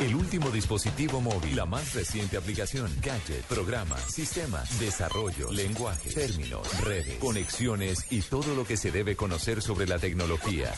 [0.00, 7.18] El último dispositivo móvil, la más reciente aplicación, gadget, programa, sistema, desarrollo, lenguaje, términos, redes,
[7.18, 10.72] conexiones y todo lo que se debe conocer sobre la tecnología.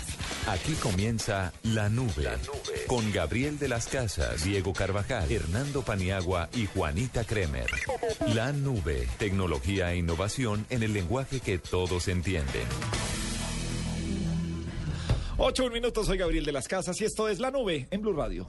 [0.48, 2.86] Aquí comienza La Nube, la nube.
[2.88, 7.70] con Gabriel de las Casas, Diego Carvajal, Hernando Paniagua y Juanita Kremer.
[8.34, 12.66] La Nube, tecnología e innovación en el lenguaje que todos entienden.
[15.38, 18.48] Ocho minutos, soy Gabriel de las Casas y esto es La Nube en Blue Radio.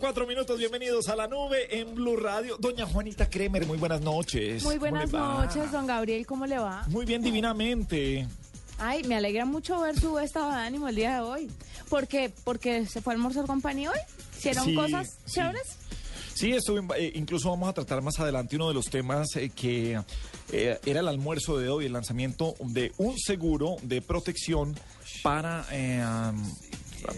[0.00, 2.56] Cuatro minutos, bienvenidos a La Nube en Blue Radio.
[2.58, 4.64] Doña Juanita Kremer, muy buenas noches.
[4.64, 6.84] Muy ¿Cómo buenas noches, don Gabriel, ¿cómo le va?
[6.88, 8.26] Muy bien, divinamente.
[8.78, 11.50] Ay, me alegra mucho ver su estado de ánimo el día de hoy.
[11.90, 12.32] ¿Por qué?
[12.44, 13.98] ¿Porque se fue a almorzar con Pani hoy?
[14.38, 15.34] ¿Hicieron Sí, cosas sí.
[15.34, 15.76] chéveres?
[16.34, 20.00] Sí, estuve, eh, incluso vamos a tratar más adelante uno de los temas eh, que
[20.50, 24.74] eh, era el almuerzo de hoy, el lanzamiento de un seguro de protección
[25.22, 26.02] para eh,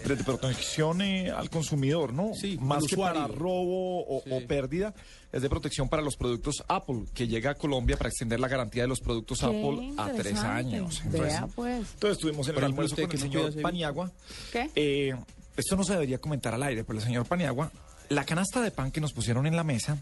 [0.05, 2.33] de protección eh, al consumidor, ¿no?
[2.33, 4.93] Sí, más que para robo o, o pérdida,
[5.31, 8.83] es de protección para los productos Apple, que llega a Colombia para extender la garantía
[8.83, 11.01] de los productos Qué Apple a tres años.
[11.05, 11.87] Vea, pues.
[11.93, 14.11] entonces estuvimos en el almuerzo con el señor Paniagua.
[14.51, 14.69] ¿Qué?
[14.75, 15.15] Eh,
[15.55, 17.71] esto no se debería comentar al aire, pero el señor Paniagua,
[18.09, 19.97] la canasta de pan que nos pusieron en la mesa,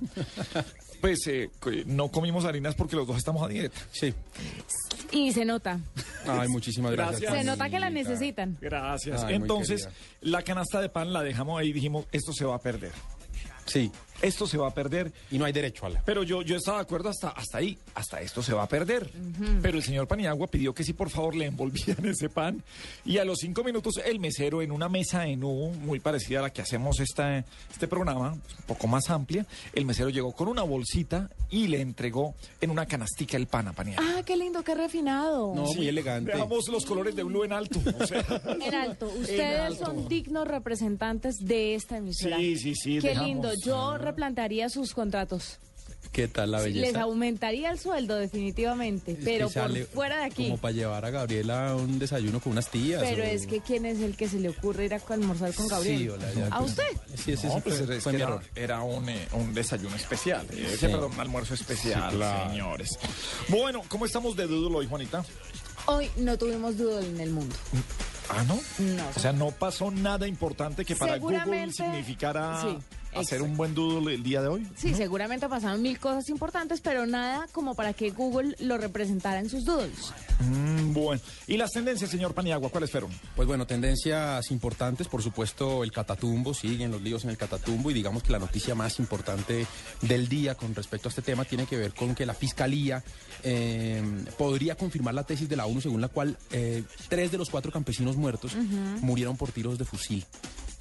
[1.02, 1.50] pues eh,
[1.86, 3.80] no comimos harinas porque los dos estamos a dieta.
[3.92, 4.14] Sí.
[5.12, 5.80] Y se nota.
[6.26, 7.22] Ay, muchísimas gracias.
[7.22, 7.42] Gracias.
[7.42, 8.58] Se nota que la necesitan.
[8.62, 9.24] Gracias.
[9.24, 9.90] Ay, Entonces,
[10.22, 12.92] la canasta de pan la dejamos ahí y dijimos, esto se va a perder.
[13.66, 13.92] Sí.
[14.22, 15.12] Esto se va a perder.
[15.32, 16.02] Y no hay derecho a la.
[16.04, 19.10] Pero yo, yo estaba de acuerdo hasta, hasta ahí, hasta esto se va a perder.
[19.62, 22.64] Pero el señor Paniagua pidió que sí, por favor, le envolvían ese pan.
[23.06, 26.42] Y a los cinco minutos, el mesero en una mesa en U, muy parecida a
[26.44, 27.40] la que hacemos esta,
[27.72, 32.36] este programa, un poco más amplia, el mesero llegó con una bolsita y le entregó
[32.62, 34.06] en una canastica el pan a Paniagua.
[34.18, 35.54] Ah, qué lindo, qué refinado.
[35.56, 36.32] No, muy elegante.
[36.32, 37.80] Veamos los colores de blue en alto.
[38.00, 38.22] o sea,
[38.62, 39.08] En alto.
[39.08, 39.86] Ustedes alto.
[39.86, 42.38] son dignos representantes de esta emisora.
[42.38, 43.50] Sí, sí, sí, Qué dejamos, lindo.
[43.66, 45.58] Yo replantearía sus contratos.
[46.12, 47.02] ¿Qué tal la Les belleza?
[47.04, 50.46] aumentaría el sueldo definitivamente, Es pero por fuera de aquí.
[50.46, 53.02] Como para llevar a Gabriela un desayuno con unas tías.
[53.02, 55.68] Pero o- es que ¿quién es el que se le ocurre ir a almorzar con
[55.70, 55.98] Gabriel?
[56.00, 56.48] Sí, hola, ya.
[56.48, 56.84] ¿A usted?
[57.16, 58.44] Sí, ese No, sí pues fue, fue era, error.
[58.56, 60.46] era un, eh, un desayuno especial.
[60.52, 60.88] eh, Sí.
[60.88, 62.50] perdón, un almuerzo especial, Sí, claro.
[62.50, 62.90] señores.
[63.48, 65.24] Bueno, ¿cómo estamos de doodle hoy, Juanita?
[65.86, 67.56] Hoy no tuvimos doodle en el mundo.
[68.30, 68.60] Ah, ¿no?
[68.80, 69.04] No.
[69.16, 72.78] O sea, no pasó nada importante que para Google significara sí,
[73.12, 73.46] hacer exacto.
[73.46, 74.68] un buen doodle el día de hoy.
[74.76, 79.50] Sí, seguramente pasaron mil cosas importantes, pero nada como para que Google lo representara en
[79.50, 80.14] sus doodles.
[80.40, 81.22] Mm, bueno.
[81.48, 83.12] ¿Y las tendencias, señor Paniagua, cuáles fueron?
[83.36, 87.94] Pues bueno, tendencias importantes, por supuesto, el catatumbo, siguen los líos en el catatumbo y
[87.94, 89.66] digamos que la noticia más importante
[90.02, 93.04] del día con respecto a este tema tiene que ver con que la Fiscalía
[93.44, 94.04] eh,
[94.38, 97.72] podría confirmar la tesis de la ONU según la cual eh, tres de los cuatro
[97.72, 98.56] campesinos muertos
[99.02, 100.26] murieron por tiros de fusil.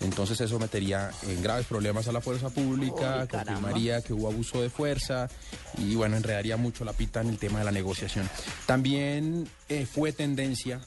[0.01, 4.71] Entonces eso metería en graves problemas a la fuerza pública, confirmaría que hubo abuso de
[4.71, 5.29] fuerza
[5.77, 8.29] y bueno, enredaría mucho la pita en el tema de la negociación.
[8.67, 10.81] También eh, fue tendencia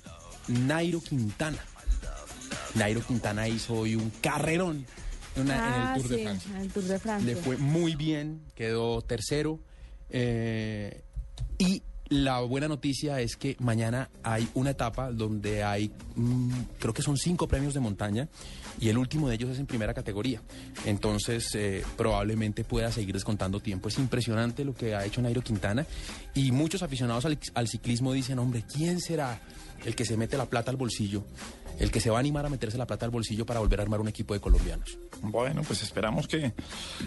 [0.48, 1.60] Nairo Quintana.
[2.76, 4.86] Nairo Quintana hizo hoy un carrerón
[5.36, 6.52] en, una- en ah, el Tour sí, de Francia.
[6.56, 7.34] en el Tour de Francia.
[7.34, 9.60] Le fue muy bien, quedó tercero.
[10.10, 11.04] eh,
[11.60, 17.02] y la buena noticia es que mañana hay una etapa donde hay, mm, creo que
[17.02, 18.28] son cinco premios de montaña
[18.80, 20.42] y el último de ellos es en primera categoría.
[20.86, 23.88] Entonces eh, probablemente pueda seguir descontando tiempo.
[23.90, 25.86] Es impresionante lo que ha hecho Nairo Quintana
[26.34, 29.40] y muchos aficionados al, al ciclismo dicen, hombre, ¿quién será
[29.86, 31.24] el que se mete la plata al bolsillo?
[31.80, 33.84] El que se va a animar a meterse la plata al bolsillo para volver a
[33.84, 34.98] armar un equipo de colombianos.
[35.22, 36.54] Bueno, pues esperamos que,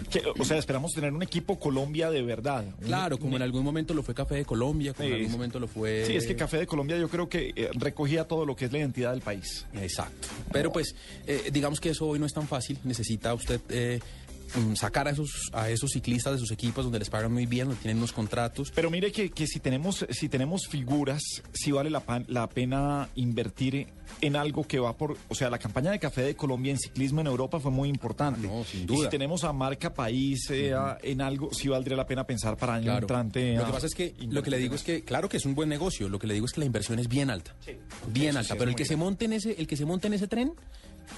[0.09, 2.65] que- o sea, esperamos tener un equipo Colombia de verdad.
[2.83, 5.67] Claro, como en algún momento lo fue Café de Colombia, como en algún momento lo
[5.67, 6.05] fue...
[6.05, 8.71] Sí, es que Café de Colombia yo creo que eh, recogía todo lo que es
[8.71, 9.65] la identidad del país.
[9.73, 10.27] Exacto.
[10.51, 12.77] Pero pues, eh, digamos que eso hoy no es tan fácil.
[12.83, 13.99] Necesita usted eh,
[14.75, 17.81] sacar a esos, a esos ciclistas de sus equipos donde les pagan muy bien, donde
[17.81, 18.71] tienen unos contratos.
[18.73, 21.21] Pero mire que, que si tenemos si tenemos figuras,
[21.53, 23.87] sí vale la, pan- la pena invertir
[24.21, 27.21] en algo que va por, o sea, la campaña de Café de Colombia en ciclismo
[27.21, 28.47] en Europa fue muy importante.
[28.47, 29.03] Ah, no, sin Y duda.
[29.05, 32.75] si tenemos a marca país eh, a- en algo, sí valdría la pena pensar para
[32.75, 32.99] año Claro.
[33.01, 33.55] entrante.
[33.55, 35.55] Lo que pasa es que lo que le digo es que, claro que es un
[35.55, 37.53] buen negocio, lo que le digo es que la inversión es bien alta.
[38.07, 38.53] Bien Eso alta.
[38.53, 40.53] sí pero el que se monte en ese, el que se monte en ese tren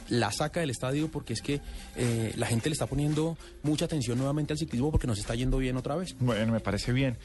[0.10, 1.62] la saca del estadio porque es que
[1.96, 5.58] eh, la gente le está poniendo mucha atención nuevamente al ciclismo porque nos está yendo
[5.58, 6.16] bien otra vez.
[6.20, 7.18] Bueno, me parece bien.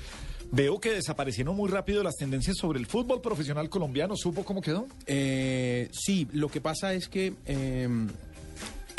[0.53, 4.15] Veo que desaparecieron muy rápido las tendencias sobre el fútbol profesional colombiano.
[4.17, 4.87] ¿Supo cómo quedó?
[5.07, 7.89] Eh, sí, lo que pasa es que eh,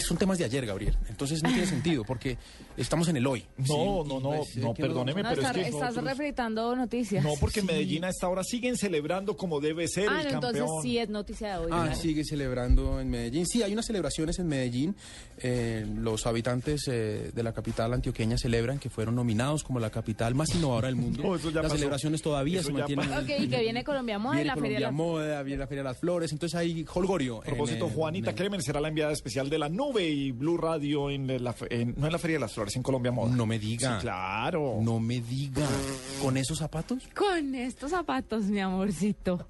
[0.05, 0.95] son temas de ayer, Gabriel.
[1.09, 2.37] Entonces no tiene sentido porque
[2.77, 3.43] estamos en el hoy.
[3.57, 6.75] No, Sí, no, no, pues, no, perdóneme, No, pero es estás, que estás nosotros- refritando
[6.75, 7.23] noticias.
[7.23, 10.31] No, porque en Medellín a esta hora siguen celebrando como debe ser Ah, el no,
[10.41, 10.55] campeón.
[10.55, 11.71] entonces sí es noticia de hoy.
[11.73, 11.99] Ah, claro.
[11.99, 13.45] sigue celebrando en Medellín.
[13.45, 14.95] Sí, hay unas celebraciones en Medellín.
[15.37, 20.33] Eh, los habitantes eh, de la capital antioqueña celebran que fueron nominados como la capital
[20.35, 21.23] más innovadora del mundo.
[21.25, 21.75] No, eso ya las pasó.
[21.77, 23.11] celebraciones todavía Eso se mantienen.
[23.13, 24.91] Ok, y que viene Colombia Moda y Viene la Feria de la...
[24.91, 26.31] Moda, viene la Feria de las Flores.
[26.31, 27.39] Entonces hay holgorio.
[27.39, 30.57] A propósito, en, Juanita en- Kremer será la enviada especial de la nube y Blue
[30.57, 33.35] Radio en la, en- no en la Feria de las Flores, en Colombia Moda.
[33.35, 33.95] No me diga.
[33.95, 34.79] Sí, claro.
[34.81, 35.65] No me diga.
[36.21, 37.07] ¿Con esos zapatos?
[37.15, 39.45] Con estos zapatos, mi amorcito.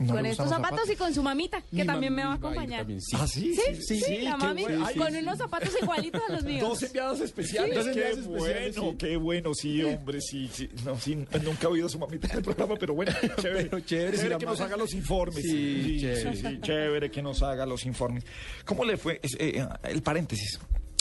[0.00, 0.90] ¿No con estos zapatos, zapatos?
[0.90, 2.80] y con su mamita, que Mi también me va a va acompañar.
[2.80, 3.16] también, sí.
[3.18, 3.54] ¿Ah, sí?
[3.80, 4.86] Sí, sí, la qué mami, bueno.
[4.86, 6.60] Ay, con unos zapatos igualitos a los míos.
[6.68, 7.74] Dos enviados especiales.
[7.74, 8.96] Dos qué especiales, bueno, sí.
[8.98, 10.68] qué bueno, sí, hombre, sí, sí.
[10.84, 13.64] No, sí, nunca he oído a su mamita en el programa, pero bueno, chévere.
[13.64, 15.42] Pero chévere, si la que nos haga los informes.
[15.42, 16.36] Sí, chévere.
[16.36, 18.24] sí, sí, chévere que nos haga los informes.
[18.64, 19.20] ¿Cómo le fue?
[19.22, 20.58] Es, eh, el paréntesis.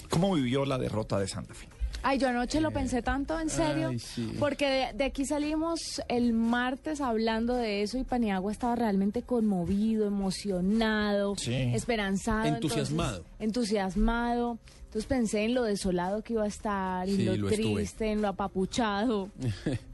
[0.09, 1.67] ¿Cómo vivió la derrota de Santa Fe?
[2.01, 4.33] Ay, yo anoche lo pensé tanto, en serio, Ay, sí.
[4.39, 10.07] porque de, de aquí salimos el martes hablando de eso y Paniagua estaba realmente conmovido,
[10.07, 11.53] emocionado, Sí.
[11.73, 12.45] esperanzado.
[12.45, 13.25] entonces, Entusiasmado.
[13.39, 14.57] entusiasmado.
[14.85, 17.51] Entonces pensé en lo desolado que iba a estar, en lo, estuve.
[17.75, 19.29] triste, en lo apapuchado.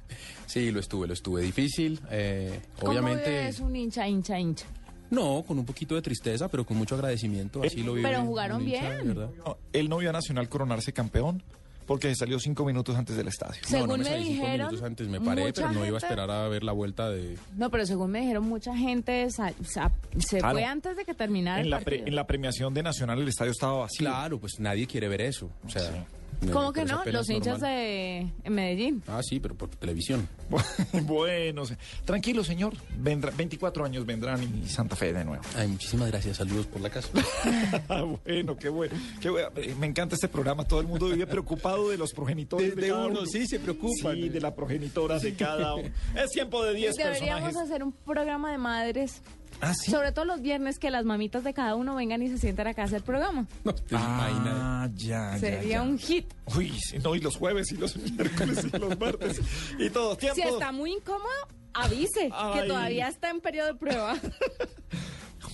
[0.46, 1.42] Sí, lo estuve, lo estuve.
[1.42, 2.00] Difícil.
[2.12, 3.48] eh, ¿Cómo obviamente.
[3.48, 4.68] es un hincha, hincha, hincha?
[5.10, 7.64] No, con un poquito de tristeza, pero con mucho agradecimiento.
[7.64, 9.08] Así lo vive Pero jugaron hincha, bien.
[9.08, 9.30] ¿verdad?
[9.44, 11.42] No, él no vio a Nacional coronarse campeón
[11.86, 13.62] porque se salió cinco minutos antes del estadio.
[13.64, 15.86] No, Según no me, me salí cinco dijeron, minutos antes, me paré, mucha pero no
[15.86, 17.38] iba a esperar a ver la vuelta de...
[17.56, 20.56] No, pero según me dijeron, mucha gente sa- sa- se Claro.
[20.56, 22.08] fue antes de que terminara En el la, pre- partido.
[22.08, 24.08] en la premiación de Nacional el estadio estaba vacío.
[24.08, 25.50] Claro, pues nadie quiere ver eso.
[25.66, 26.06] O sea,
[26.52, 27.04] ¿Cómo que no?
[27.06, 27.72] Los hinchas normal.
[27.78, 29.04] de en Medellín.
[29.08, 30.28] Ah, sí, pero por televisión.
[31.04, 31.64] bueno,
[32.06, 35.44] tranquilo señor, vendrá, 24 años vendrán y Santa Fe de nuevo.
[35.56, 36.38] Ay, muchísimas gracias.
[36.38, 37.10] Saludos por la casa.
[38.24, 39.50] bueno, qué bueno, qué bueno.
[39.56, 42.82] Eh, Me encanta este programa, todo el mundo vive preocupado de los progenitores de, De-
[42.82, 43.26] de cada uno, uno.
[43.28, 44.16] sí, se preocupan.
[44.16, 45.90] Sí, de la progenitora de cada uno.
[46.16, 47.58] Es tiempo de 10 Deberíamos personajes.
[47.72, 49.22] hacer un programa de madres
[49.62, 49.92] Ah, sí.
[49.92, 52.84] Sobre todo los viernes que las mamitas de cada uno vengan y se sienten acá
[52.84, 53.48] a hacer programa.
[53.64, 53.96] No te.
[53.96, 55.82] Ah, ya, ya, Sería ya.
[55.82, 56.26] un hit.
[56.56, 59.42] Uy, sí, no, y los jueves y los miércoles y los martes
[59.80, 60.36] y todo tiempo.
[60.36, 61.30] Si está muy incómodo,
[61.74, 62.62] avise Ay.
[62.62, 64.16] que todavía está en periodo de prueba.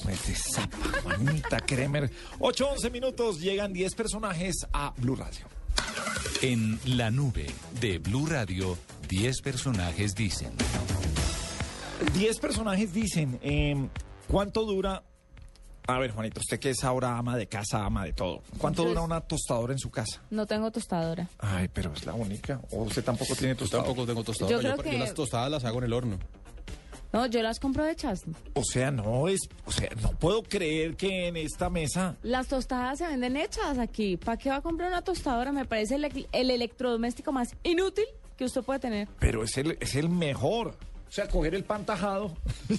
[0.04, 2.10] Pues de zapa, Juanita Kremer.
[2.40, 5.46] 8, 11 minutos, llegan 10 personajes a Blue Radio.
[6.42, 7.46] En la nube
[7.80, 8.80] de Blue Radio,
[9.10, 10.50] 10 personajes dicen.
[12.14, 13.90] 10 personajes dicen, em,
[14.28, 15.04] ¿cuánto dura?
[15.88, 18.42] A ver, Juanito, usted que es ahora ama de casa, ama de todo.
[18.58, 20.22] ¿Cuánto Entonces- dura una tostadora en su casa?
[20.30, 21.28] No tengo tostadora.
[21.40, 22.62] Ay, pero es la única.
[22.72, 23.88] ¿O usted tampoco tiene Yo tostadora?
[23.88, 24.56] tampoco tengo tostadora.
[24.58, 26.20] Yo Yo, creo yo que- las tostadas las hago en el horno.
[27.14, 28.22] No, yo las compro hechas.
[28.54, 29.42] O sea, no es...
[29.66, 32.16] O sea, no puedo creer que en esta mesa...
[32.24, 34.16] Las tostadas se venden hechas aquí.
[34.16, 35.52] ¿Para qué va a comprar una tostadora?
[35.52, 38.06] Me parece el, el electrodoméstico más inútil
[38.38, 39.10] que usted puede tener.
[39.20, 40.78] Pero es el, es el mejor.
[41.12, 42.32] O sea, coger el pan tajado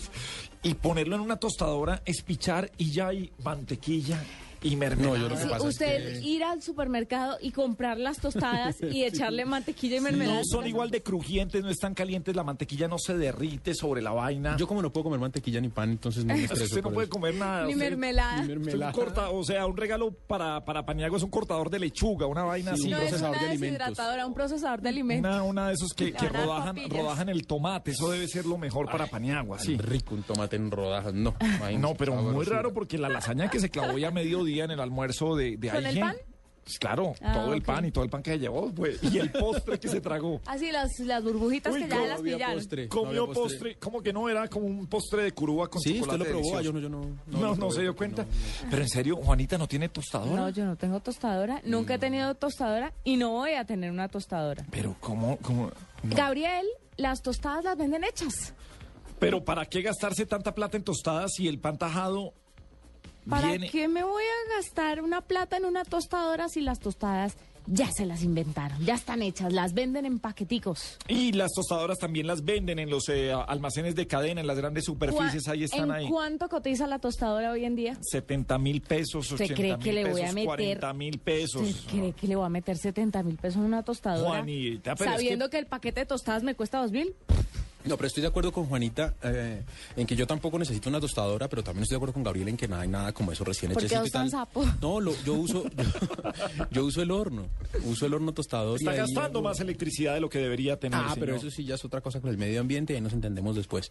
[0.62, 4.24] y ponerlo en una tostadora, espichar y ya hay mantequilla
[4.62, 5.16] y mermelada.
[5.18, 8.18] No, yo lo que Sí, pasa es usted que- ir al supermercado y comprar las
[8.18, 10.38] tostadas y echarle mantequilla y mermelada.
[10.40, 14.10] No son igual de crujientes, no están calientes, la mantequilla no se derrite sobre la
[14.12, 14.56] vaina.
[14.56, 17.06] Yo como no puedo comer mantequilla ni pan, entonces no me estreso usted no puede
[17.06, 17.12] eso.
[17.12, 17.66] comer nada.
[17.66, 18.36] Ni usted- mermelada.
[18.36, 18.92] Ni usted es un mermelada.
[18.92, 22.74] corta- o sea, un regalo para, para Paniagua es un cortador de lechuga, una vaina
[22.76, 22.84] Sí, así.
[22.86, 23.78] un No es procesador una de alimentos.
[23.86, 25.30] deshidratadora, un procesador de alimentos.
[25.32, 26.90] Una, una de esos que, que rodajan, papillas.
[26.98, 29.76] rodajan el tomate, eso debe ser lo mejor para Paniagua, sí.
[29.76, 31.34] Rico un tomate en rodajas, no.
[31.78, 34.10] No, pero muy raro porque la lasaña que se clavó ya a
[34.60, 36.16] en el almuerzo de, de ¿Con el pan?
[36.64, 39.18] Pues claro, Ah, todo el pan y todo el pan que se llevó, pues, y
[39.18, 40.40] el postre que se tragó.
[40.46, 42.54] Así las, las burbujitas Uy, que ya no las había pillaron.
[42.56, 42.82] postre.
[42.84, 45.94] no Comió había postre, como que no era como un postre de curúa con Sí,
[45.94, 47.00] usted chocolate lo probó, ah, yo no, yo no.
[47.26, 48.22] No, no, probé se dio cuenta.
[48.22, 48.28] no-
[48.70, 50.40] Pero en serio, Juanita no tiene tostadora.
[50.40, 51.60] No, yo no tengo tostadora.
[51.64, 54.64] Nunca he tenido tostadora y no voy a tener una tostadora.
[54.70, 55.72] Pero cómo, cómo.
[56.04, 56.14] no.
[56.16, 56.64] Gabriel,
[56.96, 58.54] las tostadas las venden hechas.
[59.18, 62.34] Pero ¿para qué gastarse tanta plata en tostadas si el pan tajado
[63.28, 63.70] ¿Para viene?
[63.70, 67.36] qué me voy a gastar una plata en una tostadora si las tostadas
[67.66, 68.84] ya se las inventaron?
[68.84, 70.98] Ya están hechas, las venden en paqueticos.
[71.06, 74.84] Y las tostadoras también las venden en los eh, almacenes de cadena, en las grandes
[74.84, 76.08] superficies, ¿Cuá- ahí están ¿En ahí.
[76.08, 77.96] cuánto cotiza la tostadora hoy en día?
[78.00, 81.62] 70 mil pesos, ¿Usted 80 cree que mil le voy a meter- 40 mil pesos.
[81.62, 84.28] ¿Usted cree que le voy a meter 70 mil pesos en una tostadora?
[84.38, 85.58] Juanita, pero es Sabiendo que- que...
[85.58, 87.14] el paquete de tostadas me cuesta 2 mil.
[87.84, 89.62] No, pero estoy de acuerdo con Juanita eh,
[89.96, 92.56] en que yo tampoco necesito una tostadora, pero también estoy de acuerdo con Gabriel en
[92.56, 94.30] que no hay nada como eso recién ¿Por qué hechecito y vos tan tal.
[94.30, 94.64] sapo?
[94.80, 97.48] No, lo- yo uso yo, yo uso el horno,
[97.84, 98.80] uso el horno tostador.
[98.80, 101.00] y Está gastando hago- más electricidad de lo que debería tener.
[101.02, 101.46] Ah, pero señor.
[101.46, 103.90] eso sí ya es otra cosa con el medio ambiente y ahí nos entendemos después.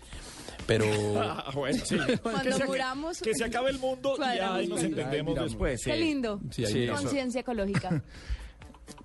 [0.65, 0.85] Pero
[1.21, 1.97] Ah, bueno, sí.
[2.21, 5.81] Cuando que se, muramos- Que se acabe el mundo y ahí nos entendemos después.
[5.83, 5.99] Qué sí.
[5.99, 6.39] lindo.
[6.51, 6.87] Sí.
[6.87, 8.01] Conciencia ecológica.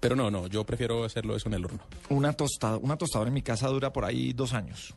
[0.00, 1.80] Pero no, no, yo prefiero hacerlo eso en el horno.
[2.10, 4.94] Una tostada, una tostadora en mi casa dura por ahí dos años.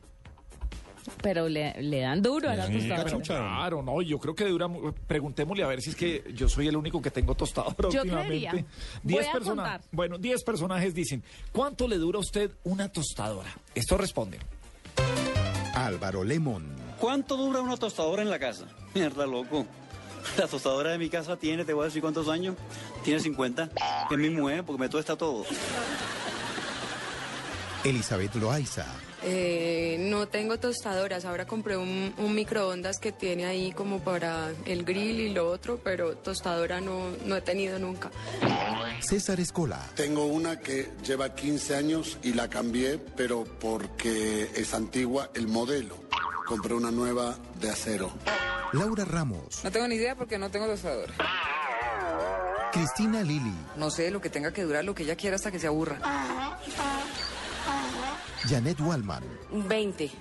[1.24, 3.20] Pero le, le dan duro a la tostadora.
[3.24, 4.68] Claro, no, yo creo que dura.
[4.68, 8.02] mu- Preguntémosle a ver si es que yo soy el único que tengo tostadora Yo
[8.02, 8.52] últimamente.
[8.52, 8.66] Voy
[9.04, 9.82] Diez a persona- contar.
[9.92, 13.50] Bueno, 10 personajes dicen: ¿Cuánto le dura a usted una tostadora?
[13.74, 14.38] Esto responde.
[15.74, 16.68] Álvaro Lemón.
[17.00, 18.66] ¿Cuánto dura una tostadora en la casa?
[18.94, 19.66] Mierda, loco.
[20.38, 22.56] La tostadora de mi casa tiene, te voy a decir cuántos años.
[23.04, 23.70] Tiene 50.
[24.10, 25.46] Es mi mujer, porque me tuesta todo.
[27.84, 28.86] Elizabeth Loaiza.
[29.24, 34.86] Eh, no tengo tostadoras, ahora compré un, un microondas que tiene ahí como para el
[34.86, 38.12] grill y lo otro, pero tostadora no, no he tenido nunca.
[39.02, 39.80] César Escola.
[39.96, 45.98] Tengo una que lleva 15 años y la cambié, pero porque es antigua el modelo.
[46.48, 48.12] Compré una nueva de acero.
[48.74, 49.64] Laura Ramos.
[49.64, 51.14] No tengo ni idea porque no tengo tostadora.
[52.72, 53.54] Cristina Lili.
[53.78, 56.00] No sé, lo que tenga que durar, lo que ella quiera hasta que se aburra.
[58.48, 59.24] Janet Wallman.
[59.52, 60.12] 20.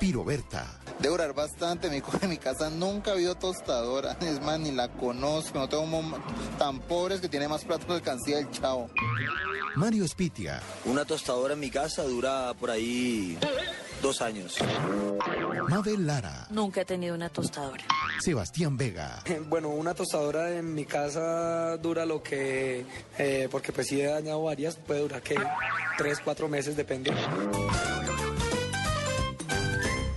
[0.00, 0.66] Piro Berta.
[0.98, 4.88] De durar bastante, mi, en mi casa nunca ha habido tostadora, es más, ni la
[4.88, 6.14] conozco, no tengo mom-
[6.58, 8.90] tan pobres que tiene más platos que alcancía el chavo.
[9.76, 10.60] Mario Spitia.
[10.84, 13.38] Una tostadora en mi casa dura por ahí
[14.02, 14.56] dos años.
[15.68, 16.46] Mabel Lara.
[16.50, 17.84] Nunca he tenido una tostadora.
[18.20, 19.22] Sebastián Vega.
[19.48, 22.84] Bueno, una tostadora en mi casa dura lo que,
[23.18, 25.36] eh, porque pues si he dañado varias, puede durar que
[25.96, 27.12] tres, cuatro meses, depende.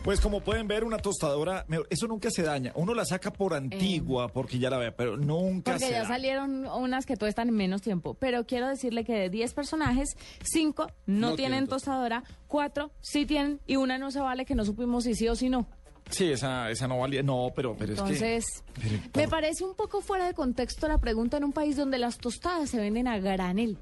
[0.03, 2.73] Pues como pueden ver, una tostadora, me- eso nunca se daña.
[2.75, 6.65] Uno la saca por antigua, porque ya la vea, pero nunca Porque se ya salieron
[6.67, 8.13] unas que están en menos tiempo.
[8.15, 10.09] Pero quiero decirle que de 10 personajes,
[10.43, 14.65] 5 no, No tienen tostadora, 4 sí tienen y una no se vale que no
[14.65, 15.67] supimos si sí o si no.
[16.09, 17.23] Sí, esa, esa no valía.
[17.23, 18.05] No, pero, pero es que.
[18.09, 18.43] Entonces,
[18.75, 21.97] pero me por- parece un poco fuera de contexto la pregunta en un país donde
[21.97, 23.77] las tostadas se venden a granel.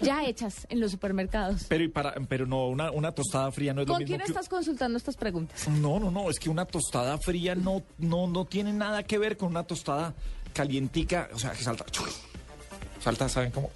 [0.00, 1.64] Ya hechas en los supermercados.
[1.68, 4.20] Pero, y para, pero no, una, una tostada fría no es lo ¿Con mismo quién
[4.26, 5.68] que- estás consultando estas preguntas?
[5.68, 9.36] No, no, no, es que una tostada fría no, no, no tiene nada que ver
[9.36, 10.14] con una tostada
[10.52, 11.84] calientica, o sea, que salta.
[13.00, 13.70] Salta, ¿saben cómo?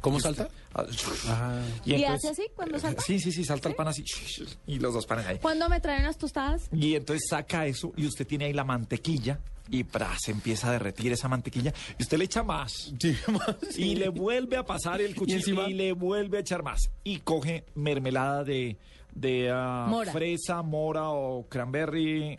[0.00, 0.48] ¿Cómo salta?
[0.74, 3.02] Ah, ¿Y hace así cuando salta?
[3.02, 4.04] Sí, sí, sí, salta el pan así.
[4.66, 5.38] Y los dos panes ahí.
[5.38, 6.62] ¿Cuándo me traen unas tostadas?
[6.72, 10.10] Y entonces saca eso y usted tiene ahí la mantequilla y ¡bra!
[10.20, 12.92] se empieza a derretir esa mantequilla y usted le echa más.
[13.76, 15.68] Y le vuelve a pasar el cuchillo y, encima?
[15.68, 16.90] le vuelve a echar más.
[17.04, 18.76] Y coge mermelada de,
[19.14, 20.10] de ah, Mora.
[20.12, 22.36] fresa, mora o cranberry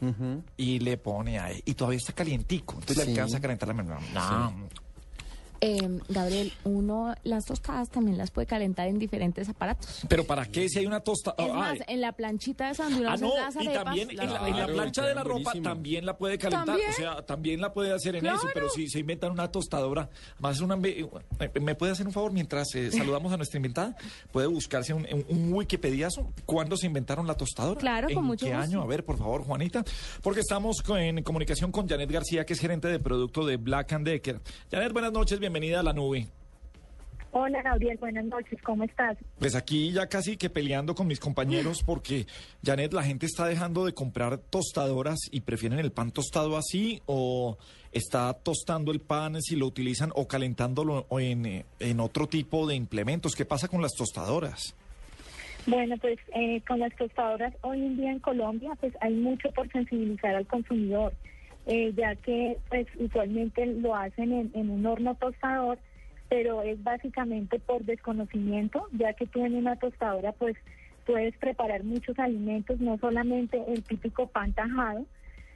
[0.58, 1.62] y le pone ahí.
[1.66, 2.74] Y todavía está calientico.
[2.76, 3.06] Entonces Sí.
[3.06, 4.50] le alcanza a calentar la mermelada.
[4.52, 4.70] No.
[5.65, 10.01] Eh, Gabriel, uno las tostadas también las puede calentar en diferentes aparatos.
[10.10, 11.36] Pero ¿para qué si hay una tostada?
[11.38, 14.29] Es más, en la planchita de San Ah, no, las y también en la, en
[14.58, 16.65] la Claro, plancha de la ropa también la puede calentar.
[16.65, 16.89] ¿También?
[16.89, 20.60] O sea, también la puede hacer en eso, pero si se inventan una tostadora, más
[20.60, 20.75] una.
[20.75, 21.08] ¿Me
[21.62, 23.96] me puede hacer un favor mientras eh, saludamos a nuestra invitada?
[24.34, 26.29] ¿Puede buscarse un, un, un wikipediazo?
[26.46, 27.79] ¿Cuándo se inventaron la tostadora?
[27.79, 28.63] Claro, con ¿En mucho qué gusto.
[28.65, 28.82] año?
[28.82, 29.82] A ver, por favor, Juanita.
[30.22, 34.05] Porque estamos en comunicación con Janet García, que es gerente de producto de Black and
[34.05, 34.41] Decker.
[34.70, 36.28] Janet, buenas noches, bienvenida a la nube.
[37.32, 39.18] Hola Gabriel, buenas noches, ¿cómo estás?
[39.40, 42.26] Pues aquí ya casi que peleando con mis compañeros porque,
[42.64, 47.58] Janet, la gente está dejando de comprar tostadoras y prefieren el pan tostado así o
[47.92, 52.76] está tostando el pan si lo utilizan o calentándolo en, eh, en otro tipo de
[52.76, 53.36] implementos.
[53.36, 54.76] ¿Qué pasa con las tostadoras?
[55.66, 59.72] Bueno, pues eh, con las tostadoras hoy en día en Colombia, pues hay mucho por
[59.72, 61.14] sensibilizar al consumidor,
[61.65, 65.79] eh, ya que pues usualmente lo hacen en, un horno tostador,
[66.29, 70.58] pero es básicamente por desconocimiento, ya que tú en una tostadora pues
[71.05, 75.05] puedes preparar muchos alimentos, no solamente el típico pan tajado,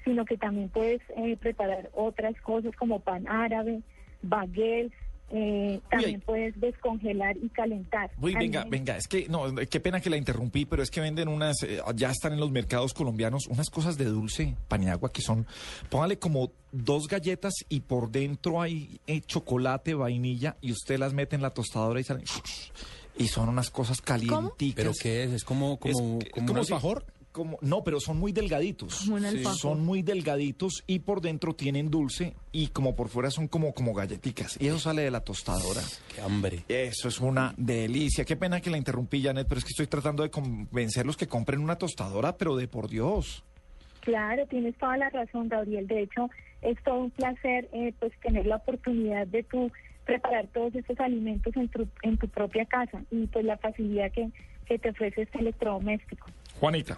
[0.04, 3.82] sino que también puedes eh, preparar otras cosas como pan árabe,
[4.22, 4.94] baguettes,
[5.30, 8.10] eh, también puedes descongelar y calentar.
[8.22, 11.28] Uy, venga, venga, es que, no, qué pena que la interrumpí, pero es que venden
[11.28, 15.46] unas, eh, ya están en los mercados colombianos, unas cosas de dulce, paniagua, que son,
[15.90, 21.36] póngale como dos galletas y por dentro hay eh, chocolate, vainilla, y usted las mete
[21.36, 22.24] en la tostadora y salen,
[23.18, 24.76] y son unas cosas calienticas.
[24.76, 25.32] ¿Pero qué es?
[25.32, 27.06] ¿Es como, como, Es- como como un si- alfajor?
[27.38, 29.02] Como- no, pero son muy delgaditos.
[29.04, 29.58] Como un alfajor.
[29.60, 33.94] Son muy delgaditos y por dentro tienen dulce y como por fuera son como, como
[33.94, 34.58] galletitas.
[34.60, 35.82] Y eso sale de la tostadora.
[36.16, 36.64] Qué hambre.
[36.68, 38.26] Eso es una delicia.
[38.26, 41.60] Qué pena que la interrumpí, Janet, pero es que estoy tratando de convencerlos que compren
[41.62, 43.44] una tostadora, pero de por Dios.
[44.02, 45.86] Claro, tienes toda la razón, Gabriel.
[45.86, 46.30] De hecho,
[46.62, 49.72] es todo un placer eh, pues tener la oportunidad de tú
[50.06, 54.30] preparar todos estos alimentos en tu, en tu propia casa y pues la facilidad que,
[54.66, 56.28] que te ofrece este electrodoméstico.
[56.62, 56.98] Juanita.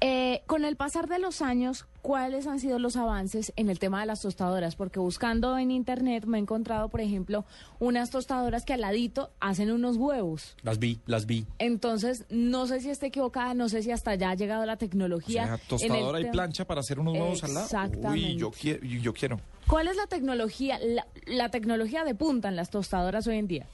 [0.00, 4.00] Eh, con el pasar de los años, ¿cuáles han sido los avances en el tema
[4.00, 4.76] de las tostadoras?
[4.76, 7.46] Porque buscando en internet me he encontrado, por ejemplo,
[7.78, 10.56] unas tostadoras que al ladito hacen unos huevos.
[10.62, 11.46] Las vi, las vi.
[11.58, 14.78] Entonces, no sé si esté equivocada, no sé si hasta allá ha llegado la O
[14.78, 15.44] tecnología.
[15.44, 17.64] sea, en el tostadora y plancha para hacer unos nuevos al lado.
[17.64, 18.36] Uy, Exactamente.
[18.36, 19.40] yo, quiero yo quiero.
[19.68, 23.66] ¿Cuál es la tecnología, la, la tecnología de punta en las tostadoras hoy en día?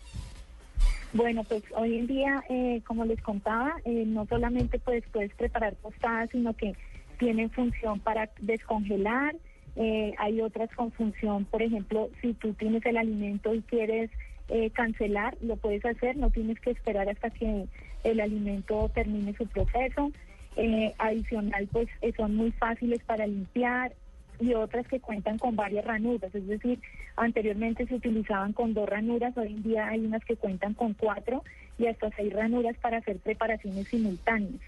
[1.13, 5.75] Bueno, pues hoy en día, eh, como les contaba, eh, no solamente pues puedes preparar
[5.77, 6.75] tostadas, sino que
[7.19, 9.35] tienen función para descongelar.
[9.77, 14.11] eh, hay otras con función, por ejemplo, si tú tienes el alimento y quieres
[14.49, 17.67] eh, cancelar, lo puedes hacer, no tienes que esperar hasta que
[18.03, 20.11] el alimento termine su proceso.
[20.57, 23.93] Eh, adicional, pues son muy fáciles para limpiar
[24.41, 26.81] y otras que cuentan con varias ranuras, es decir,
[27.17, 31.45] anteriormente se utilizaban con dos ranuras, hoy en día hay unas que cuentan con cuatro
[31.79, 34.61] y hasta seis ranuras para hacer preparaciones simultáneas.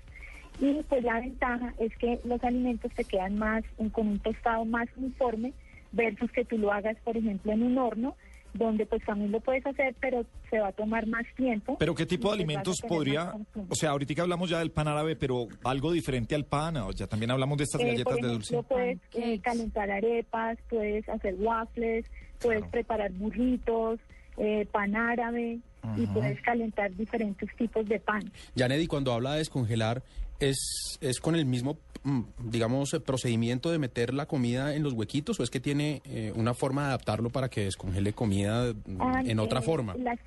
[0.61, 4.89] Y pues la ventaja es que los alimentos te quedan más con un tostado más
[4.97, 5.53] uniforme
[5.93, 8.15] versus que tú lo hagas, por ejemplo, en un horno,
[8.55, 11.77] donde pues también lo puedes hacer, pero se va a tomar más tiempo.
[11.79, 13.33] Pero ¿qué tipo de alimentos podría,
[13.69, 17.07] o sea, ahorita hablamos ya del pan árabe, pero algo diferente al pan, o ya
[17.07, 18.63] también hablamos de estas Eh, galletas por de dulce.
[18.65, 22.05] puedes eh, calentar arepas, puedes hacer waffles,
[22.41, 24.01] puedes preparar burritos,
[24.37, 25.59] eh, pan árabe
[25.97, 28.23] y puedes calentar diferentes tipos de pan.
[28.57, 30.03] Janet, y cuando habla de descongelar,
[30.41, 31.77] ¿es, es con el mismo,
[32.39, 36.33] digamos, eh, procedimiento de meter la comida en los huequitos o es que tiene eh,
[36.35, 39.95] una forma de adaptarlo para que descongele comida mm, Ah, en otra eh, forma?
[39.97, 40.19] Las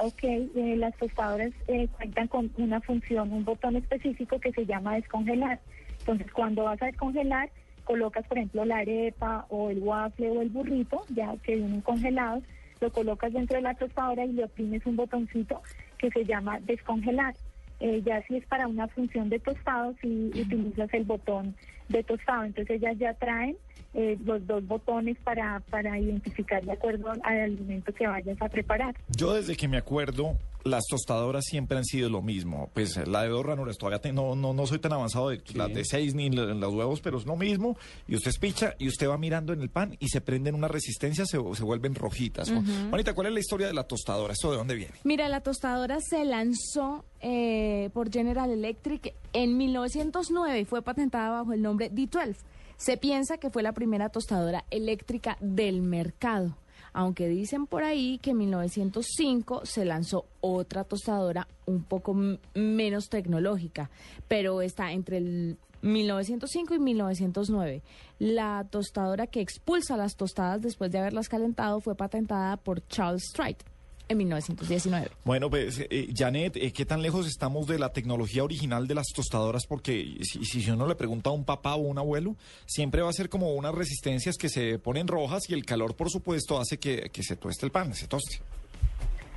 [0.00, 4.94] ok, eh, las tostadoras eh, cuentan con una función, un botón específico que se llama
[4.94, 5.60] descongelar.
[5.98, 7.50] Entonces, cuando vas a descongelar,
[7.84, 12.42] colocas, por ejemplo, la arepa o el waffle o el burrito, ya que vienen congelados,
[12.80, 15.60] lo colocas dentro de la tostadora y le oprimes un botoncito
[15.98, 17.34] que se llama descongelar.
[17.80, 21.54] Eh, ya si es para una función de tostado, si utilizas el botón
[21.88, 23.56] de tostado, entonces ellas ya traen
[23.94, 28.94] eh, los dos botones para, para identificar de acuerdo al alimento que vayas a preparar.
[29.16, 32.70] Yo desde que me acuerdo, las tostadoras siempre han sido lo mismo.
[32.74, 35.72] Pues la de dos ranuras, todavía te- no, no, no soy tan avanzado de las
[35.72, 37.76] de seis ni la- los huevos, pero es lo mismo.
[38.06, 41.28] Y usted espicha y usted va mirando en el pan y se prenden unas resistencias,
[41.28, 42.52] se, se vuelven rojitas.
[42.90, 44.34] Juanita, ¿cuál es la historia de la tostadora?
[44.34, 44.92] ¿Esto de dónde viene?
[45.04, 51.52] Mira, la tostadora se lanzó eh, por General Electric en 1909 y fue patentada bajo
[51.54, 52.36] el nombre D12.
[52.80, 56.56] Se piensa que fue la primera tostadora eléctrica del mercado,
[56.94, 62.16] aunque dicen por ahí que en 1905 se lanzó otra tostadora un poco
[62.54, 63.90] menos tecnológica,
[64.28, 67.82] pero está entre el 1905 y 1909.
[68.18, 73.69] La tostadora que expulsa las tostadas después de haberlas calentado fue patentada por Charles Strite
[74.10, 75.08] en 1919.
[75.24, 79.06] Bueno, pues, eh, Janet, eh, ¿qué tan lejos estamos de la tecnología original de las
[79.14, 79.66] tostadoras?
[79.66, 83.12] Porque si, si uno le pregunta a un papá o un abuelo, siempre va a
[83.12, 87.08] ser como unas resistencias que se ponen rojas y el calor, por supuesto, hace que,
[87.12, 88.40] que se tueste el pan, se toste.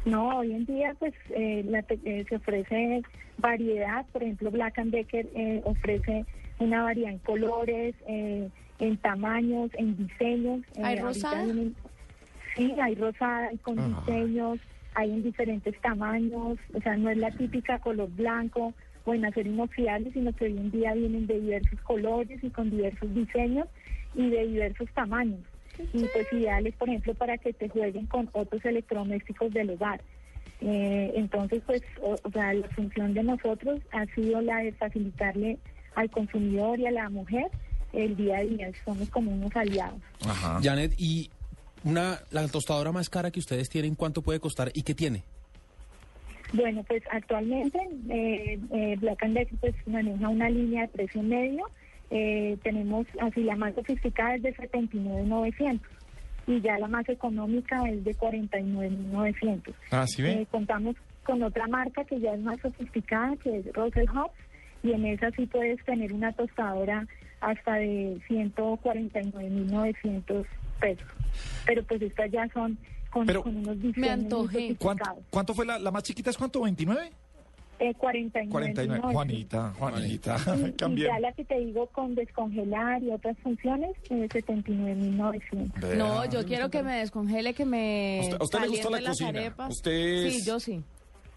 [0.05, 3.01] No, hoy en día pues eh, la te- eh, se ofrece
[3.37, 6.25] variedad, por ejemplo Black and Decker eh, ofrece
[6.59, 10.59] una variedad en colores, eh, en tamaños, en diseños.
[10.75, 11.43] Eh, ¿Hay rosada?
[11.45, 11.75] vienen-
[12.55, 14.01] sí, hay rosada, hay con Ajá.
[14.01, 14.59] diseños,
[14.95, 18.73] hay en diferentes tamaños, o sea, no es la típica color blanco
[19.05, 22.69] o en acero inoxidable, sino que hoy en día vienen de diversos colores y con
[22.69, 23.67] diversos diseños
[24.15, 25.41] y de diversos tamaños.
[25.91, 30.01] Y pues ideales, por ejemplo, para que te jueguen con otros electrodomésticos del hogar.
[30.61, 35.57] Eh, entonces, pues, o, o sea, la función de nosotros ha sido la de facilitarle
[35.95, 37.47] al consumidor y a la mujer
[37.91, 38.71] el día a día.
[38.85, 39.99] Somos como unos aliados.
[40.61, 41.29] Janet, ¿y
[41.83, 45.23] una, la tostadora más cara que ustedes tienen, cuánto puede costar y qué tiene?
[46.53, 51.65] Bueno, pues actualmente eh, eh, Black and Decker pues maneja una línea de precio medio.
[52.11, 55.79] Eh, tenemos así la más sofisticada es de 79.900
[56.45, 59.73] y ya la más económica es de 49.900.
[59.91, 60.41] Ah, ¿sí ve?
[60.41, 64.35] Eh, contamos con otra marca que ya es más sofisticada, que es Russell Hobbs,
[64.83, 67.07] y en esa sí puedes tener una tostadora
[67.39, 70.45] hasta de 149.900
[70.83, 71.07] pesos.
[71.65, 72.77] Pero pues estas ya son
[73.09, 76.29] con, Pero- con unos diseños muy ¿Cuánto, cuánto fue la, la más chiquita?
[76.29, 76.61] ¿Es cuánto?
[76.61, 77.09] ¿29?
[77.79, 78.49] Eh, 49.
[78.51, 79.01] 49.
[79.13, 80.37] Juanita, Juanita,
[80.87, 85.95] Y, y ya la que te digo con descongelar y otras funciones, eh, 79.900.
[85.95, 89.01] No, yo quiero que me descongele, que me ¿A usted- a usted le gusta la
[89.01, 89.29] las cocina?
[89.29, 89.71] arepas.
[89.71, 90.83] Usted Sí, es- yo sí.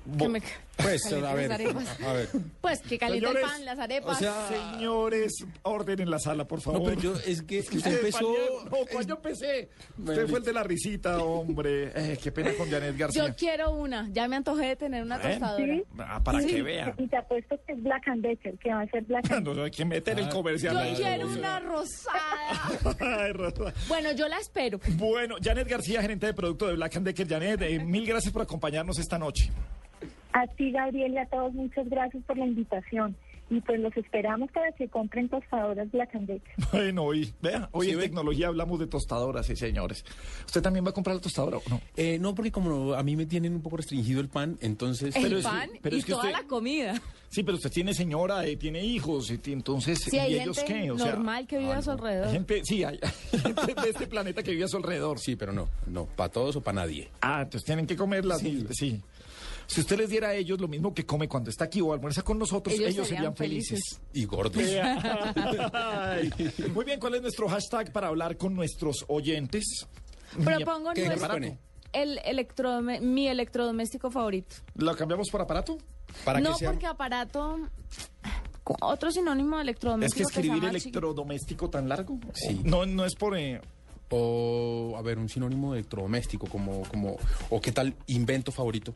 [0.04, 0.40] Bo- Que me
[0.76, 2.00] Pues, a ver, las arepas.
[2.02, 2.28] a ver.
[2.60, 4.18] Pues que caliente el pan, las arepas.
[4.48, 6.80] Señores, orden en la sala, por favor.
[6.82, 8.34] No, pero yo- es que usted empezó-
[8.70, 9.70] No, ¿cuál yo empecé?
[9.98, 11.92] Usted fue el de la risita, hombre.
[11.94, 13.26] Eh, qué pena con Janet García.
[13.26, 15.76] Yo quiero una, ya me antojé de tener una tostadora.
[15.98, 16.94] Ah, para Sí, que vea.
[16.98, 19.54] Y te apuesto que es Black and Decker, que va a ser Black and No,
[19.54, 20.74] no, hay que meter el comercial.
[20.74, 20.94] Yo ahí.
[20.96, 22.16] quiero una rosada.
[23.24, 23.72] Ay, Rosa.
[23.88, 24.78] Bueno, yo la espero.
[24.96, 27.28] Bueno, Janet García, gerente de producto de Black and Decker.
[27.28, 29.50] Janet, eh, mil gracias por acompañarnos esta noche.
[30.38, 33.16] A ti, Gabriel, y a todos, muchas gracias por la invitación.
[33.48, 36.52] Y pues los esperamos para que compren tostadoras Black and Decker.
[36.72, 38.02] Bueno, hoy, vea, hoy Sí, en ve.
[38.02, 40.04] tecnología hablamos de tostadoras, sí, señores.
[40.46, 41.80] ¿Usted también va a comprar la tostadora o no?
[41.96, 45.14] Eh, no, porque como a mí me tienen un poco restringido el pan, entonces...
[45.14, 47.00] El Pero es- pan pero y es que toda usted- la comida.
[47.28, 50.72] Sí, pero usted tiene señora, eh, tiene hijos, y entonces, Sí, hay ¿y ellos gente
[50.82, 50.90] qué?
[50.90, 52.30] O sea, normal que vive a su hay alrededor.
[52.32, 52.98] gente, sí, hay,
[53.32, 55.20] hay gente de este planeta que vive a su alrededor.
[55.20, 57.10] Sí, pero no, no, para todos o para nadie.
[57.20, 58.40] Ah, entonces tienen que comer las...
[58.40, 58.66] Sí.
[58.72, 59.00] Sí.
[59.66, 62.22] Si usted les diera a ellos lo mismo que come cuando está aquí o almuerza
[62.22, 63.80] con nosotros, ellos, Ellos serían, serían felices.
[64.12, 64.62] Y gordos.
[66.74, 69.86] Muy bien, ¿cuál es nuestro hashtag para hablar con nuestros oyentes?
[70.42, 71.56] Propongo ¿Qué nuestro- aparato?
[71.92, 74.56] el electrodome- mi electrodoméstico favorito.
[74.74, 75.78] ¿Lo cambiamos por aparato?
[76.24, 76.70] Para no, que sea...
[76.70, 77.58] porque aparato...
[78.80, 82.18] Otro sinónimo de Es que electrodoméstico escribir electrodoméstico tan largo.
[82.34, 82.60] Sí.
[82.64, 83.38] No, no es por...
[83.38, 83.60] eh,
[84.10, 87.16] O, a ver, un sinónimo de electrodoméstico, como, como...
[87.50, 88.92] O qué tal invento favorito.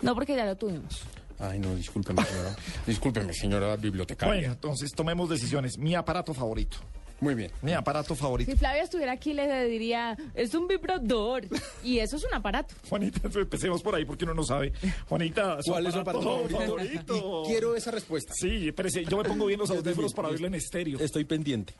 [0.00, 1.02] No, porque ya lo tuvimos.
[1.38, 2.56] Ay, no, discúlpeme, señora.
[2.86, 4.34] discúlpeme, señora bibliotecaria.
[4.34, 5.76] Bueno, entonces tomemos decisiones.
[5.78, 6.76] Mi aparato favorito.
[7.20, 7.52] Muy bien.
[7.62, 8.50] Mi aparato favorito.
[8.50, 11.44] Si Flavia estuviera aquí, le diría, es un vibrador.
[11.84, 12.74] Y eso es un aparato.
[12.88, 14.72] Juanita, empecemos por ahí porque uno no sabe.
[15.08, 17.42] Juanita, ¿Cuál es su aparato favorito?
[17.46, 18.32] quiero esa respuesta.
[18.34, 20.98] Sí, espérese, yo me pongo bien los audífonos para oírlo en estéreo.
[21.00, 21.74] Estoy pendiente.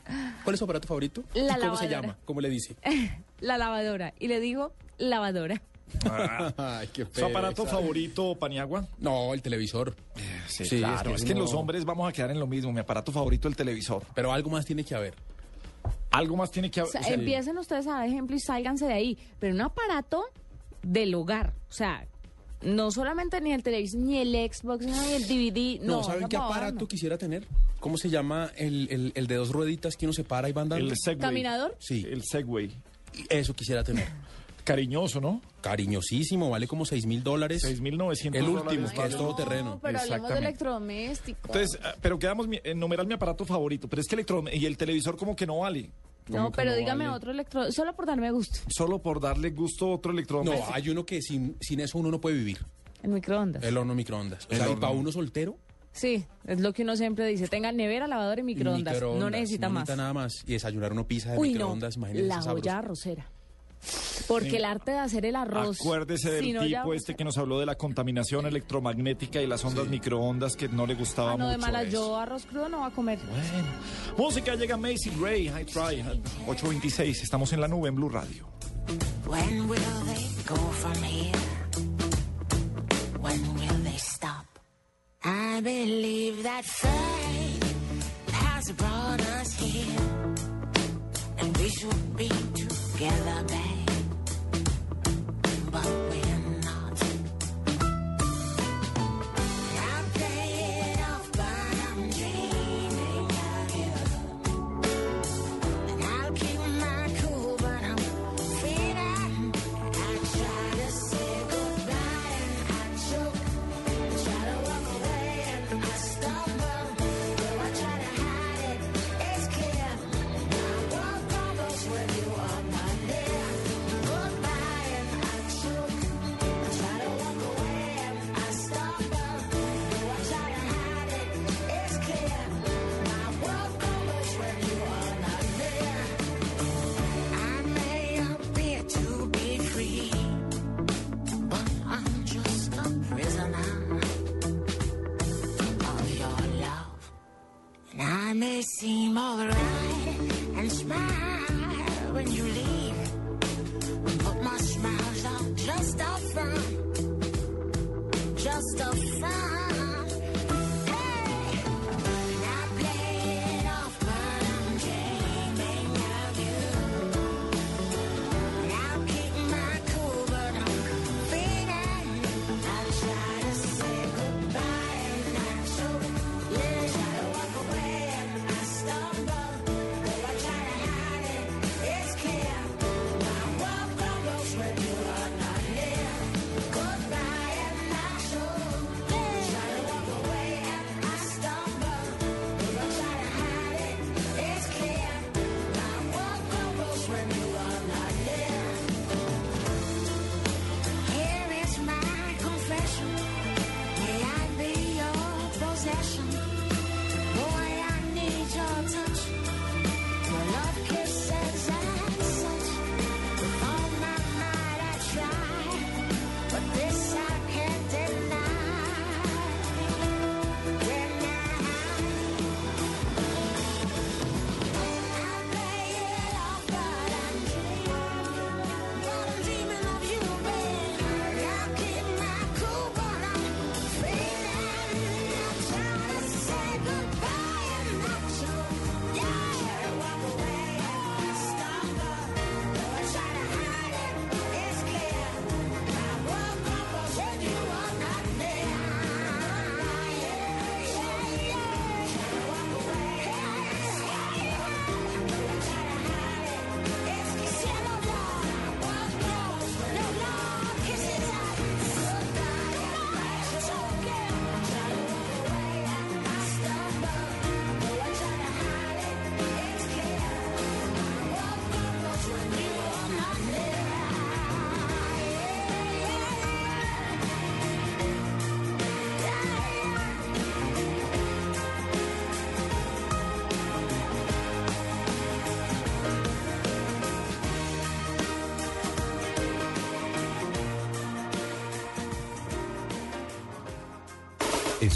[0.44, 1.22] ¿Cuál es su aparato favorito?
[1.34, 1.78] La ¿Y ¿Cómo lavadora.
[1.78, 2.18] se llama?
[2.24, 2.76] ¿Cómo le dice?
[3.40, 4.14] La lavadora.
[4.20, 5.60] Y le digo, lavadora.
[6.56, 8.86] Ay, qué ¿Su aparato favorito, Paniagua?
[8.98, 9.94] No, el televisor.
[10.48, 11.14] Sí, Sí, claro.
[11.14, 12.72] es Es que los hombres vamos a quedar en lo mismo.
[12.72, 14.02] Mi aparato favorito, el televisor.
[14.14, 15.14] Pero algo más tiene que haber.
[16.10, 16.92] Algo más tiene que O haber.
[16.92, 19.18] sea, o sea, empiecen ustedes a dar ejemplo y sálganse de ahí.
[19.38, 20.24] Pero un aparato
[20.82, 21.52] del hogar.
[21.70, 22.06] O sea,
[22.62, 25.80] no solamente ni el televisor, ni el Xbox, ni el DVD.
[25.84, 26.86] No, No, ¿saben qué aparato no.
[26.88, 27.46] quisiera tener?
[27.80, 30.62] ¿Cómo se llama el, el- el de dos rueditas que uno se para y va
[30.62, 30.84] andando?
[30.86, 31.18] el Segway.
[31.20, 31.76] ¿Caminador?
[31.80, 32.70] Sí, El Segway.
[33.28, 34.06] eso quisiera tener.
[34.64, 35.40] Cariñoso, ¿no?
[35.60, 37.62] Cariñosísimo, vale como 6 mil dólares.
[37.64, 39.70] 6.900 El último, que es todo terreno.
[39.70, 40.38] No, pero hablemos de Exactamente.
[40.48, 41.44] electrodomésticos.
[41.46, 44.76] Entonces, ah, pero quedamos mi- enumerar mi aparato favorito, pero es que electro y el
[44.76, 45.90] televisor como que no vale.
[46.28, 47.16] No, pero no dígame vale.
[47.16, 48.60] otro electro, solo por darme gusto.
[48.68, 50.72] Solo por darle gusto a otro No, electrodoméstico.
[50.72, 52.58] hay uno que sin, sin eso uno no puede vivir.
[53.02, 53.64] El microondas.
[53.64, 54.46] El horno microondas.
[54.48, 55.56] O sea, y para uno soltero,
[55.94, 57.48] Sí, es lo que uno siempre dice.
[57.48, 59.02] Tenga nevera, lavadora y microondas.
[59.02, 59.80] no necesita no más.
[59.82, 60.32] necesita nada más.
[60.46, 61.54] Y desayunar uno pizza de Uy, no.
[61.58, 62.26] microondas, imagínese.
[62.28, 62.54] La sabroso.
[62.62, 63.30] olla arrocera.
[64.28, 64.56] Porque Sí.
[64.56, 65.78] el arte de hacer el arroz.
[65.80, 69.64] Acuérdese del sin olla tipo este que nos habló de la contaminación electromagnética y las
[69.64, 71.66] ondas microondas que no le gustaba Ah, no, de mucho.
[71.66, 71.90] mala, eso.
[71.92, 73.18] yo arroz crudo no va a comer.
[73.18, 73.68] Bueno.
[74.16, 76.02] Música llega Macy Gray, I Try,
[76.46, 77.22] 826.
[77.22, 78.46] Estamos en la nube en Blue Radio.
[79.26, 81.38] When will they go from here?
[83.20, 84.46] When will they stop?
[85.24, 87.64] I believe that fate
[88.32, 90.00] has brought us here.
[91.38, 92.28] And we should be
[93.02, 93.90] together, babe.
[95.72, 96.31] But we're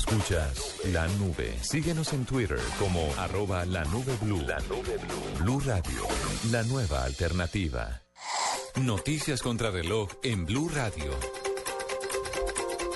[0.08, 1.52] Escuchas la nube.
[1.62, 4.40] Síguenos en Twitter como arroba la nube blue.
[4.46, 5.44] La nube blue.
[5.44, 6.02] Blue Radio,
[6.52, 8.02] la nueva alternativa.
[8.80, 11.10] Noticias contra reloj en Blue Radio.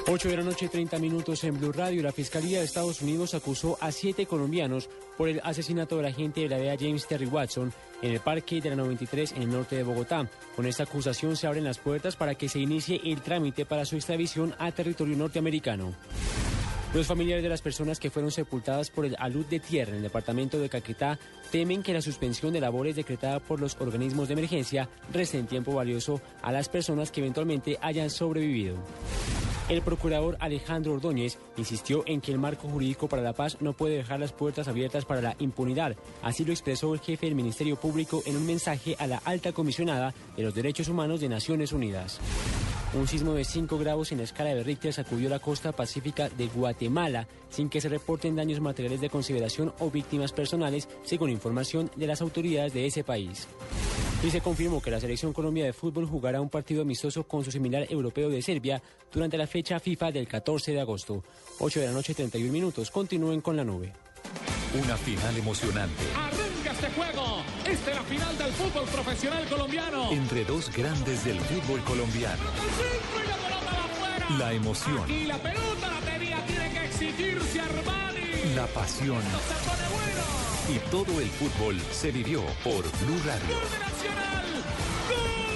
[0.06, 2.02] 8 de la noche, 30 minutos en Blue Radio.
[2.02, 6.48] La Fiscalía de Estados Unidos acusó a siete colombianos por el asesinato del agente de
[6.48, 9.82] la DEA James Terry Watson en el Parque de la 93 en el norte de
[9.82, 10.28] Bogotá.
[10.56, 13.96] Con esta acusación se abren las puertas para que se inicie el trámite para su
[13.96, 15.94] extradición a territorio norteamericano.
[16.92, 20.02] Los familiares de las personas que fueron sepultadas por el alud de tierra en el
[20.02, 21.20] departamento de Caquetá
[21.52, 26.20] temen que la suspensión de labores decretada por los organismos de emergencia resten tiempo valioso
[26.42, 28.74] a las personas que eventualmente hayan sobrevivido.
[29.68, 33.98] El procurador Alejandro Ordóñez insistió en que el marco jurídico para la paz no puede
[33.98, 35.94] dejar las puertas abiertas para la impunidad.
[36.22, 40.12] Así lo expresó el jefe del Ministerio Público en un mensaje a la alta comisionada
[40.36, 42.18] de los Derechos Humanos de Naciones Unidas.
[42.92, 46.48] Un sismo de 5 grados en la escala de Richter sacudió la costa pacífica de
[46.48, 52.08] Guatemala sin que se reporten daños materiales de consideración o víctimas personales, según información de
[52.08, 53.46] las autoridades de ese país.
[54.24, 57.52] Y se confirmó que la selección Colombia de fútbol jugará un partido amistoso con su
[57.52, 61.22] similar europeo de Serbia durante la fecha FIFA del 14 de agosto.
[61.60, 62.90] 8 de la noche, 31 minutos.
[62.90, 63.92] Continúen con la nube.
[64.74, 66.39] Una final emocionante
[66.80, 67.42] este juego.
[67.66, 70.10] Esta es la final del fútbol profesional colombiano.
[70.12, 72.42] entre dos grandes del fútbol colombiano.
[74.38, 78.54] La emoción, Y la pelota la tenía, tiene que exigirse Armani.
[78.54, 79.22] la pasión
[80.68, 83.56] y todo el fútbol se vivió por Blue Radio.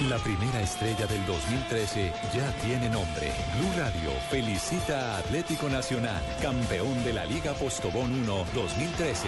[0.09, 3.31] La primera estrella del 2013 ya tiene nombre.
[3.57, 9.27] Blue Radio felicita a Atlético Nacional, campeón de la Liga Postobón 1 2013.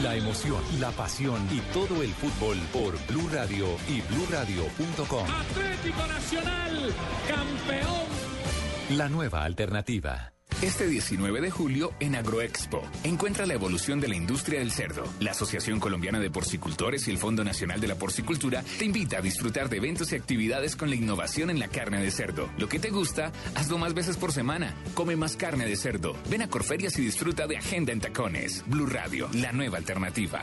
[0.00, 5.26] La emoción, la pasión y todo el fútbol por Blue Radio y BlueRadio.com.
[5.28, 6.94] Atlético Nacional.
[7.28, 8.96] Campeón.
[8.96, 10.32] La nueva alternativa.
[10.62, 15.02] Este 19 de julio en Agroexpo, encuentra la evolución de la industria del cerdo.
[15.18, 19.22] La Asociación Colombiana de Porcicultores y el Fondo Nacional de la Porcicultura te invita a
[19.22, 22.48] disfrutar de eventos y actividades con la innovación en la carne de cerdo.
[22.58, 24.76] Lo que te gusta, hazlo más veces por semana.
[24.94, 26.14] Come más carne de cerdo.
[26.30, 28.62] Ven a Corferias y disfruta de Agenda en Tacones.
[28.68, 30.42] Blue Radio, la nueva alternativa.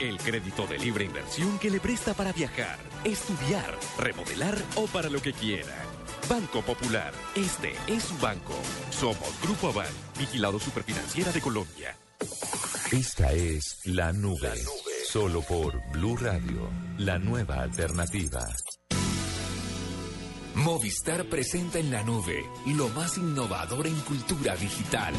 [0.00, 5.20] El crédito de libre inversión que le presta para viajar, estudiar, remodelar o para lo
[5.20, 5.76] que quiera.
[6.26, 8.54] Banco Popular, este es su banco.
[8.90, 11.94] Somos Grupo Aval, vigilado superfinanciera de Colombia.
[12.90, 14.54] Esta es La Nube.
[15.06, 18.48] Solo por Blue Radio, la nueva alternativa.
[20.54, 25.14] Movistar presenta en la nube lo más innovador en cultura digital.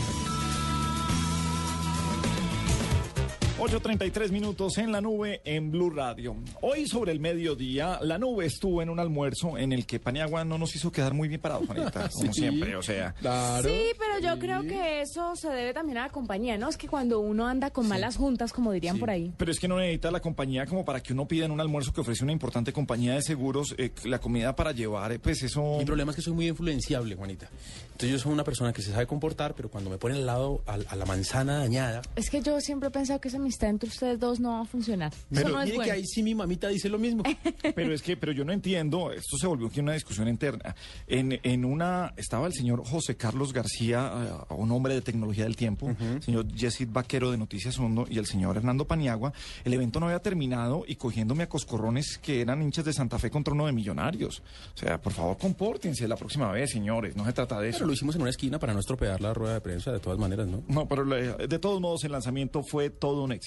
[3.61, 6.35] 8.33 minutos en la nube en Blue Radio.
[6.61, 10.57] Hoy sobre el mediodía, la nube estuvo en un almuerzo en el que Paniagua no
[10.57, 13.13] nos hizo quedar muy bien parados, Juanita, como siempre, o sea.
[13.61, 16.69] Sí, pero yo creo que eso se debe también a la compañía, ¿no?
[16.69, 19.31] Es que cuando uno anda con malas juntas, como dirían por ahí.
[19.37, 21.93] Pero es que no necesita la compañía como para que uno pida en un almuerzo
[21.93, 25.77] que ofrece una importante compañía de seguros eh, la comida para llevar, eh, pues eso...
[25.77, 27.47] Mi problema es que soy muy influenciable, Juanita.
[27.91, 30.63] Entonces yo soy una persona que se sabe comportar, pero cuando me ponen al lado
[30.65, 32.01] a, a la manzana dañada...
[32.15, 34.65] Es que yo siempre he pensado que esa amistad entre ustedes dos no va a
[34.65, 35.11] funcionar.
[35.29, 35.83] Eso no es mire bueno.
[35.83, 37.23] que ahí sí mi mamita dice lo mismo.
[37.75, 40.75] Pero es que, pero yo no entiendo, esto se volvió aquí una discusión interna.
[41.07, 44.11] En, en una, estaba el señor José Carlos García,
[44.49, 45.89] eh, un hombre de tecnología del tiempo,
[46.21, 49.33] señor Jessit Vaquero de Noticias Mundo y el señor Hernando Paniagua.
[49.63, 53.29] El evento no había terminado y cogiéndome a coscorrones que eran hinchas de Santa Fe
[53.29, 54.41] contra uno de millonarios.
[54.73, 57.15] O sea, por favor, compórtense la próxima vez, señores.
[57.15, 57.79] No se trata de eso.
[57.79, 60.17] Pero lo hicimos en una esquina para no estropear la rueda de prensa de todas
[60.19, 60.63] maneras, ¿no?
[60.67, 63.40] No, pero le- de todos modos el lanzamiento fue todo un éxito.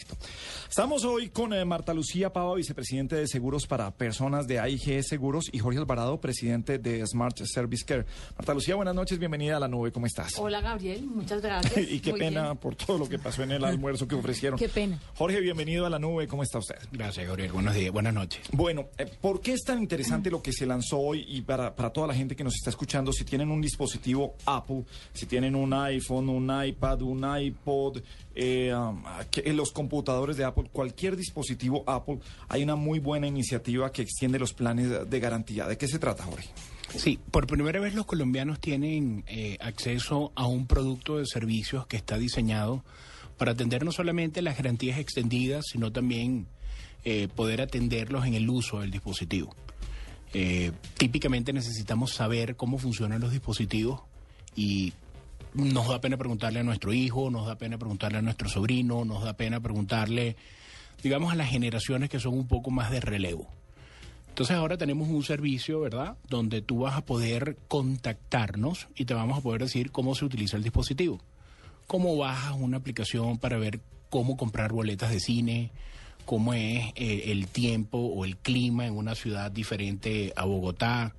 [0.68, 5.48] Estamos hoy con eh, Marta Lucía Pava, vicepresidente de Seguros para Personas de AIG Seguros,
[5.52, 8.04] y Jorge Alvarado, presidente de Smart Service Care.
[8.36, 10.36] Marta Lucía, buenas noches, bienvenida a la nube, ¿cómo estás?
[10.38, 11.76] Hola Gabriel, muchas gracias.
[11.90, 12.56] y qué Muy pena bien.
[12.56, 14.58] por todo lo que pasó en el almuerzo que ofrecieron.
[14.58, 15.00] Qué pena.
[15.14, 16.76] Jorge, bienvenido a la nube, ¿cómo está usted?
[16.90, 17.52] Gracias, Gabriel.
[17.52, 18.40] Buenos días, buenas noches.
[18.52, 21.90] Bueno, eh, ¿por qué es tan interesante lo que se lanzó hoy y para, para
[21.90, 25.72] toda la gente que nos está escuchando, si tienen un dispositivo Apple, si tienen un
[25.72, 27.98] iPhone, un iPad, un iPod,
[28.34, 33.92] eh, um, que- los computadores de Apple, cualquier dispositivo Apple, hay una muy buena iniciativa
[33.92, 35.66] que extiende los planes de garantía.
[35.66, 36.48] ¿De qué se trata, Jorge?
[36.96, 41.96] Sí, por primera vez los colombianos tienen eh, acceso a un producto de servicios que
[41.96, 42.84] está diseñado
[43.36, 46.46] para atender no solamente las garantías extendidas, sino también
[47.04, 49.54] eh, poder atenderlos en el uso del dispositivo.
[50.32, 54.02] Eh, típicamente necesitamos saber cómo funcionan los dispositivos
[54.56, 54.92] y
[55.54, 59.22] nos da pena preguntarle a nuestro hijo, nos da pena preguntarle a nuestro sobrino, nos
[59.22, 60.36] da pena preguntarle,
[61.02, 63.48] digamos, a las generaciones que son un poco más de relevo.
[64.28, 66.16] Entonces ahora tenemos un servicio, ¿verdad?
[66.28, 70.56] Donde tú vas a poder contactarnos y te vamos a poder decir cómo se utiliza
[70.56, 71.20] el dispositivo.
[71.86, 73.78] cómo bajas una aplicación para ver
[74.10, 75.70] cómo comprar boletas de cine,
[76.24, 81.14] cómo es eh, el tiempo o el clima en una ciudad diferente a Bogotá,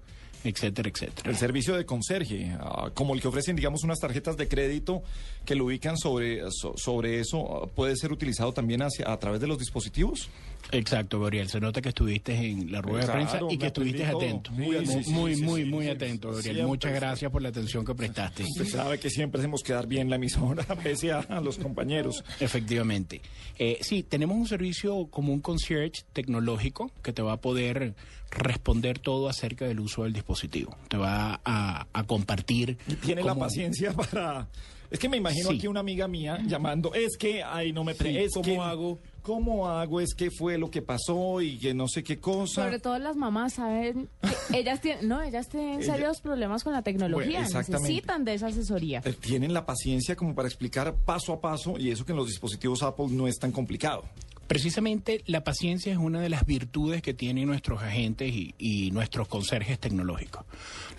[0.50, 1.30] etcétera, etcétera.
[1.30, 5.04] El servicio de conserje, ah, como el que ofrecen, digamos, unas tarjetas de crédito
[5.46, 9.42] que lo ubican sobre, so- sobre eso, ah, ¿puede ser utilizado también hacia, a través
[9.42, 10.30] de los dispositivos?
[10.72, 11.48] Exacto, Gabriel.
[11.50, 14.52] Se nota que estuviste en la rueda de prensa y que estuviste atento.
[14.52, 16.44] Muy, sí, muy, sí, muy, sí, muy, atento, Gabriel.
[16.44, 18.44] Siempre Muchas gracias por la atención que prestaste.
[18.44, 22.24] Usted sabe que siempre hacemos quedar bien la emisora, pese a, los compañeros.
[22.40, 23.22] Efectivamente.
[23.58, 27.94] Eh, sí, tenemos un servicio como un concierge tecnológico que te va a poder
[28.32, 30.76] responder todo acerca del uso del dispositivo.
[30.90, 32.78] Te va a, a compartir.
[33.06, 34.48] Tiene la paciencia para...
[34.92, 37.96] Es que me imagino aquí una amiga mía llamando, es que, ay, no me...
[37.96, 39.00] pre- ¿cómo que- hago?
[39.26, 40.02] ¿Cómo hago?
[40.02, 42.64] Es que fue lo que pasó y que no sé qué cosa.
[42.66, 44.08] Sobre todo las mamás saben
[44.52, 48.36] que ellas tienen, no, ellas tienen Ella- serios problemas con la tecnología, Bueno, necesitan de
[48.36, 49.02] esa asesoría.
[49.04, 52.28] Eh, Tienen la paciencia como para explicar paso a paso y eso que en los
[52.28, 54.04] dispositivos Apple no es tan complicado.
[54.48, 59.28] Precisamente la paciencia es una de las virtudes que tienen nuestros agentes y, y nuestros
[59.28, 60.46] conserjes tecnológicos.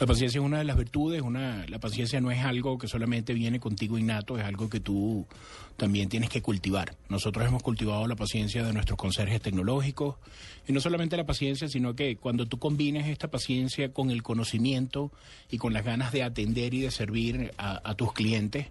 [0.01, 3.35] La paciencia es una de las virtudes, una, la paciencia no es algo que solamente
[3.35, 5.27] viene contigo innato, es algo que tú
[5.77, 6.97] también tienes que cultivar.
[7.09, 10.17] Nosotros hemos cultivado la paciencia de nuestros conserjes tecnológicos
[10.67, 15.13] y no solamente la paciencia, sino que cuando tú combines esta paciencia con el conocimiento
[15.51, 18.67] y con las ganas de atender y de servir a tus clientes,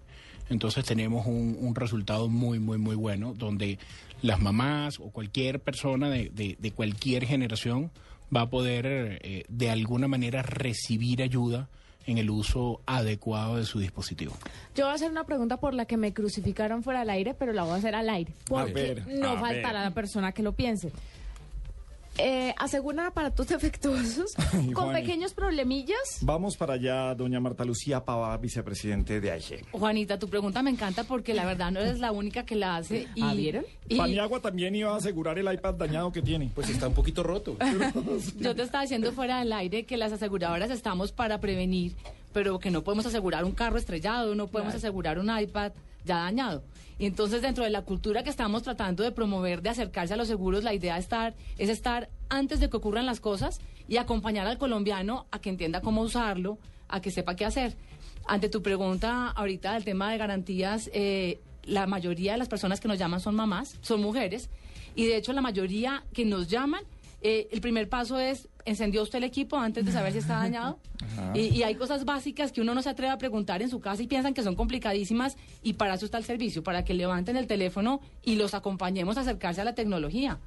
[0.50, 3.78] entonces tenemos un, un resultado muy, muy, muy bueno, donde
[4.22, 7.90] las mamás o cualquier persona de, de- de cualquier generación
[8.34, 8.86] va a poder
[9.22, 11.68] eh, de alguna manera recibir ayuda
[12.06, 14.32] en el uso adecuado de su dispositivo.
[14.76, 17.52] Yo voy a hacer una pregunta por la que me crucificaron fuera al aire, pero
[17.52, 19.88] la voy a hacer al aire, porque ver, no a faltará ver.
[19.88, 20.92] la persona que lo piense.
[22.18, 25.00] Eh, aseguran aparatos defectuosos Ay, con Juani.
[25.00, 26.18] pequeños problemillas.
[26.22, 29.66] Vamos para allá, doña Marta Lucía Pava, vicepresidente de AIG.
[29.72, 33.06] Juanita, tu pregunta me encanta porque la verdad no eres la única que la hace.
[33.14, 33.64] Y, ¿Ah, vieron?
[33.88, 36.50] y Paniagua también iba a asegurar el iPad dañado que tiene.
[36.54, 37.56] Pues está un poquito roto.
[38.38, 41.92] yo te estaba diciendo fuera del aire que las aseguradoras estamos para prevenir,
[42.32, 45.72] pero que no podemos asegurar un carro estrellado, no podemos asegurar un iPad
[46.04, 46.62] ya dañado.
[46.98, 50.28] Y entonces dentro de la cultura que estamos tratando de promover, de acercarse a los
[50.28, 54.58] seguros, la idea estar, es estar antes de que ocurran las cosas y acompañar al
[54.58, 57.76] colombiano a que entienda cómo usarlo, a que sepa qué hacer.
[58.26, 62.88] Ante tu pregunta ahorita del tema de garantías, eh, la mayoría de las personas que
[62.88, 64.48] nos llaman son mamás, son mujeres,
[64.94, 66.82] y de hecho la mayoría que nos llaman,
[67.20, 70.78] eh, el primer paso es, ¿encendió usted el equipo antes de saber si está dañado?
[71.34, 74.02] Y, y hay cosas básicas que uno no se atreve a preguntar en su casa
[74.02, 77.46] y piensan que son complicadísimas y para eso está el servicio, para que levanten el
[77.46, 80.38] teléfono y los acompañemos a acercarse a la tecnología.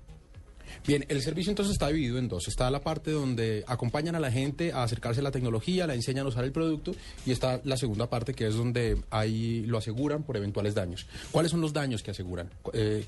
[0.85, 2.47] Bien, el servicio entonces está dividido en dos.
[2.47, 6.27] Está la parte donde acompañan a la gente a acercarse a la tecnología, la enseñan
[6.27, 6.91] a usar el producto,
[7.25, 11.07] y está la segunda parte que es donde ahí lo aseguran por eventuales daños.
[11.31, 12.51] ¿Cuáles son los daños que aseguran?
[12.73, 13.03] Eh,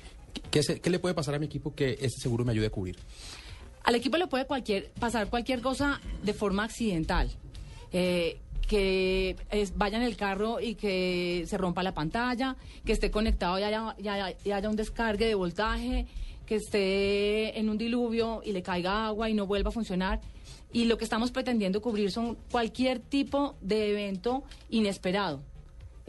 [0.50, 2.72] ¿qué, se- qué le puede pasar a mi equipo que este seguro me ayude a
[2.72, 2.98] cubrir?
[3.84, 7.30] Al equipo le puede cualquier, pasar cualquier cosa de forma accidental.
[7.92, 12.56] Eh, que es- vaya en el carro y que se rompa la pantalla,
[12.86, 13.96] que esté conectado y haya-
[14.46, 16.06] y haya un descargue de voltaje,
[16.46, 20.22] que esté en un diluvio y le caiga agua y no vuelva a funcionar.
[20.72, 25.42] Y lo que estamos pretendiendo cubrir son cualquier tipo de evento inesperado.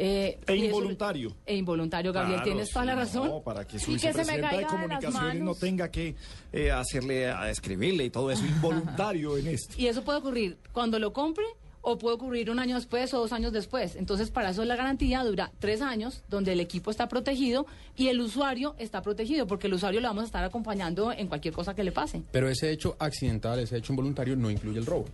[0.04, 1.36] Eh, E eso- involuntario.
[1.46, 3.28] e involuntario, Gabriel, Claro, tienes toda sí, la razón.
[3.28, 6.16] no, para que su Y que vicepresidenta de comunicaciones no tenga que
[6.52, 9.74] eh, hacerle, a escribirle y todo eso, involuntario en esto.
[9.78, 11.44] Y eso puede ocurrir cuando lo compre
[11.84, 13.96] o puede ocurrir un año después o dos años después.
[13.96, 17.66] Entonces, para eso la garantía dura tres años, donde el equipo está protegido
[17.96, 21.52] y el usuario está protegido, porque el usuario lo vamos a estar acompañando en cualquier
[21.54, 22.22] cosa que le pase.
[22.30, 25.06] Pero ese hecho accidental, ese hecho involuntario no incluye el robo.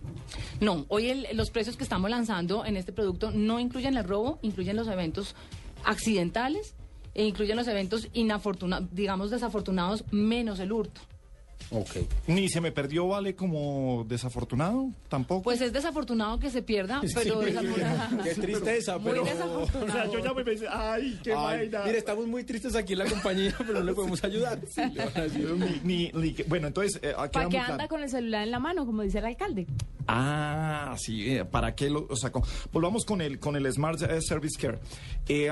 [0.61, 4.37] No, hoy el- los precios que estamos lanzando en este producto no incluyen el robo,
[4.43, 5.35] incluyen los eventos
[5.85, 6.75] accidentales
[7.15, 8.07] e incluyen los eventos
[8.91, 11.01] digamos desafortunados, menos el hurto.
[11.71, 11.97] Ok.
[12.27, 15.43] Ni se me perdió, vale, como desafortunado, tampoco.
[15.43, 18.23] Pues es desafortunado que se pierda, pero desafortunado.
[18.23, 19.23] Qué tristeza, Muy pero...
[19.25, 19.85] desafortunado.
[19.85, 21.83] O sea, yo ya me pensé, ay, qué vaina.
[21.85, 24.59] mire, estamos muy tristes aquí en la compañía, pero no le podemos ayudar.
[24.67, 25.49] Sí, le van a decir.
[25.83, 27.73] Ni- ni- ni bueno, entonces, eh, ¿Para qué claro.
[27.73, 29.67] anda con el celular en la mano, como dice el alcalde?
[30.07, 32.43] Ah, sí, eh, ¿para qué lo o sea, con-
[32.73, 34.79] Volvamos con el, con el Smart Service Care.
[35.27, 35.51] Eh,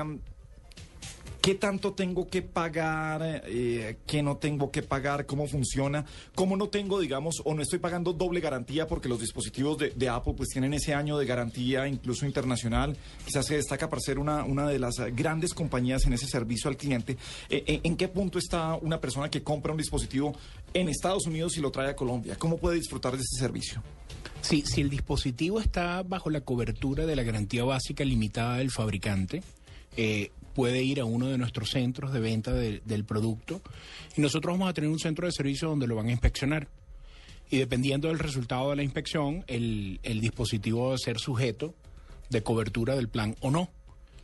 [1.40, 3.42] ¿Qué tanto tengo que pagar?
[3.46, 5.24] Eh, ¿Qué no tengo que pagar?
[5.24, 6.04] ¿Cómo funciona?
[6.34, 10.34] ¿Cómo no tengo, digamos, o no estoy pagando doble garantía porque los dispositivos de, Apple
[10.36, 12.96] pues tienen ese año de garantía incluso internacional?
[13.24, 16.76] Quizás se destaca para ser una, una de las grandes compañías en ese servicio al
[16.76, 17.16] cliente.
[17.48, 20.34] Eh, eh, ¿En qué punto está una persona que compra un dispositivo
[20.74, 22.36] en Estados Unidos y lo trae a Colombia?
[22.36, 23.82] ¿Cómo puede disfrutar de ese servicio?
[24.40, 29.42] Sí, si el dispositivo está bajo la cobertura de la garantía básica limitada del fabricante,
[29.96, 33.62] eh, puede ir a uno de nuestros centros de venta de- del producto
[34.16, 36.66] y nosotros vamos a tener un centro de servicio donde lo van a inspeccionar.
[37.48, 41.76] Y dependiendo del resultado de la inspección, el, el dispositivo va a ser sujeto
[42.28, 43.70] de cobertura del plan o no.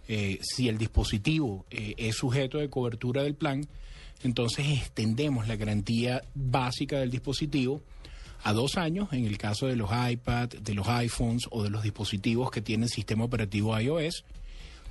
[0.09, 3.65] Eh, si el dispositivo eh, es sujeto de cobertura del plan,
[4.25, 7.81] entonces extendemos la garantía básica del dispositivo
[8.43, 11.85] a dos años en el caso de los iPad, de los iPhones o de los
[11.85, 14.25] dispositivos que tienen sistema operativo iOS,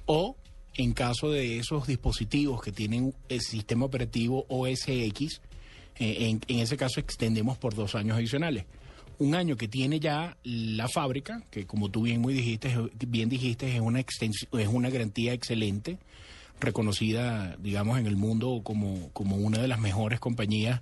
[0.06, 0.38] o
[0.76, 5.42] en caso de esos dispositivos que tienen el sistema operativo OS X,
[6.00, 8.66] eh, en, en ese caso extendemos por dos años adicionales.
[9.20, 12.76] Un año que tiene ya la fábrica, que como tú bien muy dijiste,
[13.08, 16.00] bien dijiste, es una extens- es una garantía excelente,
[16.60, 20.82] reconocida, digamos, en el mundo como, como una de las mejores compañías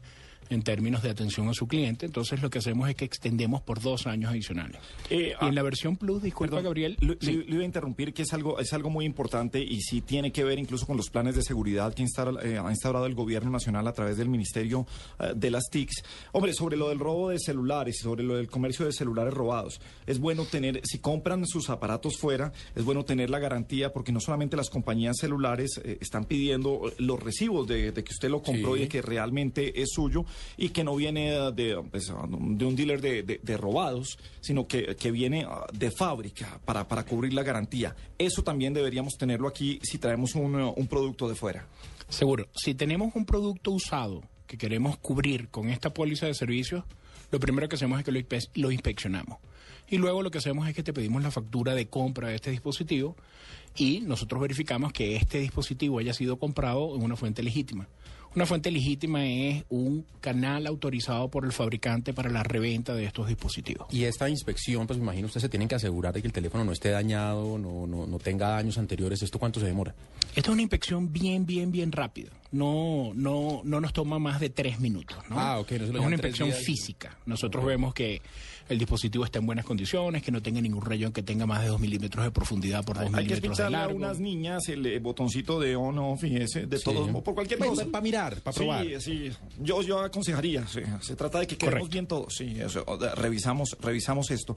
[0.51, 2.05] en términos de atención a su cliente.
[2.05, 4.77] Entonces lo que hacemos es que extendemos por dos años adicionales.
[5.09, 7.43] Eh, y en la versión Plus, disculpa Perdón, Gabriel, Lo, sí.
[7.47, 10.59] iba a interrumpir, que es algo, es algo muy importante y sí tiene que ver
[10.59, 14.17] incluso con los planes de seguridad que eh, ha instaurado el gobierno nacional a través
[14.17, 14.85] del Ministerio
[15.19, 16.03] eh, de las TICs.
[16.33, 19.79] Hombre, sobre lo del robo de celulares y sobre lo del comercio de celulares robados,
[20.05, 24.19] es bueno tener, si compran sus aparatos fuera, es bueno tener la garantía porque no
[24.19, 28.79] solamente las compañías celulares están pidiendo los recibos de, de que usted lo compró Sí.
[28.79, 30.25] y de que realmente es suyo
[30.57, 35.11] y que no viene de, pues, de un dealer de, de- robados, sino que, que
[35.11, 37.95] viene ah, de fábrica para, para cubrir la garantía.
[38.17, 41.67] Eso también deberíamos tenerlo aquí si traemos un, un producto de fuera.
[42.09, 42.47] Seguro.
[42.55, 46.83] Si tenemos un producto usado que queremos cubrir con esta póliza de servicios,
[47.31, 48.19] lo primero que hacemos es que lo,
[48.55, 49.37] lo inspeccionamos.
[49.89, 52.51] Y luego lo que hacemos es que te pedimos la factura de compra de este
[52.51, 53.15] dispositivo
[53.75, 57.87] y nosotros verificamos que este dispositivo haya sido comprado en una fuente legítima.
[58.33, 63.27] Una fuente legítima es un canal autorizado por el fabricante para la reventa de estos
[63.27, 63.87] dispositivos.
[63.93, 66.63] Y esta inspección, pues me imagino ustedes se tienen que asegurar de que el teléfono
[66.63, 69.21] no esté dañado, no, no, no tenga daños anteriores.
[69.21, 69.93] ¿Esto cuánto se demora?
[70.33, 72.29] Esta es una inspección bien, bien, bien rápida.
[72.53, 75.17] No, no, no nos toma más de tres minutos.
[75.29, 75.37] ¿no?
[75.37, 77.17] Ah, ok, no se lo es una inspección física.
[77.25, 78.21] Nosotros vemos que
[78.71, 81.67] el dispositivo está en buenas condiciones, que no tenga ningún rayón que tenga más de
[81.67, 83.95] dos milímetros de profundidad por dos Hay que milímetros de pincharle a largo.
[83.97, 86.83] unas niñas el eh, botoncito de on off y ese, de Sí.
[86.85, 87.85] todos, o por cualquier cosa.
[87.85, 88.85] para mirar, para probar.
[88.85, 89.31] Sí, sí.
[89.59, 90.79] Yo, yo aconsejaría, sí.
[91.01, 91.93] Se trata de que quedemos Correcto.
[91.93, 92.33] bien todos.
[92.35, 94.55] Sí, eso, revisamos, revisamos esto.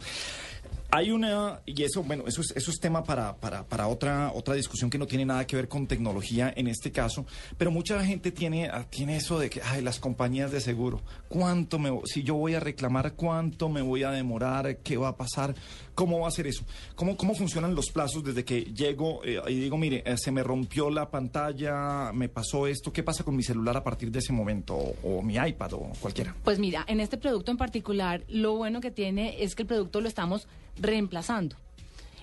[0.90, 4.54] Hay una, y eso, bueno, eso es, eso es tema para, para, para otra, otra
[4.54, 7.26] discusión que no tiene nada que ver con tecnología en este caso,
[7.58, 11.80] pero mucha gente tiene, ah, tiene eso de que, ay, las compañías de seguro, ¿cuánto
[11.80, 15.56] me, si yo voy a reclamar, cuánto me voy a demorar, qué va a pasar,
[15.96, 16.64] cómo va a ser eso?
[16.94, 20.44] ¿Cómo, cómo funcionan los plazos desde que llego eh, y digo, mire, eh, se me
[20.44, 24.32] rompió la pantalla, me pasó esto, ¿qué pasa con mi celular a partir de ese
[24.32, 24.76] momento?
[24.76, 26.36] O, o mi iPad o cualquiera.
[26.44, 30.00] Pues mira, en este producto en particular, lo bueno que tiene es que el producto
[30.00, 30.46] lo estamos
[30.78, 31.56] reemplazando.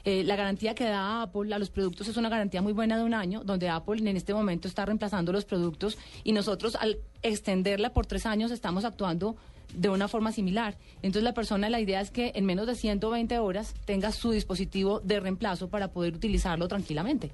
[0.03, 3.03] Eh, la garantía que da Apple a los productos es una garantía muy buena de
[3.03, 7.93] un año, donde Apple en este momento está reemplazando los productos y nosotros al extenderla
[7.93, 9.35] por tres años estamos actuando
[9.75, 10.77] de una forma similar.
[10.97, 14.99] Entonces la persona, la idea es que en menos de 120 horas tenga su dispositivo
[15.01, 17.31] de reemplazo para poder utilizarlo tranquilamente.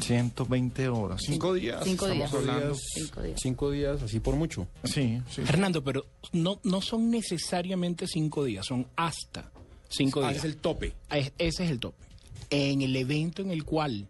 [0.00, 1.20] 120 horas.
[1.24, 1.82] Cinco días.
[1.84, 2.34] Cinco estamos días.
[2.34, 2.74] hablando.
[2.74, 3.40] Cinco días.
[3.40, 4.66] Cinco días, así por mucho.
[4.84, 5.42] Sí, sí.
[5.42, 9.50] Fernando, pero no, no son necesariamente cinco días, son hasta
[9.96, 10.38] cinco Ah, días.
[10.38, 10.94] es el tope.
[11.08, 12.04] Ah, es- Ese es el tope.
[12.50, 14.08] En el evento en el cual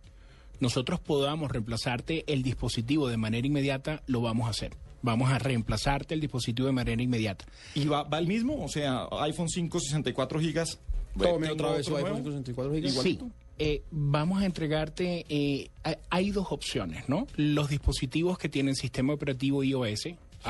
[0.60, 4.74] nosotros podamos reemplazarte el dispositivo de manera inmediata, lo vamos a hacer.
[5.02, 7.44] Vamos a reemplazarte el dispositivo de manera inmediata.
[7.74, 8.64] ¿Y va, va el mismo?
[8.64, 10.78] O sea, iPhone 5, 64 gigas.
[11.18, 12.28] Tome ¿tengo otra vez su iPhone nuevo?
[12.30, 12.92] 64 gigas.
[12.92, 12.98] Sí.
[13.10, 13.30] Igualito.
[13.58, 17.26] Eh, vamos a entregarte, eh, hay- hay dos opciones, ¿no?
[17.36, 20.08] Los dispositivos que tienen sistema operativo iOS,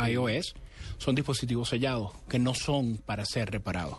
[0.09, 0.55] iOS,
[0.99, 3.99] son dispositivos sellados, que no son para ser reparados.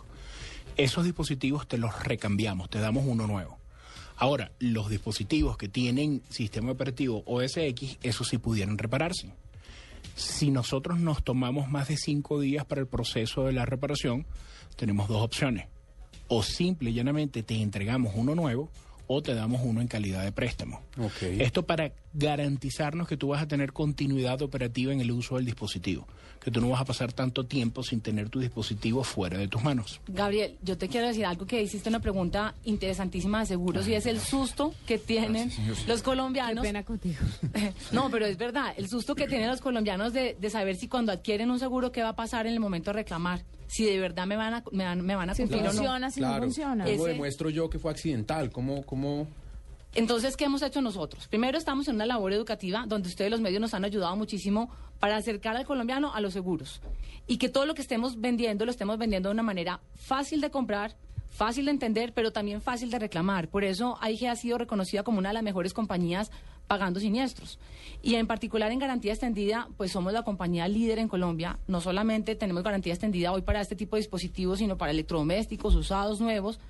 [0.76, 3.58] Esos dispositivos te los recambiamos, te damos uno nuevo.
[4.16, 9.32] Ahora, los dispositivos que tienen sistema operativo OS X, esos sí pudieran repararse.
[10.14, 14.26] Si nosotros nos tomamos más de cinco días para el proceso de la reparación,
[14.76, 15.66] tenemos dos opciones.
[16.28, 18.70] O simple y llanamente te entregamos uno nuevo
[19.06, 20.82] o te damos uno en calidad de préstamo.
[21.20, 26.06] Esto para garantizarnos que tú vas a tener continuidad operativa en el uso del dispositivo,
[26.46, 29.64] que tú no vas a pasar tanto tiempo sin tener tu dispositivo fuera de tus
[29.64, 30.00] manos.
[30.06, 34.06] Gabriel, yo te quiero decir algo que hiciste una pregunta interesantísima de seguros y es
[34.06, 35.50] el susto que tienen
[35.88, 36.62] los colombianos.
[36.62, 37.18] Qué pena contigo.
[37.90, 41.10] No, pero es verdad, el susto que tienen los colombianos de, de saber si cuando
[41.10, 44.24] adquieren un seguro qué va a pasar en el momento de reclamar, si de verdad
[44.26, 45.70] me van a, me van, me van a Si cumplir o no.
[45.72, 46.42] funciona, si no Claro.
[46.44, 46.84] funciona.
[46.84, 48.50] ¿Cómo Ese- demuestro yo que fue accidental?
[48.52, 49.26] ¿Cómo, cómo...
[49.96, 51.26] Entonces, ¿qué hemos hecho nosotros?
[51.26, 54.68] Primero estamos en una labor educativa donde ustedes los medios nos han ayudado muchísimo
[55.00, 56.82] para acercar al colombiano a los seguros
[57.26, 60.50] y que todo lo que estemos vendiendo lo estemos vendiendo de una manera fácil de
[60.50, 60.96] comprar,
[61.30, 63.48] fácil de entender, pero también fácil de reclamar.
[63.48, 66.30] Por eso AIG ha sido reconocida como una de las mejores compañías
[66.66, 67.58] pagando siniestros.
[68.02, 71.58] Y en particular en garantía extendida, pues somos la compañía líder en Colombia.
[71.68, 76.20] No solamente tenemos garantía extendida hoy para este tipo de dispositivos, sino para electrodomésticos, usados,
[76.20, 76.60] nuevos.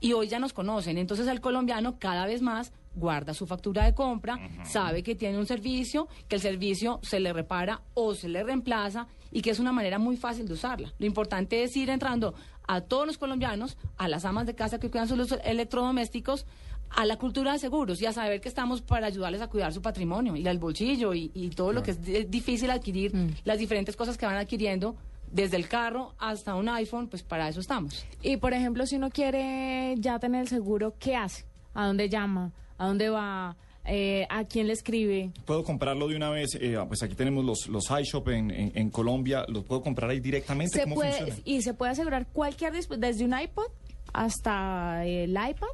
[0.00, 0.98] Y hoy ya nos conocen.
[0.98, 5.46] Entonces el colombiano cada vez más guarda su factura de compra, sabe que tiene un
[5.46, 9.72] servicio, que el servicio se le repara o se le reemplaza y que es una
[9.72, 10.92] manera muy fácil de usarla.
[10.98, 12.34] Lo importante es ir entrando
[12.68, 16.46] a todos los colombianos, a las amas de casa que cuidan sus electrodomésticos,
[16.90, 19.82] a la cultura de seguros y a saber que estamos para ayudarles a cuidar su
[19.82, 23.12] patrimonio y el bolsillo y, y todo lo que es di- difícil adquirir,
[23.44, 24.96] las diferentes cosas que van adquiriendo,
[25.36, 28.04] desde el carro hasta un iPhone, pues para eso estamos.
[28.22, 31.44] Y por ejemplo, si uno quiere ya tener el seguro, ¿qué hace?
[31.74, 32.52] ¿A dónde llama?
[32.78, 33.54] ¿A dónde va?
[33.84, 35.30] Eh, ¿A quién le escribe?
[35.44, 38.90] Puedo comprarlo de una vez, eh, pues aquí tenemos los, los iShop en, en, en
[38.90, 40.78] Colombia, los puedo comprar ahí directamente.
[40.78, 41.40] Se ¿Cómo puede, funciona?
[41.44, 43.66] y se puede asegurar cualquier desde un iPod
[44.12, 45.68] hasta el iPad.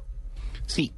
[0.67, 0.91] Sí,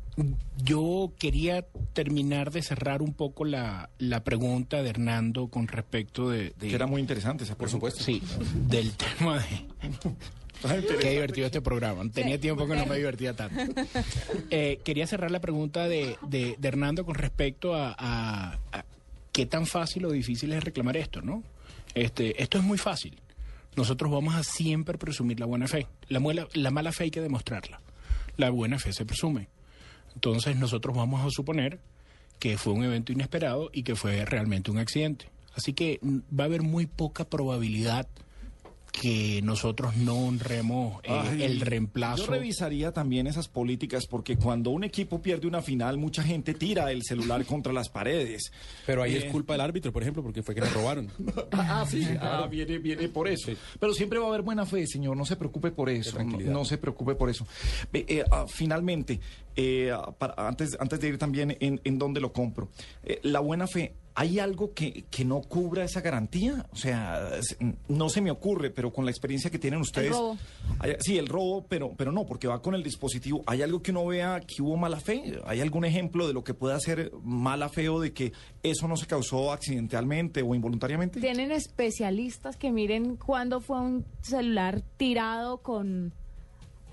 [0.64, 6.54] yo quería terminar de cerrar un poco la, la pregunta de Hernando con respecto de...
[6.58, 8.04] de- Que era muy interesante esa Por supuesto.
[8.04, 8.22] Sí,
[8.68, 9.66] del tema de...
[11.02, 12.10] Qué divertido este programa.
[12.12, 12.42] Tenía Sí.
[12.44, 13.56] tiempo que no me divertía tanto.
[14.50, 18.86] Eh, quería cerrar la pregunta de, de- de Hernando con respecto a, a- a
[19.32, 21.44] qué tan fácil o difícil es reclamar esto, ¿no?
[21.94, 23.20] Este, esto es muy fácil.
[23.76, 25.88] Nosotros vamos a siempre presumir la buena fe.
[26.08, 27.82] La, muela- la mala fe hay que demostrarla.
[28.38, 29.50] La buena fe se presume.
[30.16, 31.80] Entonces nosotros vamos a suponer
[32.40, 35.30] que fue un evento inesperado y que fue realmente un accidente.
[35.56, 38.08] Así que mm, va a haber muy poca probabilidad
[39.02, 42.26] que nosotros no honremos eh, Ay, el reemplazo.
[42.26, 46.92] Yo revisaría también esas políticas porque cuando un equipo pierde una final, mucha gente tira
[46.92, 48.52] el celular contra las paredes.
[48.86, 51.10] Pero ahí Eh, es culpa del árbitro, por ejemplo, porque fue que le robaron.
[51.52, 53.52] Ah, sí, ah, viene, viene por eso.
[53.80, 56.18] Pero siempre va a haber buena fe, señor, no se preocupe por eso.
[56.24, 57.46] No, se preocupe por eso.
[57.94, 59.20] Eh, ah, finalmente,
[59.56, 62.70] eh, ah, para- antes, antes de ir también en, en dónde lo compro,
[63.04, 63.94] eh, la buena fe.
[64.18, 66.66] ¿Hay algo que, que no cubra esa garantía?
[66.72, 67.30] O sea,
[67.90, 70.12] no se me ocurre, pero con la experiencia que tienen ustedes.
[70.12, 70.38] robo.
[70.80, 73.44] hay- sí, el robo, pero, pero no, porque va con el dispositivo.
[73.46, 75.40] ¿Hay algo que uno vea que hubo mala fe?
[75.46, 78.32] ¿Hay algún ejemplo de lo que pueda ser mala fe o de que
[78.64, 81.20] eso no se causó accidentalmente o involuntariamente?
[81.20, 86.14] Tienen especialistas que miren cuándo fue un celular tirado con,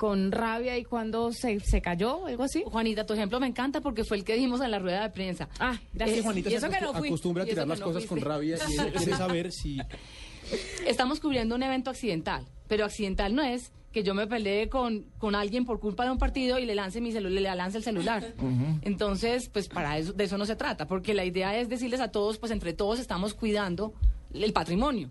[0.03, 2.65] con rabia y cuándo se, se cayó, algo así.
[2.67, 5.49] Juanita, tu ejemplo me encanta porque fue el que dijimos en la rueda de prensa.
[5.61, 6.19] Ah, gracias.
[6.19, 7.09] Eh, Juanita y se eso que acostu- no fui.
[7.09, 9.79] acostumbra a tirar las no cosas con rabia y ella quiere saber si...
[10.89, 15.37] Estamos cubriendo un evento accidental, pero accidental no es que yo me peleé con, con
[15.37, 18.35] alguien por culpa de un partido y le lance mi celular, le lance el celular.
[18.83, 22.09] Entonces, pues para eso, de eso no se trata, porque la idea es decirles a
[22.09, 23.95] todos, pues entre todos estamos cuidando
[24.35, 25.11] el patrimonio.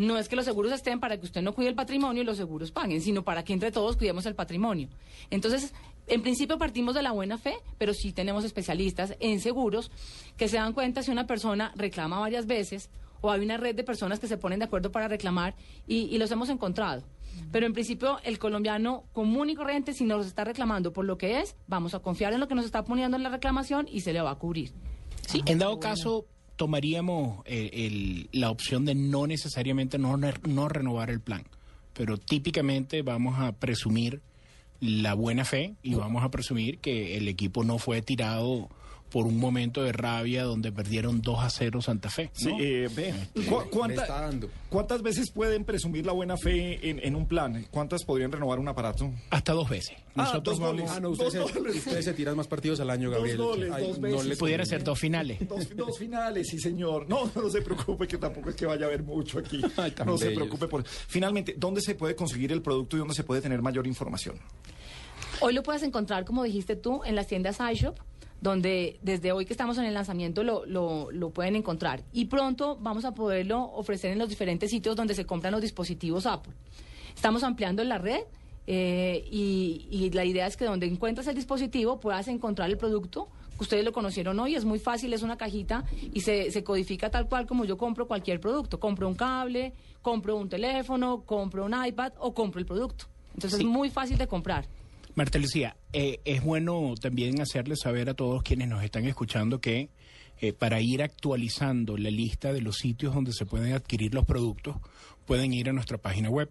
[0.00, 2.38] No es que los seguros estén para que usted no cuide el patrimonio y los
[2.38, 4.88] seguros paguen, sino para que entre todos cuidemos el patrimonio.
[5.28, 5.74] Entonces,
[6.06, 9.90] en principio partimos de la buena fe, pero sí tenemos especialistas en seguros
[10.38, 12.88] que se dan cuenta si una persona reclama varias veces
[13.20, 15.54] o hay una red de personas que se ponen de acuerdo para reclamar
[15.86, 17.02] y, y los hemos encontrado.
[17.52, 21.40] Pero en principio el colombiano común y corriente, si nos está reclamando por lo que
[21.40, 24.14] es, vamos a confiar en lo que nos está poniendo en la reclamación y se
[24.14, 24.72] le va a cubrir.
[25.28, 26.24] Sí, en dado caso,
[26.60, 31.42] tomaríamos eh, el- la opción de no necesariamente no, no renovar el plan,
[31.94, 34.20] pero típicamente vamos a presumir
[34.78, 38.68] la buena fe y vamos a presumir que el equipo no fue tirado
[39.10, 42.30] por un momento de rabia donde perdieron 2 a 0 Santa Fe.
[42.32, 43.14] Sí, eh, ve,
[43.48, 44.48] ¿cu- cuánta- está dando.
[44.68, 47.66] ¿Cuántas veces pueden presumir la buena fe en, en un plan?
[47.72, 49.10] ¿Cuántas podrían renovar un aparato?
[49.30, 49.96] Hasta dos veces.
[50.14, 50.90] Ah, Nosotros dos vamos- goles.
[50.96, 51.76] Ah, no, ustedes, Dos se, goles.
[51.76, 53.36] ustedes se tiran más partidos al año, Dos Gabriel.
[53.38, 54.26] goles, Ay, dos no veces.
[54.26, 55.38] les Pudiera ser dos finales.
[55.48, 57.08] Dos, dos finales, sí, señor.
[57.08, 59.60] No, no se preocupe, que tampoco es que vaya a haber mucho aquí.
[59.76, 60.84] Ay, no se preocupe por.
[60.84, 64.36] Finalmente, ¿dónde se puede conseguir el producto y dónde se puede tener mayor información?
[65.40, 67.98] Hoy lo puedes encontrar, como dijiste tú, en las tiendas iShop,
[68.40, 72.02] donde desde hoy que estamos en el lanzamiento lo, lo, lo pueden encontrar.
[72.12, 76.26] Y pronto vamos a poderlo ofrecer en los diferentes sitios donde se compran los dispositivos
[76.26, 76.52] Apple.
[77.14, 78.20] Estamos ampliando la red
[78.66, 83.28] eh, y, y la idea es que donde encuentres el dispositivo puedas encontrar el producto.
[83.58, 87.10] que Ustedes lo conocieron hoy, es muy fácil, es una cajita y se, se codifica
[87.10, 88.80] tal cual como yo compro cualquier producto.
[88.80, 93.04] Compro un cable, compro un teléfono, compro un iPad o compro el producto.
[93.34, 93.64] Entonces Sí.
[93.66, 94.66] es muy fácil de comprar.
[95.14, 99.88] Marta Lucía, eh, es bueno también hacerles saber a todos quienes nos están escuchando que
[100.40, 104.76] eh, para ir actualizando la lista de los sitios donde se pueden adquirir los productos,
[105.26, 106.48] pueden ir a nuestra página web.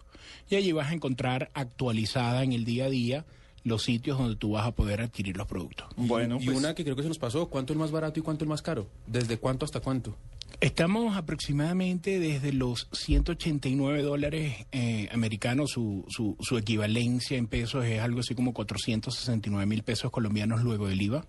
[0.49, 3.25] Y allí vas a encontrar actualizada en el día a día
[3.65, 5.87] los sitios donde tú vas a poder adquirir los productos.
[5.97, 8.23] Bueno, y pues- una que creo que se nos pasó, ¿cuánto es más barato y
[8.23, 8.87] cuánto es más caro?
[9.07, 10.15] ¿Desde cuánto hasta cuánto?
[10.61, 17.99] Estamos aproximadamente desde los 189 dólares eh, americanos, su, su, su equivalencia en pesos es
[17.99, 21.25] algo así como 469 mil pesos colombianos luego del IVA.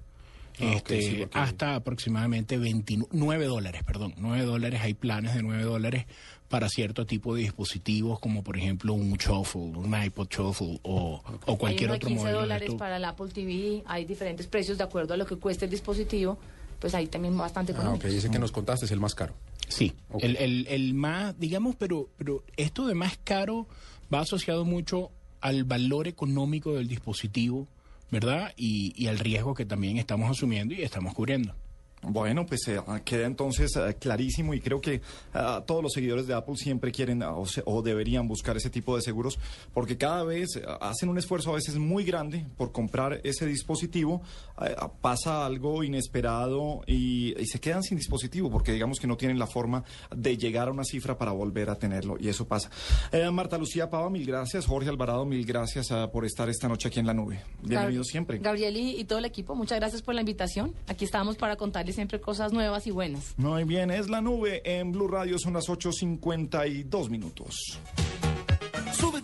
[0.58, 5.64] Ah, este, sí, porque- hasta aproximadamente 29 dólares, perdón, 9 dólares, hay planes de 9
[5.64, 6.06] dólares
[6.48, 11.58] para cierto tipo de dispositivos como por ejemplo un Shuffle, un iPod Shuffle o, o
[11.58, 14.46] cualquier hay uno de otro 15 modelo de dólares para el Apple TV, hay diferentes
[14.46, 16.38] precios de acuerdo a lo que cueste el dispositivo,
[16.78, 18.06] pues ahí también bastante Ah, económico.
[18.06, 19.34] ok, ese que nos contaste es el más caro.
[19.68, 23.66] Sí, el, el, el más, digamos, pero, pero esto de más caro
[24.12, 27.66] va asociado mucho al valor económico del dispositivo,
[28.10, 28.52] ¿verdad?
[28.56, 31.54] Y, y al riesgo que también estamos asumiendo y estamos cubriendo.
[32.02, 35.00] Bueno, pues eh, queda entonces eh, clarísimo y creo que
[35.34, 38.70] ah, todos los seguidores de Apple siempre quieren ah, o, se- o deberían buscar ese
[38.70, 39.38] tipo de seguros
[39.74, 44.22] porque cada vez hacen un esfuerzo a veces muy grande por comprar ese dispositivo,
[44.62, 49.38] eh, pasa algo inesperado y, y se quedan sin dispositivo porque digamos que no tienen
[49.38, 49.82] la forma
[50.14, 52.70] de llegar a una cifra para volver a tenerlo y eso pasa.
[53.10, 54.66] Eh, Marta Lucía Pava, mil gracias.
[54.66, 57.40] Jorge Alvarado, mil gracias por estar esta noche aquí en la nube.
[57.62, 58.38] Bienvenidos Gab- siempre.
[58.38, 60.72] Gabriel y, y todo el equipo, muchas gracias por la invitación.
[60.86, 61.56] Aquí estamos para
[61.92, 63.34] siempre cosas nuevas y buenas.
[63.36, 67.78] Muy bien, es la nube en Blue Radio, son las 8.52 minutos.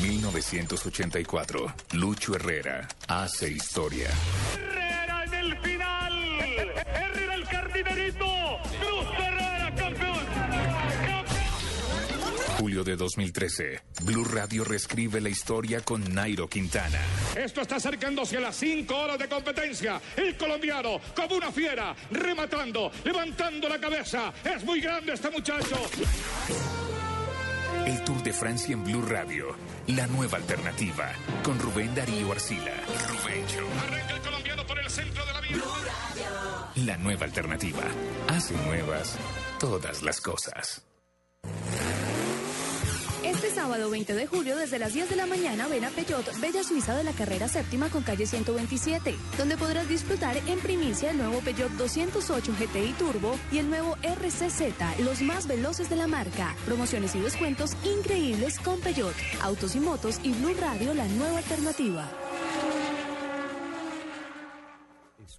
[0.00, 1.74] 1984.
[1.92, 4.08] Lucho Herrera hace historia.
[4.54, 6.40] Herrera en el final.
[6.40, 8.26] Herrera el cardinerito.
[8.80, 10.20] Cruz Herrera campeón.
[12.58, 13.80] Julio de 2013.
[14.02, 17.00] Blue Radio reescribe la historia con Nairo Quintana.
[17.36, 20.00] Esto está acercándose a las cinco horas de competencia.
[20.16, 24.32] El colombiano, como una fiera, rematando, levantando la cabeza.
[24.44, 25.76] Es muy grande este muchacho.
[27.86, 29.56] El Tour de Francia en Blue Radio.
[29.88, 31.10] La nueva alternativa.
[31.42, 32.72] Con Rubén Darío Arcila.
[33.08, 33.66] Rubencho.
[33.86, 35.58] Arranca el colombiano por el centro de la vía.
[36.86, 37.82] La nueva alternativa.
[38.28, 39.16] Hace nuevas
[39.58, 40.84] todas las cosas.
[43.50, 46.62] Este sábado 20 de julio desde las 10 de la mañana ven a Peyot, Bella
[46.62, 51.40] Suiza de la carrera séptima con calle 127, donde podrás disfrutar en primicia el nuevo
[51.40, 56.54] Peugeot 208 GTI Turbo y el nuevo RCZ, los más veloces de la marca.
[56.64, 62.08] Promociones y descuentos increíbles con Peyot, Autos y Motos y Blue Radio, la nueva alternativa.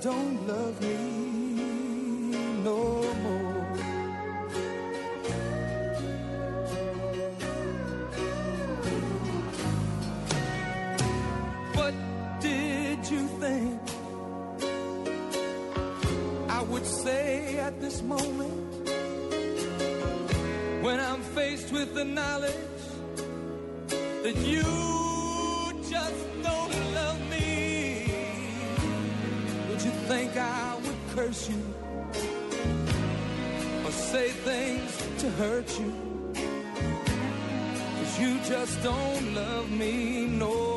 [0.00, 0.94] Don't love me
[2.62, 3.64] no more.
[11.74, 11.94] What
[12.40, 13.80] did you think
[16.48, 18.88] I would say at this moment
[20.82, 22.54] when I'm faced with the knowledge
[24.22, 24.87] that you
[35.38, 35.92] hurt you?
[36.34, 40.67] Cause you just don't love me no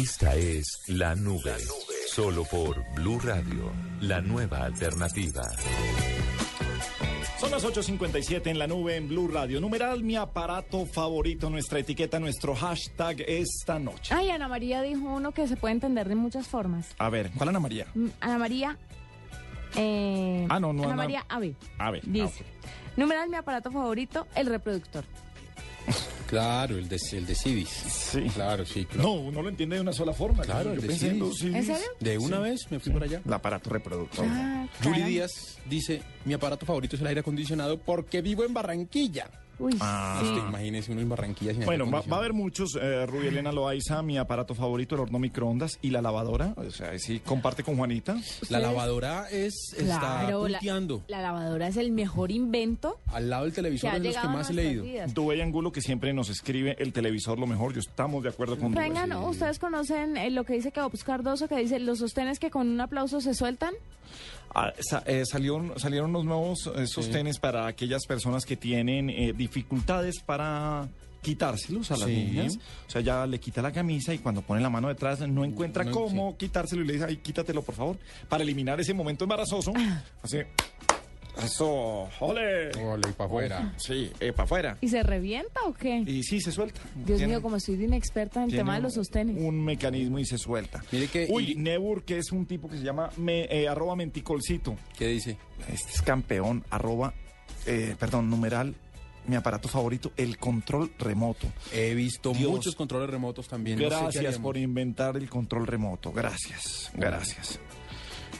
[0.00, 1.54] Esta es La Nube.
[2.08, 3.70] Solo por Blue Radio,
[4.00, 5.42] la nueva alternativa.
[7.38, 9.60] Son las 8.57 en la nube en Blue Radio.
[9.60, 14.14] Numeral mi aparato favorito, nuestra etiqueta, nuestro hashtag esta noche.
[14.14, 16.88] Ay, Ana María dijo uno que se puede entender de muchas formas.
[16.98, 17.86] A ver, ¿cuál Ana María?
[17.94, 18.78] Mm, Ana María.
[19.76, 21.54] eh, Ah, no, no, Ana Ana- María Ave.
[21.78, 22.02] A ver.
[22.06, 22.44] Dice:
[22.96, 25.04] Numeral mi aparato favorito, el reproductor.
[26.30, 27.68] Claro, el de, el de Civis.
[27.68, 28.20] Sí.
[28.32, 28.84] Claro, sí.
[28.84, 29.02] Claro.
[29.08, 30.44] No, uno lo entiende de una sola forma.
[30.44, 31.18] Claro, el de pensé en.
[31.98, 32.42] De una Sí.
[32.44, 33.20] vez me fui por allá.
[33.26, 34.24] El aparato reproductor.
[34.28, 34.68] Ah.
[35.06, 39.28] Díaz dice, mi aparato favorito es el aire acondicionado porque vivo en Barranquilla.
[39.60, 40.18] Uy, Ah.
[40.22, 40.28] sí.
[40.28, 42.76] Usted imagínese uno en Barranquilla sin Bueno, va, va a haber muchos.
[42.80, 46.54] Eh, Rubí Elena Loaiza, mi aparato favorito, el horno microondas y la lavadora.
[46.56, 48.16] O sea, sí, comparte con Juanita.
[48.48, 51.02] La lavadora es, está Claro, la, punteando.
[51.08, 54.28] la lavadora es el mejor invento Al lado del que televisor es de los que
[54.28, 54.84] más he leído.
[55.14, 57.72] Dubey Angulo, que siempre nos escribe el televisor lo mejor.
[57.74, 58.88] Yo estamos de acuerdo con Dubey.
[58.88, 62.68] Vengan, ustedes conocen eh, lo que dice Cabops Cardoso, que dice los sostenes que con
[62.68, 63.74] un aplauso se sueltan.
[64.54, 69.32] Ah, sa- eh, salieron, salieron los nuevos eh, sostenes para aquellas personas que tienen eh,
[69.32, 70.88] dificultades para
[71.22, 72.14] quitárselos a las Sí.
[72.16, 72.58] niñas.
[72.88, 75.84] O sea, ya le quita la camisa y cuando pone la mano detrás no encuentra
[75.84, 77.98] No, cómo quitárselo y le dice, ay, quítatelo, por favor,
[78.28, 79.72] para eliminar ese momento embarazoso.
[80.22, 80.38] Así,
[81.46, 82.68] eso, ole.
[82.82, 83.74] Ole, y para afuera.
[83.76, 84.78] Sí, para afuera.
[84.80, 85.98] ¿Y se revienta o qué?
[86.06, 86.80] Y sí, se suelta.
[86.94, 89.36] Dios Tiene- mío, como soy de inexperta en el tema de los sostenes.
[89.38, 90.82] Un mecanismo y se suelta.
[90.92, 93.96] Mire que- Uy, y- Nebur, que es un tipo que se llama me, eh, arroba
[93.96, 94.76] menticolcito.
[94.98, 95.36] ¿Qué dice?
[95.72, 97.12] Este es campeón, arroba,
[97.66, 98.74] eh, perdón, numeral,
[99.26, 101.46] mi aparato favorito, el control remoto.
[101.72, 102.50] He visto Dios.
[102.50, 103.78] muchos controles remotos también.
[103.78, 104.40] no sé qué Gracias haríamos.
[104.40, 106.10] por inventar el control remoto.
[106.12, 107.60] Gracias, gracias.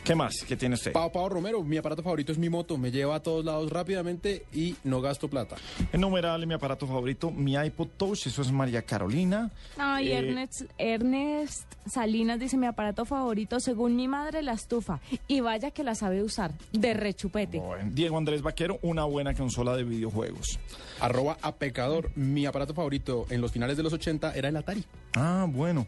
[0.05, 0.35] ¿Qué más?
[0.49, 0.93] ¿Qué tiene usted?
[0.93, 2.77] Pau Pau Romero, mi aparato favorito es mi moto.
[2.79, 5.57] Me lleva a todos lados rápidamente y no gasto plata.
[5.93, 9.51] El numeral, mi aparato favorito, mi iPod Touch, eso es María Carolina.
[9.79, 15.01] Ay, Eh, Ernest, Ernest Salinas dice mi aparato favorito, según mi madre, la estufa.
[15.29, 17.59] Y vaya que la sabe usar, de rechupete.
[17.59, 20.59] Bueno, Diego Andrés Vaquero, una buena consola de videojuegos.
[21.01, 24.85] Arroba a pecador, mi aparato favorito en los finales de los 80 era el Atari.
[25.15, 25.87] Ah, bueno.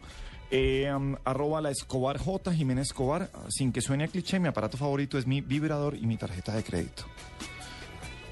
[0.55, 4.77] Eh, um, arroba la Escobar J, Jiménez Escobar, sin que suene a cliché, mi aparato
[4.77, 7.05] favorito es mi vibrador y mi tarjeta de crédito.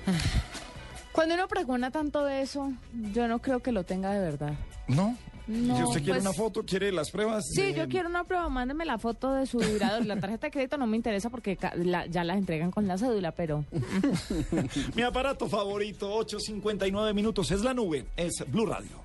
[1.13, 2.71] Cuando uno pregona tanto de eso,
[3.11, 4.53] yo no creo que lo tenga de verdad.
[4.87, 5.17] ¿No?
[5.47, 7.43] No, si usted quiere pues- una foto, quiere las pruebas.
[7.55, 10.05] Sí, de- yo quiero una prueba, mándeme la foto de su vibrador.
[10.05, 13.31] La tarjeta de crédito no me interesa porque la- ya las entregan con la cédula,
[13.31, 13.65] pero...
[14.95, 19.01] Mi aparato favorito, 8.59 minutos, es la nube, es Blue Radio.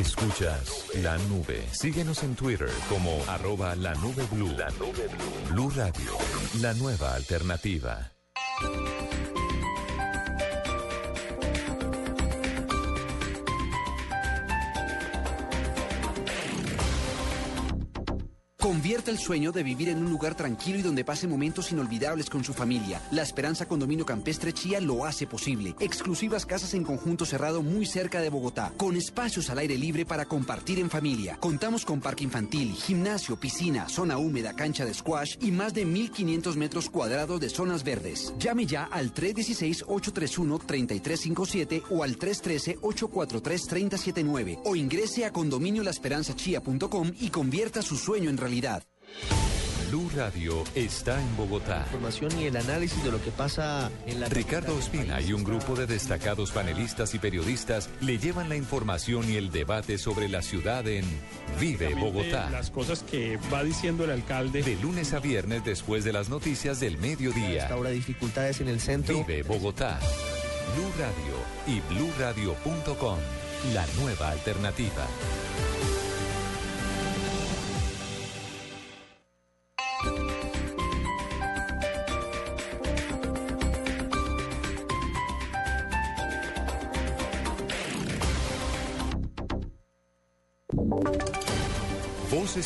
[0.00, 1.62] Escuchas la nube.
[1.72, 4.50] Síguenos en Twitter como arroba la nube blue.
[4.56, 5.50] La nube blue.
[5.50, 6.12] Blue Radio,
[6.62, 8.10] la nueva alternativa.
[18.60, 22.44] Convierta el sueño de vivir en un lugar tranquilo y donde pase momentos inolvidables con
[22.44, 23.00] su familia.
[23.10, 25.74] La Esperanza Condominio Campestre Chía lo hace posible.
[25.80, 30.26] Exclusivas casas en conjunto cerrado muy cerca de Bogotá, con espacios al aire libre para
[30.26, 31.38] compartir en familia.
[31.40, 36.54] Contamos con parque infantil, gimnasio, piscina, zona húmeda, cancha de squash y más de 1.500
[36.56, 38.34] metros cuadrados de zonas verdes.
[38.38, 48.28] Llame ya al 316-831-3357 o al 313-843-3079 o ingrese a condominiolaesperanzachía.com y convierta su sueño
[48.28, 48.49] en realidad.
[49.90, 51.82] Blue Radio está en Bogotá.
[51.86, 55.74] Información y el análisis de lo que pasa en la Ricardo Ospina y un grupo
[55.74, 60.86] de destacados panelistas y periodistas le llevan la información y el debate sobre la ciudad
[60.86, 61.04] en
[61.58, 62.50] Vive Bogotá.
[62.50, 64.62] Las cosas que va diciendo el alcalde.
[64.62, 67.66] De lunes a viernes después de las noticias del mediodía.
[67.68, 69.24] Ahora dificultades en el centro.
[69.24, 69.98] Vive Bogotá.
[70.76, 71.36] Blue Radio
[71.66, 73.18] y bluradio.com.
[73.74, 75.06] La nueva alternativa.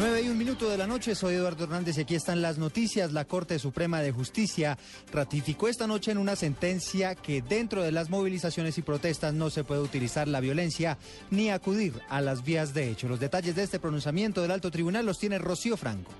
[0.00, 3.12] 9 y un minuto de la noche, soy Eduardo Hernández y aquí están las noticias.
[3.12, 4.78] La Corte Suprema de Justicia
[5.12, 9.62] ratificó esta noche en una sentencia que dentro de las movilizaciones y protestas no se
[9.62, 10.96] puede utilizar la violencia
[11.30, 13.08] ni acudir a las vías de hecho.
[13.08, 16.12] Los detalles de este pronunciamiento del alto tribunal los tiene Rocío Franco.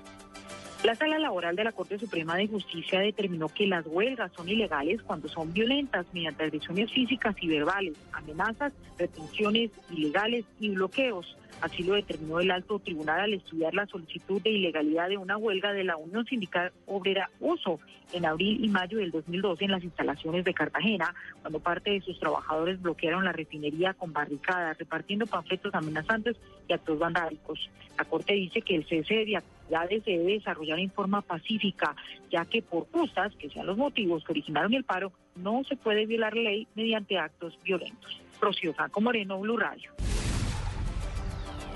[0.84, 5.00] La sala laboral de la Corte Suprema de Justicia determinó que las huelgas son ilegales
[5.02, 11.36] cuando son violentas mediante agresiones físicas y verbales, amenazas, retenciones ilegales y bloqueos.
[11.60, 15.72] Así lo determinó el alto tribunal al estudiar la solicitud de ilegalidad de una huelga
[15.72, 17.80] de la Unión Sindical Obrera Uso
[18.12, 22.18] en abril y mayo del 2012 en las instalaciones de Cartagena, cuando parte de sus
[22.18, 26.36] trabajadores bloquearon la refinería con barricadas, repartiendo panfletos amenazantes
[26.66, 27.70] y actos vandálicos.
[27.98, 31.94] La Corte dice que el cese de actividades se debe desarrollar en forma pacífica,
[32.30, 36.06] ya que por justas que sean los motivos que originaron el paro, no se puede
[36.06, 38.20] violar la ley mediante actos violentos.
[38.40, 39.92] Rocío Franco Moreno, Blue Radio.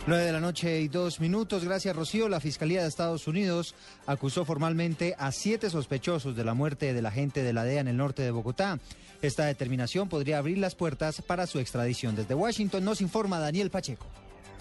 [0.06, 1.64] 9 de la noche y dos minutos.
[1.64, 2.28] Gracias, Rocío.
[2.28, 3.74] La Fiscalía de Estados Unidos
[4.06, 7.96] acusó formalmente a siete sospechosos de la muerte del agente de la DEA en el
[7.96, 8.78] norte de Bogotá.
[9.22, 12.16] Esta determinación podría abrir las puertas para su extradición.
[12.16, 14.04] Desde Washington nos informa Daniel Pacheco.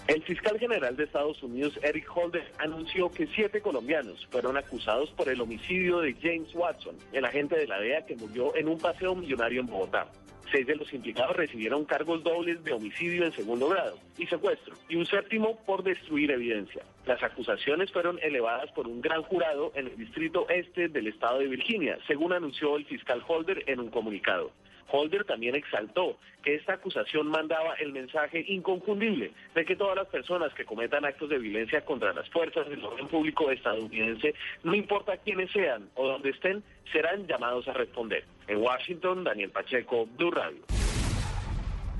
[0.06, 5.28] El fiscal general de Estados Unidos, Eric Holder, anunció que siete colombianos fueron acusados por
[5.28, 9.14] el homicidio de James Watson, el agente de la DEA que murió en un paseo
[9.14, 10.06] millonario en Bogotá.
[10.50, 14.96] Seis de los implicados recibieron cargos dobles de homicidio en segundo grado y secuestro, y
[14.96, 16.82] un séptimo por destruir evidencia.
[17.06, 21.48] Las acusaciones fueron elevadas por un gran jurado en el distrito este del estado de
[21.48, 24.52] Virginia, según anunció el fiscal Holder en un comunicado.
[24.90, 30.52] Holder también exaltó que esta acusación mandaba el mensaje inconfundible de que todas las personas
[30.54, 35.50] que cometan actos de violencia contra las fuerzas del orden público estadounidense, no importa quiénes
[35.50, 38.24] sean o dónde estén, serán llamados a responder.
[38.48, 40.62] En Washington, Daniel Pacheco, Blue Radio.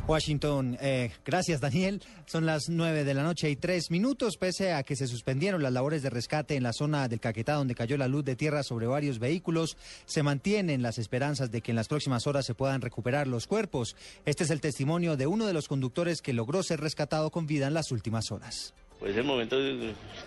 [0.07, 2.03] Washington, eh, gracias Daniel.
[2.27, 5.73] Son las nueve de la noche y tres minutos, pese a que se suspendieron las
[5.73, 8.87] labores de rescate en la zona del Caquetá, donde cayó la luz de tierra sobre
[8.87, 9.79] varios vehículos.
[10.05, 13.97] Se mantienen las esperanzas de que en las próximas horas se puedan recuperar los cuerpos.
[14.27, 17.67] Este es el testimonio de uno de los conductores que logró ser rescatado con vida
[17.67, 18.75] en las últimas horas.
[19.01, 19.57] Pues el momento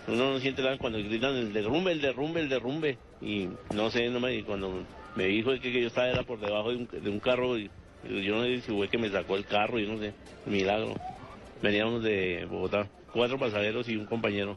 [0.08, 2.98] uno no siente nada cuando gritan el derrumbe, el derrumbe, el derrumbe.
[3.20, 4.84] Y no sé, no me, cuando
[5.18, 7.68] me dijo que, yo estaba era por debajo de un, carro y,
[8.04, 10.14] yo no sé si fue que me sacó el carro, yo no sé,
[10.46, 10.94] milagro.
[11.60, 14.56] Veníamos de Bogotá, cuatro pasajeros y un compañero.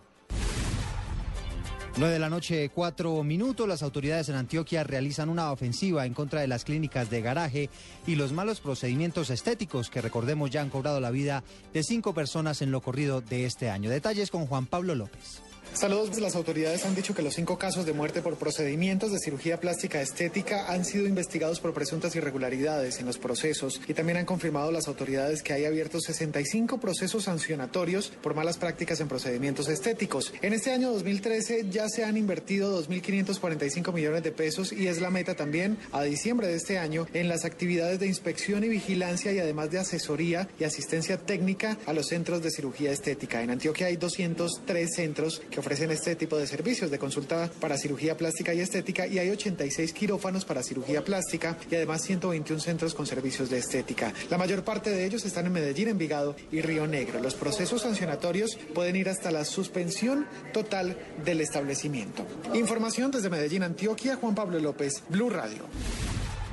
[1.98, 3.68] 9 de la noche, cuatro minutos.
[3.68, 7.72] Las autoridades en Antioquia realizan una ofensiva en contra de las clínicas de garaje
[8.06, 11.44] y los malos procedimientos estéticos que recordemos ya han cobrado la vida
[11.74, 13.90] de cinco personas en lo corrido de este año.
[13.90, 15.42] Detalles con Juan Pablo López.
[15.74, 19.60] Saludos, las autoridades han dicho que los cinco casos de muerte por procedimientos de cirugía
[19.60, 24.72] plástica estética han sido investigados por presuntas irregularidades en los procesos y también han confirmado
[24.72, 30.34] las autoridades que hay abiertos 65 procesos sancionatorios por malas prácticas en procedimientos estéticos.
[30.42, 35.10] En este año 2013 ya se han invertido 2.545 millones de pesos y es la
[35.10, 39.40] meta también a diciembre de este año en las actividades de inspección y vigilancia y
[39.40, 43.42] además de asesoría y asistencia técnica a los centros de cirugía estética.
[43.42, 48.18] En Antioquia hay 203 centros que ofrecen este tipo de servicios de consulta para cirugía
[48.18, 53.08] plástica y estética y hay 86 quirófanos para cirugía plástica y además 121 centros con
[53.08, 54.14] servicios de estética.
[54.30, 57.22] La mayor parte de ellos están en Medellín, Envigado y Río Negro.
[57.22, 62.26] Los procesos sancionatorios pueden ir hasta la suspensión total del establecimiento.
[62.54, 65.66] Información desde Medellín, Antioquia, Juan Pablo López, Blue Radio.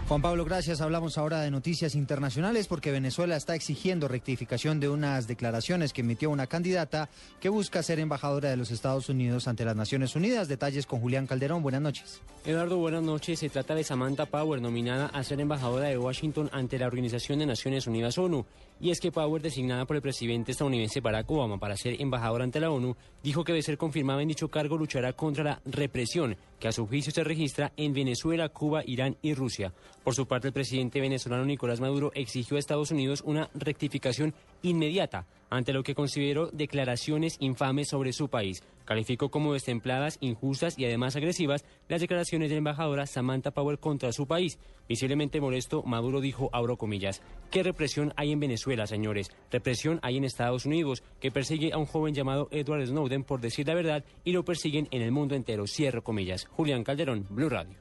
[0.09, 0.81] Juan Pablo, gracias.
[0.81, 6.31] Hablamos ahora de noticias internacionales porque Venezuela está exigiendo rectificación de unas declaraciones que emitió
[6.31, 10.49] una candidata que busca ser embajadora de los Estados Unidos ante las Naciones Unidas.
[10.49, 11.63] Detalles con Julián Calderón.
[11.63, 12.23] Buenas noches.
[12.47, 13.39] Eduardo, buenas noches.
[13.39, 17.47] Se trata de Samantha Power, nominada a ser embajadora de Washington ante la Organización de
[17.47, 18.47] Naciones Unidas ONU.
[18.81, 22.61] Y es que Power, designada por el presidente estadounidense Barack Obama para ser embajadora ante
[22.61, 26.69] la ONU, dijo que de ser confirmada en dicho cargo luchará contra la represión que
[26.69, 29.73] a su juicio se registra en Venezuela, Cuba, Irán y Rusia.
[30.09, 34.33] Por su parte, el presidente venezolano Nicolás Maduro exigió a Estados Unidos una rectificación
[34.63, 38.63] inmediata ante lo que consideró declaraciones infames sobre su país.
[38.87, 44.11] Calificó como destempladas, injustas y además agresivas las declaraciones de la embajadora Samantha Power contra
[44.13, 44.59] su país.
[44.89, 49.31] Visiblemente molesto, Maduro dijo, abro comillas, ¿qué represión hay en Venezuela, señores?
[49.53, 53.67] Represión hay en Estados Unidos, que persigue a un joven llamado Edward Snowden por decir
[53.67, 56.47] la verdad y lo persiguen en el mundo entero, cierro comillas.
[56.47, 57.77] Julián Calderón, Blue Radio.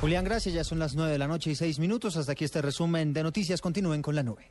[0.00, 0.54] Julián, gracias.
[0.54, 2.16] Ya son las nueve de la noche y seis minutos.
[2.16, 3.60] Hasta aquí este resumen de noticias.
[3.60, 4.50] Continúen con la nube.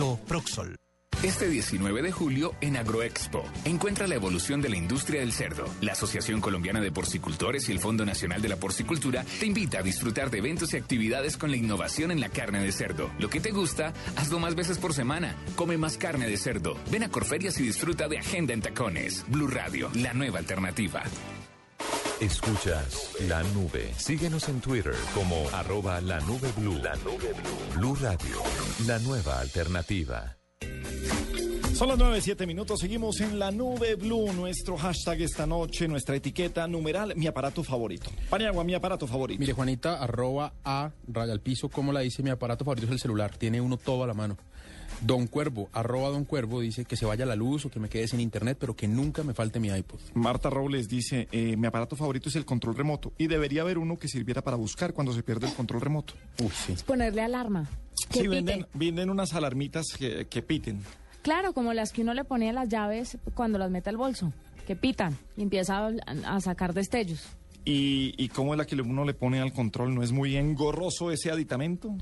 [0.27, 0.75] Proxol.
[1.23, 5.65] Este 19 de julio en Agroexpo, encuentra la evolución de la industria del cerdo.
[5.79, 9.83] La Asociación Colombiana de Porcicultores y el Fondo Nacional de la Porcicultura te invita a
[9.83, 13.11] disfrutar de eventos y actividades con la innovación en la carne de cerdo.
[13.19, 15.35] Lo que te gusta, hazlo más veces por semana.
[15.55, 16.75] Come más carne de cerdo.
[16.89, 19.23] Ven a Corferias y disfruta de Agenda en Tacones.
[19.27, 21.03] Blue Radio, la nueva alternativa.
[22.21, 23.91] Escuchas la nube.
[23.97, 26.77] Síguenos en Twitter como arroba la nube blue.
[26.77, 27.75] La nube blue.
[27.77, 28.37] Blue Radio,
[28.85, 30.37] la nueva alternativa.
[31.73, 32.79] Son las 9, 7 minutos.
[32.79, 34.31] Seguimos en la nube blue.
[34.33, 38.11] Nuestro hashtag esta noche, nuestra etiqueta numeral, mi aparato favorito.
[38.29, 39.39] Paniagua, mi aparato favorito.
[39.39, 42.99] Mire, Juanita, arroba a raya al piso, como la dice, mi aparato favorito es el
[42.99, 43.35] celular.
[43.35, 44.37] Tiene uno todo a la mano.
[45.01, 48.07] Don Cuervo, arroba Don Cuervo, dice que se vaya la luz o que me quede
[48.07, 49.99] sin internet, pero que nunca me falte mi iPod.
[50.13, 53.97] Marta Robles dice, eh, mi aparato favorito es el control remoto y debería haber uno
[53.97, 56.13] que sirviera para buscar cuando se pierde el control remoto.
[56.53, 56.73] Sí.
[56.73, 57.67] Es ponerle alarma.
[58.09, 58.27] Que Sí, pite.
[58.29, 60.81] venden, venden unas alarmitas que, que piten.
[61.23, 64.31] Claro, como las que uno le ponía a las llaves cuando las mete al bolso,
[64.67, 65.91] que pitan y empieza a,
[66.25, 67.27] a sacar destellos.
[67.63, 69.93] ¿Y, ¿Y cómo es la que uno le pone al control?
[69.93, 71.95] ¿No es muy engorroso ese aditamento?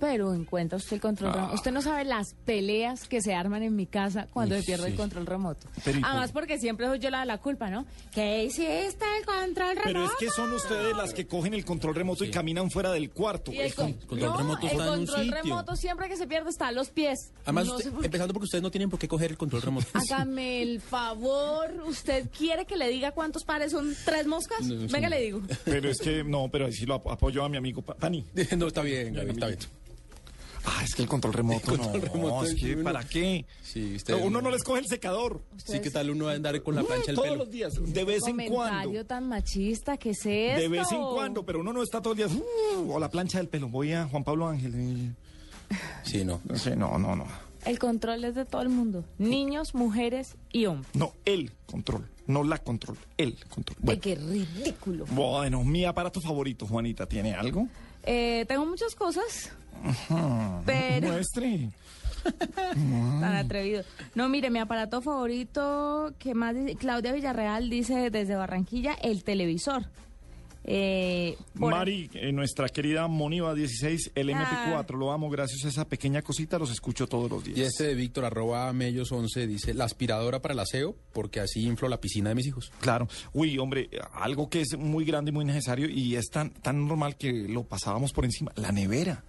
[0.00, 1.34] Pero encuentra usted el control Ah.
[1.34, 1.54] remoto.
[1.54, 4.86] Usted no sabe las peleas que se arman en mi casa cuando Uy, se pierde
[4.86, 4.90] sí.
[4.92, 5.66] el control remoto.
[5.84, 7.84] Pero ¿y por- Además, porque siempre soy yo la de la culpa, ¿no?
[8.14, 9.82] ¿Qué hiciste el control remoto?
[9.84, 13.10] Pero es que son ustedes las que cogen el control remoto y caminan fuera del
[13.10, 13.52] cuarto.
[13.52, 17.32] Y el, con- no, el control remoto siempre que se pierde está a los pies.
[17.44, 18.06] Además, No usted- sé por qué.
[18.06, 19.86] empezando porque ustedes no tienen por qué coger el control remoto.
[19.94, 21.70] Hágame el favor.
[21.86, 24.62] ¿Usted quiere que le diga cuántos pares son tres moscas?
[24.62, 24.86] No.
[24.90, 25.40] Venga, le digo.
[25.64, 28.24] Pero es que no, pero ahí sí lo ap- apoyo a mi amigo Pa- Pani.
[28.56, 29.57] no, está bien, está bien.
[30.70, 32.12] Ah, es que el control remoto El control no.
[32.12, 33.46] remoto es es que ¿para qué?
[33.62, 35.40] Sí, usted- No, uno no les coge el secador.
[35.64, 37.44] Sí, ¿qué tal uno va a andar con la plancha del todos pelo?
[37.44, 38.54] los días, de vez en cuando.
[38.56, 40.60] Comentario tan machista que es esto.
[40.60, 42.26] De vez en cuando, pero uno no está todo el día.
[42.28, 43.68] "Uh", o la plancha del pelo.
[43.68, 44.74] Voy a Juan Pablo Ángel.
[44.74, 45.14] y-
[46.04, 46.40] Sí, no.
[46.54, 47.26] Sí, no, no, no.
[47.64, 49.04] El control es de todo el mundo.
[49.18, 50.94] Niños, mujeres y hombres.
[50.94, 52.08] No, el control.
[52.26, 52.96] No la control.
[53.16, 53.76] El control.
[53.88, 55.06] Ay, qué ridículo.
[55.10, 57.66] bueno, mi aparato favorito, Juanita, ¿tiene algo?
[58.10, 59.52] Eh, tengo muchas cosas.
[60.64, 61.68] Pero- Muestre.
[62.74, 63.84] Tan atrevido.
[64.14, 66.74] No, mire, mi aparato favorito, que más dice?
[66.76, 69.84] Claudia Villarreal dice desde Barranquilla, el televisor.
[70.70, 74.98] Eh, por- Mari, eh, nuestra querida Moniva 16, el MP4, Ah.
[75.00, 77.56] lo amo, gracias a esa pequeña cosita, los escucho todos los días.
[77.56, 81.62] Y este de Víctor, arroba Mellos 11, dice, la aspiradora para el aseo, porque así
[81.64, 82.70] inflo la piscina de mis hijos.
[82.80, 83.08] Claro.
[83.32, 87.16] Uy, hombre, algo que es muy grande y muy necesario y es tan, tan normal
[87.16, 88.52] que lo pasábamos por encima.
[88.56, 89.24] La nevera.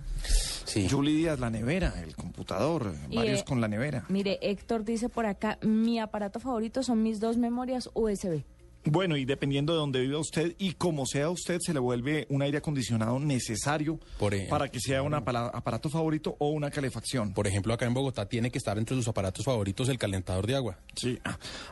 [0.66, 0.88] Sí.
[0.90, 4.04] Julie Díaz, la nevera, el computador, Y, varios eh, con la nevera.
[4.10, 8.44] Mire, Héctor dice por acá, mi aparato favorito son mis dos memorias USB.
[8.86, 12.42] Bueno, y dependiendo de dónde viva usted y como sea usted, se le vuelve un
[12.42, 17.34] aire acondicionado necesario Por ejemplo, para que sea un aparato favorito o una calefacción.
[17.34, 20.56] Por ejemplo, acá en Bogotá tiene que estar entre sus aparatos favoritos el calentador de
[20.56, 20.80] agua.
[20.96, 21.20] Sí.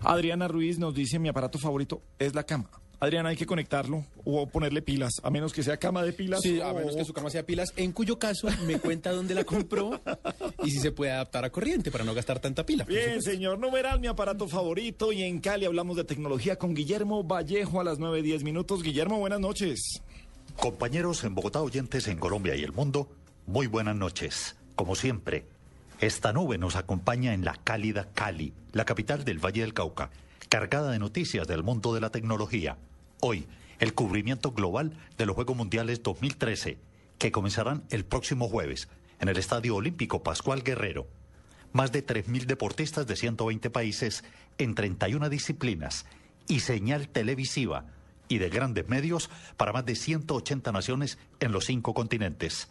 [0.02, 2.70] Adriana Ruiz nos dice, mi aparato favorito es la cama.
[3.00, 6.42] Adriana, hay que conectarlo o ponerle pilas, a menos que sea cama de pilas.
[6.42, 9.44] Sí, a menos que su cama sea pilas, en cuyo caso me cuenta dónde la
[9.44, 10.02] compró
[10.64, 12.86] y si se puede adaptar a corriente para no gastar tanta pila.
[12.86, 15.12] Bien, señor, numeral, mi aparato favorito.
[15.12, 18.82] Y en Cali hablamos de tecnología con Guillermo Vallejo a las 9.10 minutos.
[18.82, 20.02] Guillermo, buenas noches.
[20.56, 23.10] Compañeros en Bogotá, oyentes en Colombia y el mundo,
[23.46, 24.56] muy buenas noches.
[24.76, 25.46] Como siempre,
[26.00, 30.10] esta nube nos acompaña en la cálida Cali, la capital del Valle del Cauca,
[30.50, 32.78] cargada de noticias del mundo de la tecnología.
[33.20, 33.48] Hoy,
[33.80, 36.78] el cubrimiento global de los Juegos Mundiales 2013,
[37.18, 38.88] que comenzarán el próximo jueves
[39.20, 41.08] en el Estadio Olímpico Pascual Guerrero.
[41.74, 44.24] Más de 3.000 deportistas de 120 países
[44.58, 46.06] en 31 disciplinas
[46.48, 47.86] y señal televisiva
[48.30, 52.70] y de grandes medios para más de 180 naciones en los cinco continentes.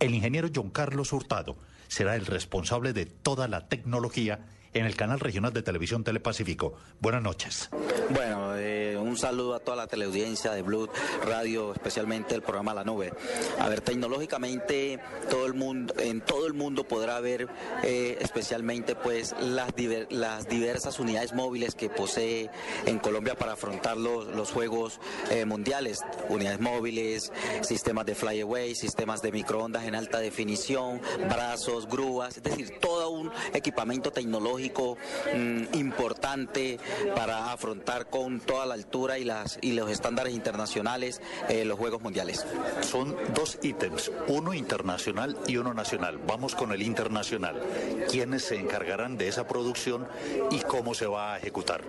[0.00, 1.56] El ingeniero John Carlos Hurtado
[1.88, 4.40] será el responsable de toda la tecnología
[4.74, 6.74] en el canal regional de televisión Telepacífico.
[7.00, 7.70] Buenas noches.
[8.10, 10.90] Bueno, eh, un saludo a toda la teleaudiencia de Blue
[11.24, 13.12] Radio, especialmente el programa La Nube.
[13.60, 14.98] A ver, tecnológicamente
[15.30, 17.48] todo el mundo, en todo el mundo podrá ver
[17.84, 22.50] eh, especialmente pues las, diversas unidades móviles que posee
[22.84, 26.00] en Colombia para afrontar los, los Juegos eh, Mundiales.
[26.28, 27.32] Unidades móviles,
[27.62, 33.30] sistemas de flyaway, sistemas de microondas en alta definición, brazos, grúas, es decir, todo un
[33.52, 36.78] equipamiento tecnológico Mm, importante
[37.14, 42.00] para afrontar con toda la altura y, las, y los estándares internacionales eh, los Juegos
[42.00, 42.46] Mundiales.
[42.80, 46.18] Son dos ítems, uno internacional y uno nacional.
[46.26, 47.60] Vamos con el internacional.
[48.10, 50.06] ¿Quiénes se encargarán de esa producción
[50.50, 51.82] y cómo se va a ejecutar?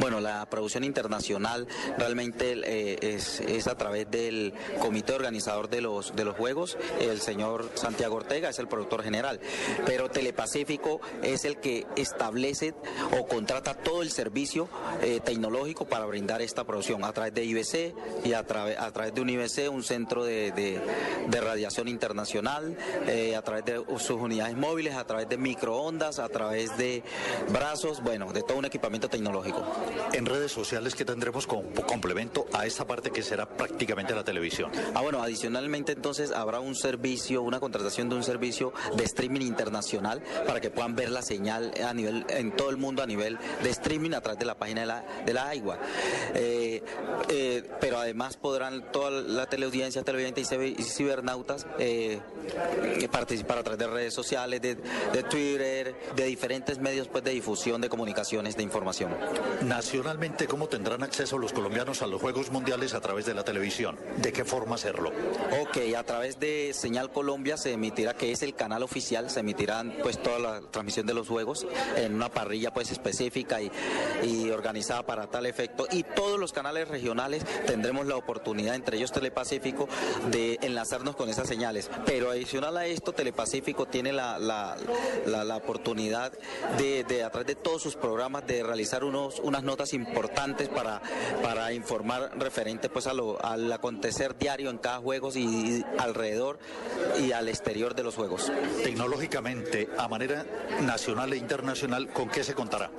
[0.00, 1.66] Bueno, la producción internacional
[1.98, 6.78] realmente eh, es, es, a través del comité organizador de los, de los Juegos.
[7.00, 9.40] El señor Santiago Ortega es el productor general,
[9.84, 12.74] pero Telepacífico es el que está establece
[13.18, 14.68] o contrata todo el servicio
[15.02, 17.94] eh, tecnológico para brindar esta producción a través de IBC
[18.24, 22.76] y a, través a través de un IBC, un centro de, de, radiación internacional,
[23.08, 27.02] eh, a través de sus unidades móviles, a través de microondas, a través de
[27.52, 29.64] brazos, bueno, de todo un equipamiento tecnológico.
[30.12, 34.70] En redes sociales, ¿qué tendremos como complemento a esta parte que será prácticamente la televisión?
[34.94, 40.22] Ah, bueno, adicionalmente entonces habrá un servicio, una contratación de un servicio de streaming internacional
[40.46, 43.70] para que puedan ver la señal a nivel en todo el mundo a nivel de
[43.70, 45.78] streaming a través de la página de la, de la AIGUA.
[46.34, 46.82] Eh,
[47.28, 52.20] eh, pero además podrán toda la teleaudiencia, televidentes y cibernautas eh,
[53.10, 54.76] participar a través de redes sociales, de,
[55.24, 59.12] Twitter, de diferentes medios pues, de difusión de comunicaciones, de información.
[59.62, 63.96] Nacionalmente, ¿cómo tendrán acceso los colombianos a los Juegos Mundiales a través de la televisión?
[64.16, 65.12] ¿De qué forma hacerlo?
[65.60, 69.94] Ok, a través de Señal Colombia se emitirá, que es el canal oficial, se emitirán
[70.02, 71.66] pues toda la transmisión de los Juegos
[72.02, 73.70] en una parrilla pues específica y,
[74.22, 75.86] y, organizada para tal efecto.
[75.90, 79.88] Y todos los canales regionales tendremos la oportunidad, entre ellos Telepacífico,
[80.30, 81.90] de enlazarnos con esas señales.
[82.06, 84.76] Pero adicional a esto, Telepacífico tiene la, la,
[85.26, 86.32] la, oportunidad
[86.78, 91.00] de, de, a través de todos sus programas, de realizar unos, unas notas importantes para,
[91.42, 96.58] para informar referente pues a lo, al acontecer diario en cada juego y alrededor
[97.20, 98.50] y al exterior de los juegos.
[98.82, 100.44] Tecnológicamente, a manera
[100.80, 101.72] nacional e internacional,
[102.12, 102.90] ¿con qué se contará?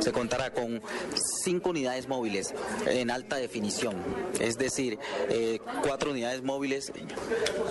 [0.00, 0.80] se contará con
[1.42, 2.54] cinco unidades móviles
[2.86, 3.96] en alta definición,
[4.38, 4.98] es decir,
[5.28, 6.92] eh, cuatro unidades móviles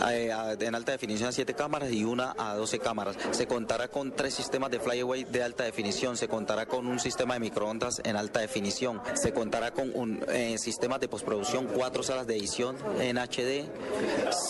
[0.09, 3.15] eh, en alta definición a siete cámaras y una a doce cámaras.
[3.31, 7.35] Se contará con tres sistemas de flyaway de alta definición, se contará con un sistema
[7.35, 12.27] de microondas en alta definición, se contará con un eh, sistema de postproducción, cuatro salas
[12.27, 13.65] de edición en HD,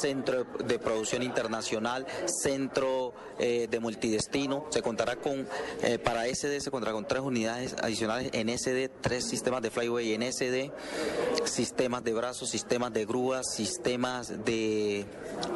[0.02, 5.48] centro de producción internacional, centro de multidestino, se contará con,
[6.04, 10.24] para SD se contará con tres unidades adicionales en SD, tres sistemas de flyway en
[10.24, 10.72] SD,
[11.46, 15.06] sistemas de brazos, sistemas de grúas, sistemas de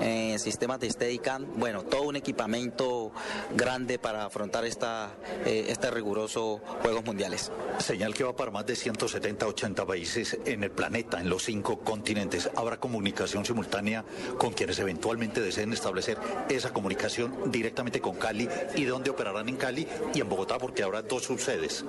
[0.01, 3.11] eh, sistemas de Steadicam, bueno, todo un equipamiento
[3.55, 5.11] grande para afrontar esta,
[5.45, 7.51] eh, este riguroso Juegos Mundiales.
[7.79, 11.79] Señal que va para más de 170, 80 países en el planeta, en los cinco
[11.79, 12.49] continentes.
[12.55, 14.05] Habrá comunicación simultánea
[14.37, 16.17] con quienes eventualmente deseen establecer
[16.49, 21.03] esa comunicación directamente con Cali y dónde operarán en Cali y en Bogotá, porque habrá
[21.03, 21.85] dos subsedes.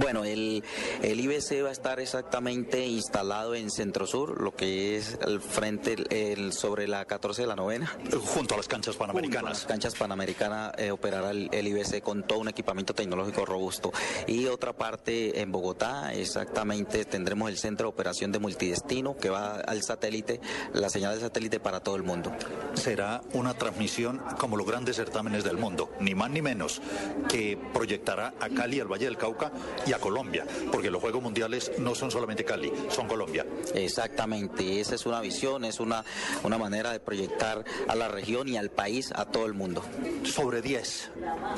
[0.00, 0.64] Bueno, el,
[1.02, 5.96] el IBC va a estar exactamente instalado en Centro Sur, lo que es el frente
[6.08, 7.94] el, sobre la 14 de la novena.
[8.34, 9.50] Junto a las canchas panamericanas.
[9.50, 13.92] las canchas panamericanas eh, operará el, IBC con todo un equipamiento tecnológico robusto.
[14.26, 19.56] Y otra parte en Bogotá, exactamente tendremos el centro de operación de multidestino que va
[19.56, 20.40] al satélite,
[20.72, 22.32] la señal de satélite para todo el mundo.
[22.74, 26.80] Será una transmisión como los grandes certámenes del mundo, ni más ni menos,
[27.28, 29.50] que proyectará a Cali, al Valle del Cauca,
[29.84, 33.44] y a Colombia, porque los Juegos Mundiales no son solamente Cali, son Colombia.
[33.74, 36.04] Exactamente, esa es una visión, es una,
[36.44, 39.82] una manera de proyectar a la región y al país, a todo el mundo.
[40.22, 41.10] Sobre 10,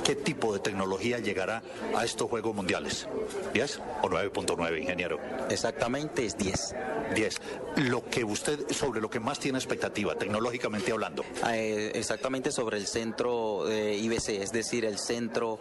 [0.05, 1.63] ¿qué tipo de tecnología llegará
[1.95, 3.09] a estos Juegos Mundiales?
[3.53, 5.21] ¿10 o 9.9, ingeniero?
[5.51, 6.75] Exactamente, es 10.
[7.15, 7.41] 10.
[7.77, 11.25] Lo que usted, sobre lo que más tiene expectativa, tecnológicamente hablando.
[11.53, 15.59] Eh, exactamente sobre el centro IBC, es decir, el centro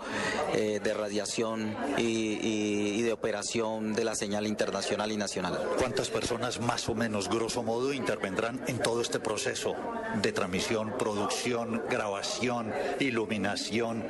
[0.53, 5.57] eh, de radiación y, y- y de operación de la señal internacional y nacional.
[5.77, 9.75] ¿Cuántas personas más o menos, grosso modo, intervendrán en todo este proceso
[10.21, 14.03] de transmisión, producción, grabación, iluminación?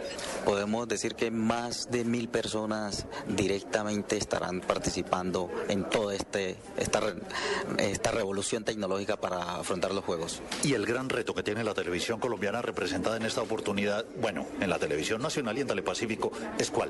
[0.45, 8.63] Podemos decir que más de mil personas directamente estarán participando en toda este, esta revolución
[8.63, 10.41] tecnológica para afrontar los juegos.
[10.63, 13.68] Y el gran reto que tiene la televisión colombiana representada en esta oportunidad,
[14.21, 16.89] bueno, en la televisión nacional y en Telepacífico, ¿es cuál?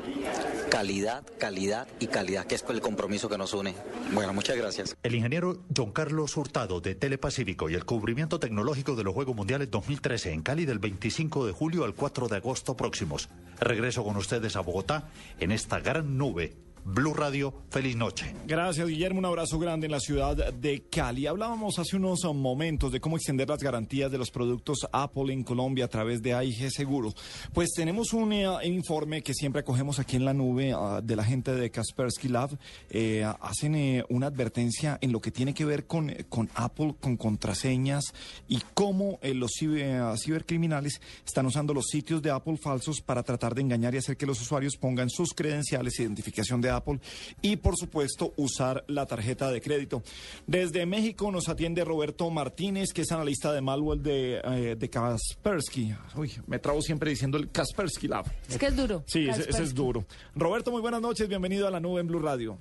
[0.69, 3.75] Calidad, calidad y calidad, que es el compromiso que nos une.
[4.13, 4.95] Bueno, muchas gracias.
[5.03, 9.69] El ingeniero John Carlos Hurtado de Telepacífico y el cubrimiento tecnológico de los Juegos Mundiales
[9.71, 13.29] 2013 en Cali del 25 de julio al 4 de agosto próximos.
[13.59, 16.55] Regreso con ustedes a Bogotá en esta gran nube.
[16.85, 18.33] Blue Radio, feliz noche.
[18.47, 19.19] Gracias, Guillermo.
[19.19, 21.27] Un abrazo grande en la ciudad de Cali.
[21.27, 25.85] Hablábamos hace unos momentos de cómo extender las garantías de los productos Apple en Colombia
[25.85, 27.13] a través de AIG Seguro.
[27.53, 31.23] Pues tenemos un eh, informe que siempre acogemos aquí en la nube ah, de la
[31.23, 32.57] gente de Kaspersky Lab.
[32.89, 37.17] Eh, hacen eh, una advertencia en lo que tiene que ver con, con Apple, con
[37.17, 38.05] contraseñas
[38.47, 43.53] y cómo eh, los ciber- cibercriminales están usando los sitios de Apple falsos para tratar
[43.55, 46.99] de engañar y hacer que los usuarios pongan sus credenciales, identificación de Apple
[47.41, 50.01] y por supuesto usar la tarjeta de crédito.
[50.47, 55.93] Desde México nos atiende Roberto Martínez, que es analista de malware de, eh, de Kaspersky.
[56.15, 58.25] Uy, me trabo siempre diciendo el Kaspersky Lab.
[58.47, 59.03] Es que es duro.
[59.07, 60.05] Sí, ese, ese es duro.
[60.35, 62.57] Roberto, muy buenas noches, bienvenido a la nube en Blue Radio.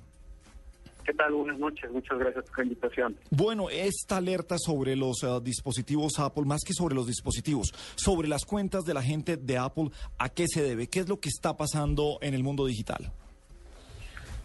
[1.09, 1.33] ¿Qué tal?
[1.33, 3.17] Buenas noches, muchas gracias por la invitación.
[3.31, 8.45] Bueno, esta alerta sobre los eh, dispositivos Apple, más que sobre los dispositivos, sobre las
[8.45, 10.85] cuentas de la gente de Apple, ¿a qué se debe?
[10.85, 13.11] ¿Qué es lo que está pasando en el mundo digital?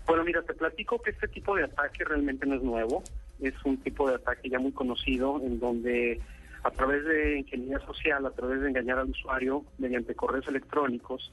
[0.07, 3.03] Bueno, mira, te platico que este tipo de ataque realmente no es nuevo.
[3.41, 6.21] Es un tipo de ataque ya muy conocido en donde
[6.63, 11.33] a través de ingeniería social, a través de engañar al usuario mediante correos electrónicos,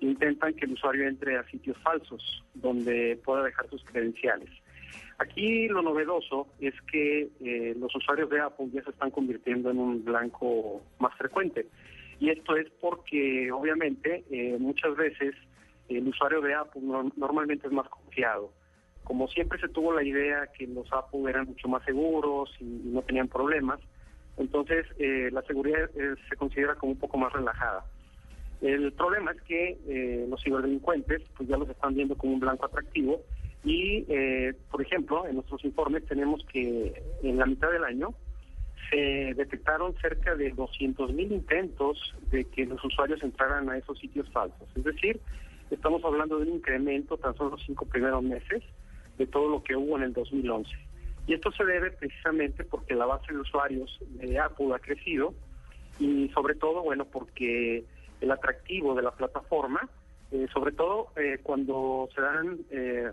[0.00, 4.50] intentan que el usuario entre a sitios falsos donde pueda dejar sus credenciales.
[5.18, 9.78] Aquí lo novedoso es que eh, los usuarios de Apple ya se están convirtiendo en
[9.78, 11.66] un blanco más frecuente.
[12.18, 15.34] Y esto es porque, obviamente, eh, muchas veces
[15.88, 18.52] el usuario de Apple no- normalmente es más confiado.
[19.04, 22.90] Como siempre se tuvo la idea que los Apple eran mucho más seguros y, y
[22.92, 23.80] no tenían problemas,
[24.36, 27.84] entonces eh, la seguridad eh, se considera como un poco más relajada.
[28.60, 32.64] El problema es que eh, los ciberdelincuentes pues ya los están viendo como un blanco
[32.64, 33.20] atractivo
[33.62, 38.14] y, eh, por ejemplo, en nuestros informes tenemos que en la mitad del año
[38.90, 41.98] se detectaron cerca de 200.000 intentos
[42.30, 44.68] de que los usuarios entraran a esos sitios falsos.
[44.74, 45.20] Es decir,
[45.70, 48.62] estamos hablando de un incremento tan solo los cinco primeros meses
[49.18, 50.70] de todo lo que hubo en el 2011.
[51.26, 55.34] Y esto se debe precisamente porque la base de usuarios de Apple ha crecido
[55.98, 57.84] y sobre todo, bueno, porque
[58.20, 59.88] el atractivo de la plataforma,
[60.32, 63.12] eh, sobre todo eh, cuando se dan eh,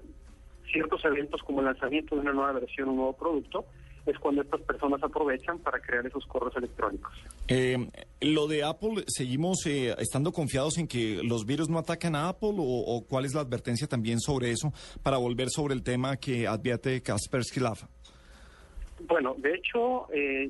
[0.71, 3.65] ciertos eventos como el lanzamiento de una nueva versión, un nuevo producto,
[4.05, 7.13] es cuando estas personas aprovechan para crear esos correos electrónicos.
[7.47, 7.77] Eh,
[8.21, 12.55] lo de Apple, ¿seguimos eh, estando confiados en que los virus no atacan a Apple
[12.57, 14.73] o, o cuál es la advertencia también sobre eso
[15.03, 17.77] para volver sobre el tema que advierte Kaspersky Lab?
[19.07, 20.49] Bueno, de hecho, eh,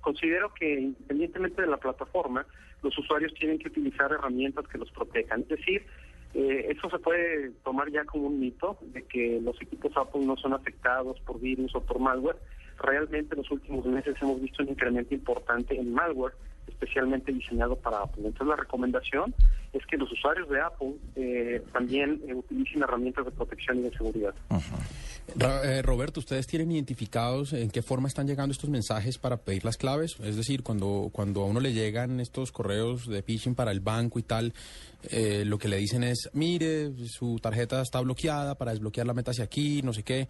[0.00, 2.46] considero que independientemente de la plataforma,
[2.82, 5.42] los usuarios tienen que utilizar herramientas que los protejan.
[5.42, 5.86] Es decir,
[6.34, 10.36] eh, eso se puede tomar ya como un mito de que los equipos Apple no
[10.36, 12.36] son afectados por virus o por malware.
[12.78, 16.34] Realmente en los últimos meses hemos visto un incremento importante en malware,
[16.66, 18.26] especialmente diseñado para Apple.
[18.26, 19.34] Entonces la recomendación
[19.72, 23.90] es que los usuarios de Apple eh, también eh, utilicen herramientas de protección y de
[23.90, 24.34] seguridad.
[25.40, 29.76] Eh, Roberto, ¿ustedes tienen identificados en qué forma están llegando estos mensajes para pedir las
[29.76, 30.16] claves?
[30.22, 34.18] Es decir, cuando, cuando a uno le llegan estos correos de phishing para el banco
[34.18, 34.52] y tal,
[35.10, 39.44] eh, lo que le dicen es, mire, su tarjeta está bloqueada, para desbloquear la hacia
[39.44, 40.28] aquí, no sé qué.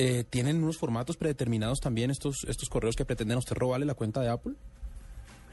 [0.00, 4.20] Eh, ¿Tienen unos formatos predeterminados también estos, estos correos que pretenden usted robarle la cuenta
[4.20, 4.52] de Apple?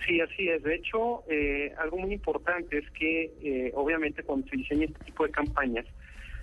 [0.06, 0.62] Sí, así es.
[0.62, 5.26] De hecho, eh, algo muy importante es que, eh, obviamente, cuando se diseña este tipo
[5.26, 5.88] de campañas,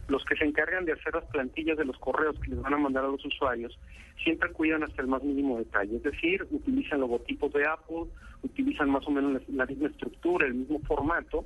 [0.09, 2.77] los que se encargan de hacer las plantillas de los correos que les van a
[2.77, 3.79] mandar a los usuarios
[4.25, 5.95] siempre cuidan hasta el más mínimo detalle.
[5.95, 8.07] Es decir, utilizan logotipos de Apple,
[8.43, 11.45] utilizan más o menos la, misma estructura, el mismo formato,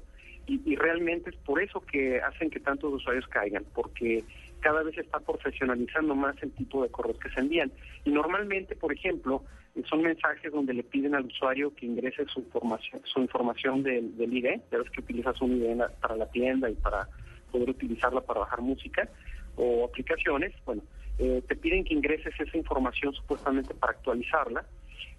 [0.48, 4.24] y realmente es por eso que hacen que tantos usuarios caigan, porque
[4.66, 7.70] cada vez se está profesionalizando más el tipo de correos que se envían.
[8.04, 9.44] Y normalmente, por ejemplo,
[9.76, 14.16] eh, son mensajes donde le piden al usuario que ingrese su información, su información del,
[14.16, 17.08] del ID, ya ves que utilizas un ID para la tienda y para
[17.52, 19.08] poder utilizarla para bajar música
[19.54, 20.82] o aplicaciones, bueno,
[21.20, 24.64] eh, te piden que ingreses esa información supuestamente para actualizarla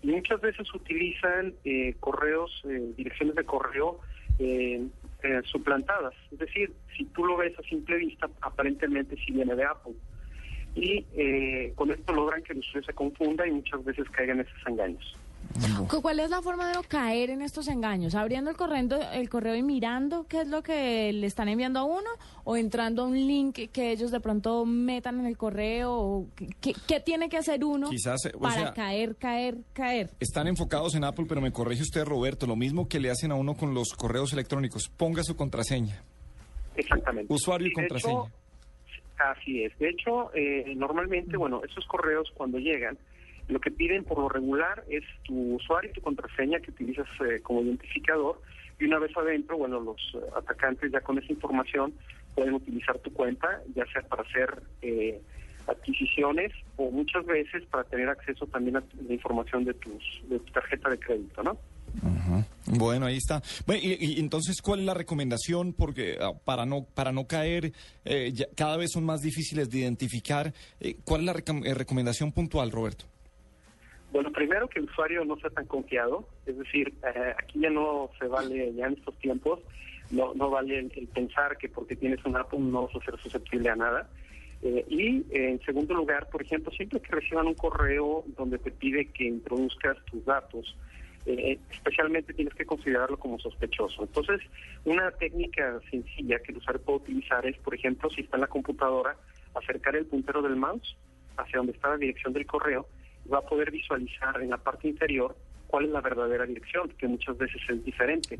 [0.03, 4.01] y muchas veces utilizan eh, correos, eh, direcciones de correo
[5.27, 6.13] eh, suplantadas.
[6.31, 9.93] Es decir, si tú lo ves a simple vista, aparentemente sí viene de Apple.
[10.75, 14.67] Y eh, con esto logran que el usuario se confunda y muchas veces caigan esos
[14.67, 15.17] engaños.
[15.87, 18.13] ¿Cu- ¿Cuál es la forma de no caer en estos engaños?
[18.15, 21.83] ¿Abriendo el correo, el correo y mirando qué es lo que le están enviando a
[21.83, 22.09] uno?
[22.43, 25.93] ¿O entrando a un link que ellos de pronto metan en el correo?
[25.93, 26.27] ¿O
[26.61, 30.09] qué, qué tiene que hacer uno Quizás, eh, o para sea- caer, caer, caer?
[30.19, 33.35] Están enfocados en Apple, pero me corrige usted, Roberto, lo mismo que le hacen a
[33.35, 34.89] uno con los correos electrónicos.
[34.95, 36.01] Ponga su contraseña.
[36.75, 37.33] Exactamente.
[37.33, 38.13] Usuario y contraseña.
[38.13, 38.31] hecho,
[39.31, 39.77] así es.
[39.79, 42.97] De hecho, eh, normalmente, bueno, esos correos cuando llegan,
[43.47, 47.39] lo que piden por lo regular es tu usuario y tu contraseña que utilizas eh,
[47.41, 48.41] como identificador.
[48.79, 51.93] Y una vez adentro, bueno, los eh, atacantes ya con esa información
[52.35, 55.19] pueden utilizar tu cuenta, ya sea para hacer eh,
[55.67, 60.51] adquisiciones o muchas veces para tener acceso también a la información de, tus, de tu
[60.51, 61.57] tarjeta de crédito, ¿no?
[62.65, 63.41] Bueno, ahí está.
[63.65, 65.73] Bueno, y, y entonces, ¿cuál es la recomendación?
[65.73, 67.71] Porque ah, para no para no caer,
[68.05, 70.53] eh, ya cada vez son más difíciles de identificar.
[70.79, 71.31] Eh, ¿Cuál es la
[71.65, 73.05] eh, recomendación puntual, Roberto?
[74.11, 78.09] Bueno, primero que el usuario no sea tan confiado, es decir, eh, aquí ya no
[78.17, 79.59] se vale, ya en estos tiempos,
[80.11, 83.69] no, no vale el, pensar que porque tienes un Apple no vas a ser susceptible
[83.69, 84.09] a nada.
[84.63, 88.71] Eh, y eh, en segundo lugar, por ejemplo, siempre que reciban un correo donde te
[88.71, 90.75] pide que introduzcas tus datos,
[91.25, 94.03] especialmente tienes que considerarlo como sospechoso.
[94.03, 94.39] Entonces,
[94.85, 98.47] una técnica sencilla que el usuario puede utilizar es, por ejemplo, si está en la
[98.47, 99.17] computadora,
[99.53, 100.95] acercar el puntero del mouse
[101.35, 102.87] hacia donde está la dirección del correo
[103.31, 105.35] va a poder visualizar en la parte inferior
[105.67, 108.39] cuál es la verdadera dirección, que muchas veces es diferente.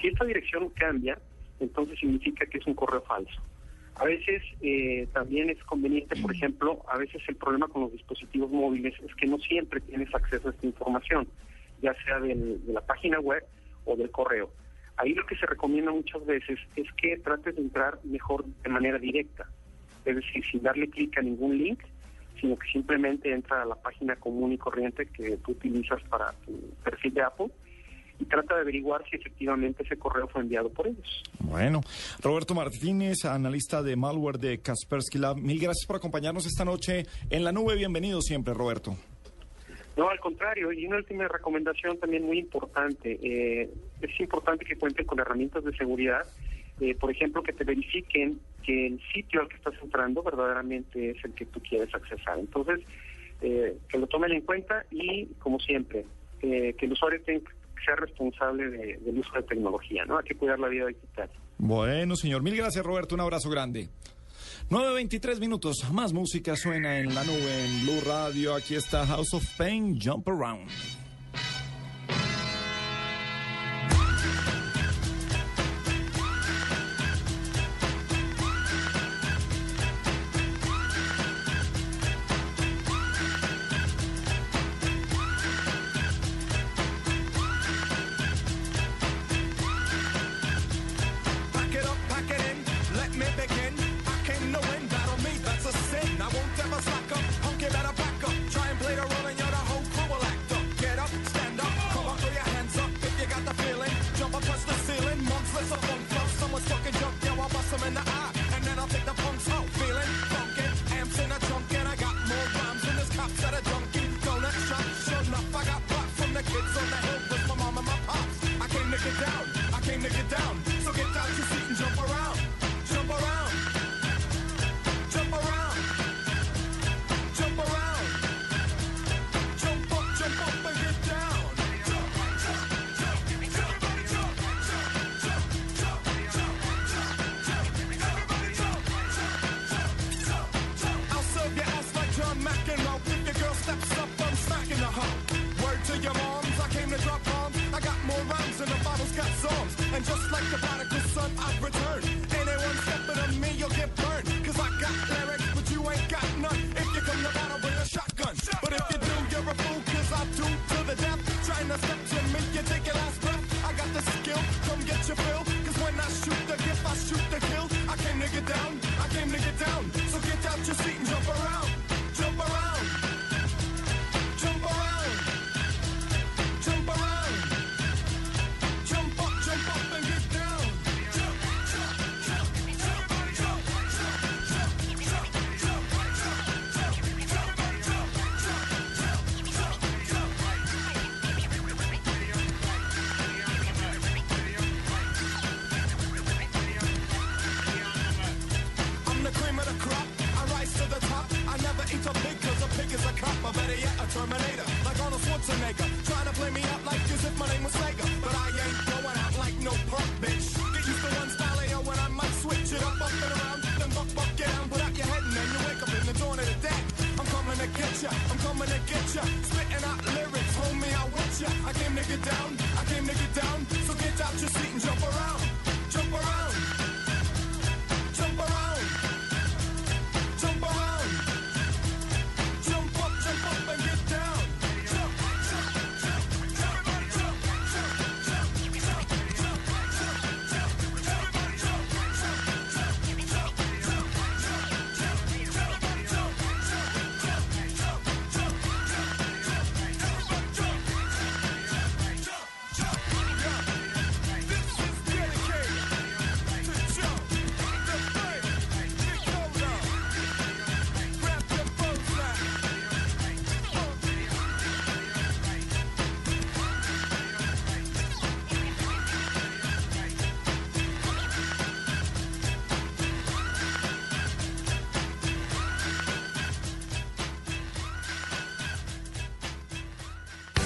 [0.00, 1.18] Si esta dirección cambia,
[1.60, 3.40] entonces significa que es un correo falso.
[3.96, 8.50] A veces eh, también es conveniente, por ejemplo, a veces el problema con los dispositivos
[8.50, 11.28] móviles es que no siempre tienes acceso a esta información,
[11.80, 13.44] ya sea del- de la página web
[13.84, 14.50] o del correo.
[14.96, 18.98] Ahí lo que se recomienda muchas veces es que trates de entrar mejor de manera
[18.98, 19.46] directa,
[20.04, 21.80] es decir, sin darle clic a ningún link,
[22.44, 26.52] sino que simplemente entra a la página común y corriente que tú utilizas para tu
[26.84, 27.46] perfil de Apple
[28.20, 31.22] y trata de averiguar si efectivamente ese correo fue enviado por ellos.
[31.38, 31.80] Bueno,
[32.22, 37.44] Roberto Martínez, analista de malware de Kaspersky Lab, mil gracias por acompañarnos esta noche en
[37.44, 37.76] la nube.
[37.76, 38.94] Bienvenido siempre, Roberto.
[39.96, 43.18] No, al contrario, y una última recomendación también muy importante.
[43.22, 43.70] eh,
[44.02, 46.26] es importante que cuenten con herramientas de seguridad,
[46.80, 51.24] eh, por ejemplo, que te verifiquen que el sitio al que estás entrando verdaderamente es
[51.24, 52.38] el que tú quieres accesar.
[52.38, 52.80] Entonces,
[53.42, 56.04] eh, que lo tomen en cuenta y, como siempre,
[56.42, 57.50] eh, que el usuario tenga
[57.84, 60.16] ser responsable de- del uso de tecnología, ¿no?
[60.18, 61.28] Hay que cuidar la vida digital.
[61.58, 63.14] Bueno, señor, mil gracias, Roberto.
[63.14, 63.88] Un abrazo grande.
[64.70, 68.54] 9.23 minutos, más música suena en la nube en Blue Radio.
[68.54, 70.70] Aquí está House of Pain, Jump Around.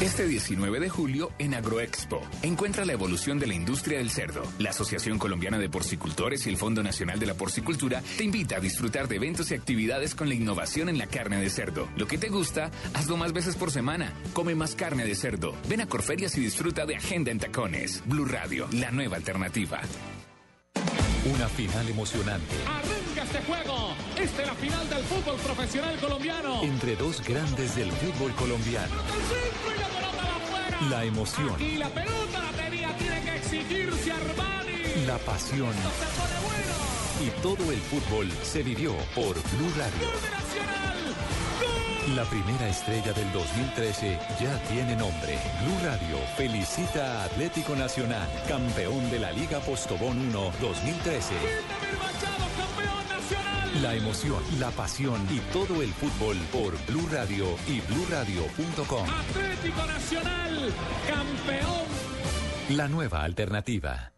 [0.01, 4.45] Este 19 de julio en Agroexpo, encuentra la evolución de la industria del cerdo.
[4.61, 8.61] La Asociación Colombiana de Porcicultores y el Fondo Nacional de la Porcicultura te invita a
[8.61, 11.89] disfrutar de eventos y actividades con la innovación en la carne de cerdo.
[11.97, 14.13] Lo que te gusta, hazlo más veces por semana.
[14.35, 15.53] Come más carne de cerdo.
[15.69, 18.01] Ven a Corferias y disfruta de Agenda en Tacones.
[18.07, 19.81] Blue Radio, la nueva alternativa.
[21.35, 23.95] Una final emocionante Arranca este juego.
[24.21, 26.63] Esta es la final del fútbol profesional colombiano.
[26.63, 28.95] entre dos grandes del fútbol colombiano.
[30.91, 35.07] La emoción, Y la pelota la tenía, tiene que exigirse Armani.
[35.07, 35.75] la pasión
[37.21, 40.09] y todo el fútbol se vivió por Blue Radio.
[42.15, 45.39] La primera estrella del 2013 ya tiene nombre.
[45.63, 51.35] Blue Radio felicita a Atlético Nacional, campeón de la Liga Postobón 1 2013.
[53.83, 59.07] La emoción, la pasión y todo el fútbol por Blue Radio y BlueRadio.com.
[59.09, 60.73] Atlético Nacional,
[61.07, 61.87] campeón.
[62.71, 64.13] La nueva alternativa.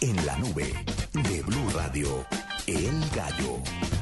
[0.00, 0.72] En la nube
[1.12, 2.24] de Blue Radio,
[2.66, 3.97] El Gallo.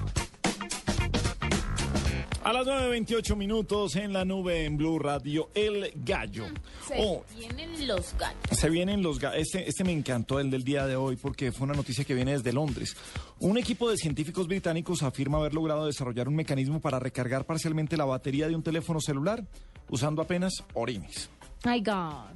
[2.47, 6.45] A las 9.28 minutos en la nube en Blue Radio, El Gallo.
[6.87, 8.39] Se Oh, vienen los gallos.
[8.53, 11.65] Se vienen los ga- este, este me encantó el del día de hoy porque fue
[11.65, 12.97] una noticia que viene desde Londres.
[13.41, 18.05] Un equipo de científicos británicos afirma haber logrado desarrollar un mecanismo para recargar parcialmente la
[18.05, 19.43] batería de un teléfono celular
[19.91, 21.29] usando apenas orines.
[21.65, 22.31] My God.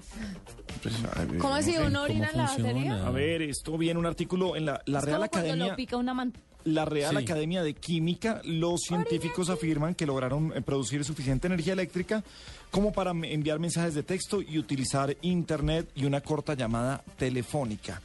[0.83, 1.81] Pues, ver, ¿Cómo no sé.
[1.87, 3.07] ¿Uno orina en la batería?
[3.07, 5.69] A ver, esto viene un artículo en la, la Es Real como cuando Academia.
[5.69, 6.33] lo pica una man-
[6.65, 7.25] La Real Sí.
[7.25, 12.23] Academia de Química, los científicos afirman que lograron eh, producir suficiente energía eléctrica
[12.71, 18.01] como para enviar mensajes de texto y utilizar Internet y una corta llamada telefónica.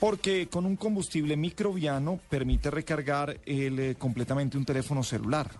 [0.00, 5.50] Porque con un combustible microbiano permite recargar el, eh, completamente un teléfono celular.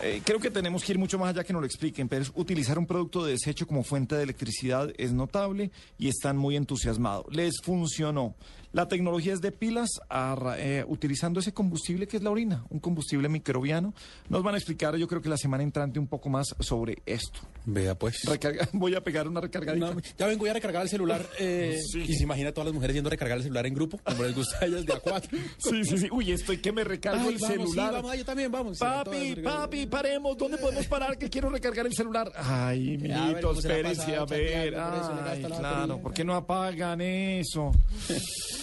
[0.00, 2.30] Eh, creo que tenemos que ir mucho más allá que nos lo expliquen, pero es
[2.36, 7.26] utilizar un producto de desecho como fuente de electricidad es notable y están muy entusiasmados.
[7.34, 8.34] Les funcionó.
[8.72, 12.80] La tecnología es de pilas a eh, utilizando ese combustible que es la orina, un
[12.80, 13.94] combustible microbiano.
[14.28, 17.40] Nos van a explicar, yo creo que la semana entrante, un poco más sobre esto.
[17.64, 18.24] Vea pues.
[18.26, 19.94] Recarga- voy a pegar una recargadita.
[19.94, 21.26] No, ya vengo ya a recargar el celular.
[21.38, 23.98] eh, Y se imagina a todas las mujeres yendo a recargar el celular en grupo,
[24.04, 25.38] como les gusta a ellas de a cuatro.
[25.58, 26.08] Sí, sí, sí.
[26.12, 27.92] Uy, estoy que me recargo Ay, el vamos, sí, celular.
[27.94, 28.78] vamos, ay, yo también, vamos.
[28.78, 30.36] Papi, papi, paremos.
[30.36, 31.16] ¿Dónde podemos parar?
[31.18, 32.30] Que quiero recargar el celular.
[32.36, 34.74] Ay, Ya, a ver, mijito, ¿cómo se la ha espérense a ver.
[34.78, 35.98] Ay, claro.
[36.00, 37.72] ¿por qué no apagan eso?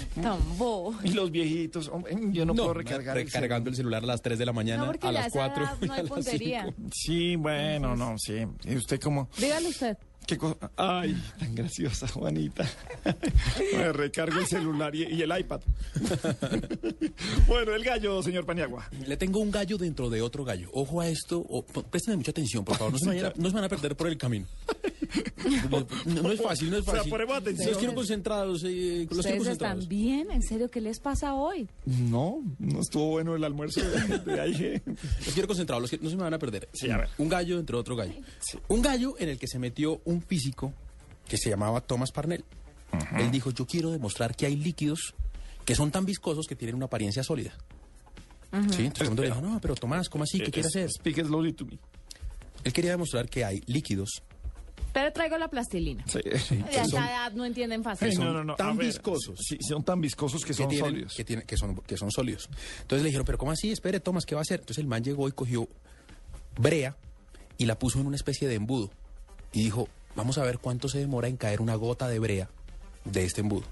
[0.22, 0.96] Tan bobo.
[1.04, 4.38] Y los viejitos, hombre, yo no, puedo recargar el recargando el celular a las 3
[4.40, 6.64] de la mañana, No, a las a esa 4 edad no hay a las puntería.
[6.64, 6.90] 5.
[6.94, 8.46] Sí, bueno, no, sí.
[8.64, 9.30] ¿Y usted cómo?
[9.38, 9.98] Dígalo usted.
[10.28, 10.72] ¿Qué cosa?
[10.76, 12.68] Ay, tan graciosa, Juanita.
[13.74, 15.62] Me recargo el celular y, y el iPad.
[17.48, 18.90] bueno, el gallo, señor Paniagua.
[19.06, 20.70] Le tengo un gallo dentro de otro gallo.
[20.74, 21.40] Ojo a esto.
[21.48, 22.94] o- p- préstenme mucha atención, por favor.
[22.94, 23.44] No se, vayan a, claro.
[23.44, 24.48] no se van a perder por el camino.
[25.70, 25.86] No,
[26.24, 27.12] no es fácil, no es O sea, fácil.
[27.12, 27.70] ponemos atención.
[27.70, 28.64] Los quiero concentrados.
[28.64, 29.84] eh, los quiero ¿Ustedes concentrados.
[29.84, 30.32] están bien?
[30.32, 31.70] ¿En serio qué les pasa hoy?
[31.86, 34.82] No, no estuvo bueno el almuerzo de, de ahí.
[35.24, 36.68] Los quiero concentrados, los que- no se me van a perder.
[36.74, 37.10] Sí, a ver.
[37.20, 38.14] Un gallo entre otro gallo.
[38.70, 40.74] Un gallo en el que se metió un físico
[41.28, 42.44] que se llamaba Thomas Parnell.
[43.18, 45.14] Él dijo, yo quiero demostrar que hay líquidos
[45.66, 47.54] que son tan viscosos que tienen una apariencia sólida.
[48.72, 50.40] Sí, entonces el mundo le dijo, no, pero Tomás, ¿cómo así?
[50.40, 50.90] ¿Qué quiere hacer?
[50.90, 51.78] Speak slowly to me.
[52.64, 54.24] Él quería demostrar que hay líquidos
[54.94, 56.06] Pero traigo la plastilina.
[56.08, 56.20] Sí.
[56.24, 56.32] De
[56.64, 58.14] que esa son- edad no entienden fácil.
[58.14, 59.38] son no, no, no, tan ver, viscosos.
[59.46, 61.14] Sí, son tan viscosos que son tienen- sólidos.
[61.16, 62.50] Que, tienen- que son, que son sólidos.
[62.82, 63.72] Entonces le dijeron, pero ¿cómo así?
[63.72, 64.62] Espere, Tomás, ¿qué va a hacer?
[64.62, 65.68] Entonces el man llegó y cogió
[66.58, 66.96] brea
[67.58, 68.90] y la puso en una especie de embudo.
[69.52, 72.50] Y dijo, vamos a ver cuánto se demora en caer una gota de brea
[73.06, 73.66] de este embudo.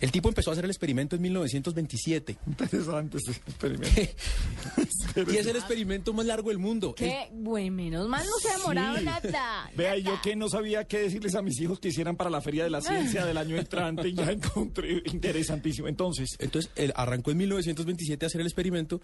[0.00, 2.36] El tipo empezó a hacer el experimento en 1927.
[2.46, 4.00] Interesante ese experimento.
[5.32, 6.94] y es el experimento más largo del mundo.
[6.94, 9.04] Qué bueno, menos mal no se ha demorado Sí.
[9.04, 9.70] nada.
[9.76, 12.40] Vea, y yo que no sabía qué decirles a mis hijos que hicieran para la
[12.40, 15.88] Feria de la Ciencia del año entrante y ya encontré interesantísimo.
[15.88, 19.00] Entonces, Entonces, él arrancó en 1927 a hacer el experimento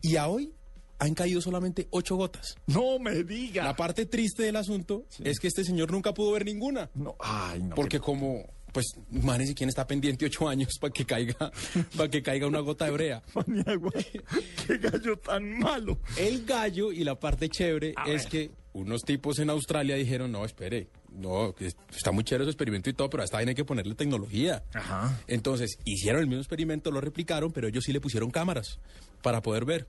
[0.00, 0.52] y a hoy
[0.98, 2.56] han caído solamente ocho gotas.
[2.66, 3.64] no me diga.
[3.64, 6.90] La parte triste del asunto es que este señor nunca pudo ver ninguna.
[6.94, 7.74] No, ay, no.
[7.74, 11.50] Porque como, pues, imagínense quién está pendiente ocho años para que caiga,
[11.96, 13.22] para que caiga una gota de brea.
[14.66, 15.98] Qué gallo tan malo.
[16.16, 18.30] El gallo y la parte chévere A es ver.
[18.30, 21.54] que unos tipos en Australia dijeron, no, espere, no,
[21.94, 24.62] está muy chévere su experimento y todo, pero a esta vaina hay que ponerle tecnología.
[24.72, 25.20] Ajá.
[25.26, 28.78] Entonces, hicieron el mismo experimento, lo replicaron, pero ellos sí le pusieron cámaras
[29.22, 29.86] para poder ver.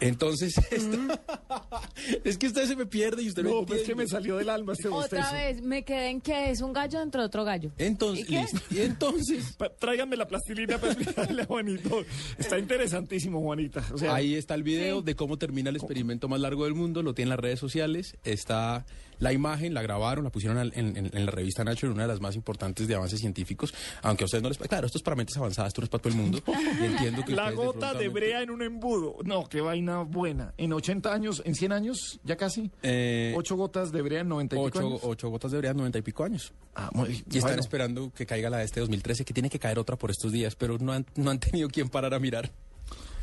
[0.00, 0.98] Entonces, esto-
[2.24, 4.50] es que usted se me pierde y usted no, No, pues que me salió del
[4.50, 5.32] alma este Otra bostezo.
[5.34, 7.72] vez, me quedé en que es un gallo dentro de otro gallo.
[7.78, 8.60] Entonces, ¿Y listo.
[8.70, 12.04] Y entonces, Tráiganme la plastilina para explicarle a Juanito.
[12.38, 13.84] Está interesantísimo, Juanita.
[13.92, 15.04] O sea, Ahí está el video Sí.
[15.06, 18.84] de cómo termina el experimento más largo del mundo, lo tienen las redes sociales, está
[19.18, 22.20] la imagen, la grabaron, la pusieron en, en- en la revista Nature, una de las
[22.20, 23.72] más importantes de avances científicos,
[24.02, 24.58] aunque a ustedes no les...
[24.58, 26.42] Claro, esto es para mentes avanzadas, esto no es para todo el mundo,
[26.80, 29.16] y entiendo que la gota de brea en un embudo.
[29.24, 30.52] No, qué vaina buena.
[30.58, 32.70] En 80 años, en 100 años, ya casi.
[32.82, 35.00] Eh, Ocho gotas de brea en 90 y pico ocho, años.
[35.02, 36.52] ocho gotas de brea, noventa y pico años.
[36.74, 39.78] Ah, muy- Y están esperando que caiga la de este 2013, que tiene que caer
[39.78, 42.50] otra por estos días, pero no han, no han tenido quien parar a mirar.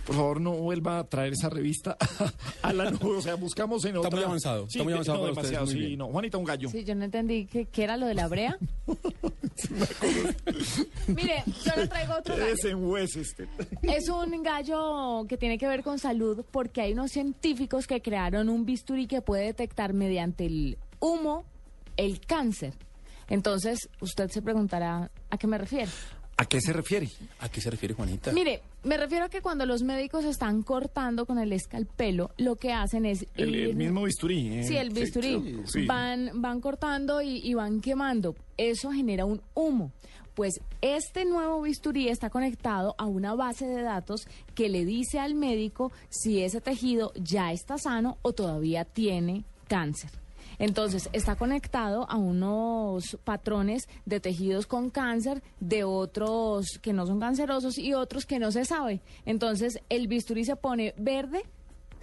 [0.05, 1.97] Por favor, no vuelva a traer esa revista
[2.61, 3.17] a la nube.
[3.17, 4.17] O sea, buscamos en Está otra.
[4.17, 5.99] muy avanzado, está muy avanzado no, para ustedes, demasiado, muy sí, bien.
[5.99, 6.07] no.
[6.07, 6.69] Juanita, un gallo.
[6.69, 8.57] Sí, yo no entendí qué qué era lo de la brea.
[11.07, 12.47] Mire, yo le traigo otro gallo.
[12.51, 13.47] desenhuese este.
[13.81, 18.49] Es un gallo que tiene que ver con salud porque hay unos científicos que crearon
[18.49, 21.45] un bisturí que puede detectar mediante el humo
[21.97, 22.73] el cáncer.
[23.29, 25.91] Entonces, usted se preguntará, ¿a qué me refiero?
[26.35, 27.09] ¿A qué se refiere?
[27.39, 28.31] ¿A qué se refiere Juanita?
[28.31, 32.73] Mire, me refiero a que cuando los médicos están cortando con el escalpelo, lo que
[32.73, 33.27] hacen es...
[33.35, 34.47] El, el ir- mismo bisturí.
[34.59, 34.63] ¿eh?
[34.63, 35.61] Sí, el bisturí.
[35.65, 35.85] sí.
[35.85, 38.35] Van, van cortando y, y van quemando.
[38.57, 39.91] Eso genera un humo.
[40.33, 45.35] Pues este nuevo bisturí está conectado a una base de datos que le dice al
[45.35, 50.09] médico si ese tejido ya está sano o todavía tiene cáncer.
[50.59, 57.19] Entonces, está conectado a unos patrones de tejidos con cáncer, de otros que no son
[57.19, 59.01] cancerosos y otros que no se sabe.
[59.25, 61.43] Entonces, el bisturí se pone verde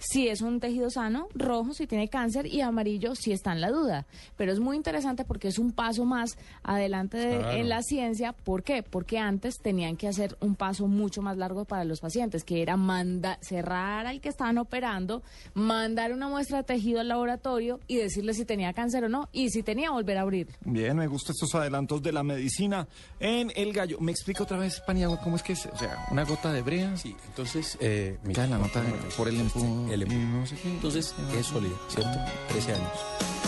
[0.03, 3.69] si es un tejido sano, rojo si tiene cáncer y amarillo si está en la
[3.69, 4.05] duda.
[4.35, 7.51] Pero es muy interesante porque es un paso más adelante de- Claro.
[7.51, 8.33] en la ciencia.
[8.33, 8.81] ¿Por qué?
[8.83, 12.77] Porque antes tenían que hacer un paso mucho más largo para los pacientes, que era
[12.77, 15.21] manda cerrar al que estaban operando,
[15.53, 19.49] mandar una muestra de tejido al laboratorio y decirle si tenía cáncer o no, y
[19.49, 20.47] si tenía, volver a abrir.
[20.65, 22.87] Bien, me gustan estos adelantos de la medicina
[23.19, 23.99] en el gallo.
[23.99, 25.65] ¿Me explica otra vez, Paniagua, cómo es que es?
[25.67, 26.97] O sea, una gota de brea.
[26.97, 29.37] Sí, entonces, eh, mira, la nota de- por el
[29.93, 30.69] el no sé qué.
[30.69, 32.17] Entonces, es sólida, ¿cierto?
[32.49, 33.40] 13 años.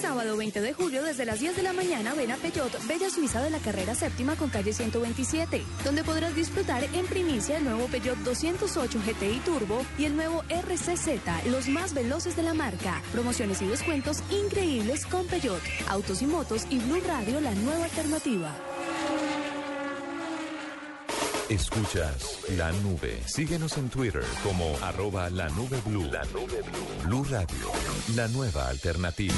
[0.00, 3.42] Sábado 20 de julio, desde las 10 de la mañana, ven a Peyot, Bella Suiza
[3.42, 8.18] de la carrera séptima con calle 127, donde podrás disfrutar en primicia el nuevo Peyot
[8.18, 13.02] 208 GTI Turbo y el nuevo RCZ, los más veloces de la marca.
[13.12, 15.62] Promociones y descuentos increíbles con Peyot.
[15.88, 18.54] Autos y motos y Blue Radio, la nueva alternativa.
[21.50, 23.20] Escuchas la nube.
[23.26, 26.04] Síguenos en Twitter como arroba la nube blue.
[26.04, 27.06] La nube blue.
[27.06, 27.72] Blue Radio,
[28.14, 29.34] la nueva alternativa.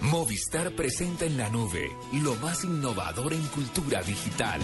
[0.00, 1.90] Movistar presenta en la nube
[2.22, 4.60] lo más innovador en cultura digital.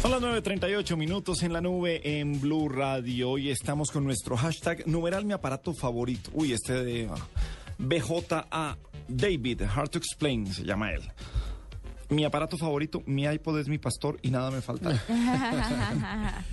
[0.00, 3.30] Son las 9.38 minutos en la nube en Blue Radio.
[3.30, 6.30] Hoy estamos con nuestro hashtag numeral mi aparato favorito.
[6.34, 7.26] Uy, este de ah,
[7.78, 8.76] BJA
[9.08, 11.02] David, Hard to Explain se llama él.
[12.10, 15.02] Mi aparato favorito, mi iPod es mi pastor y nada me falta.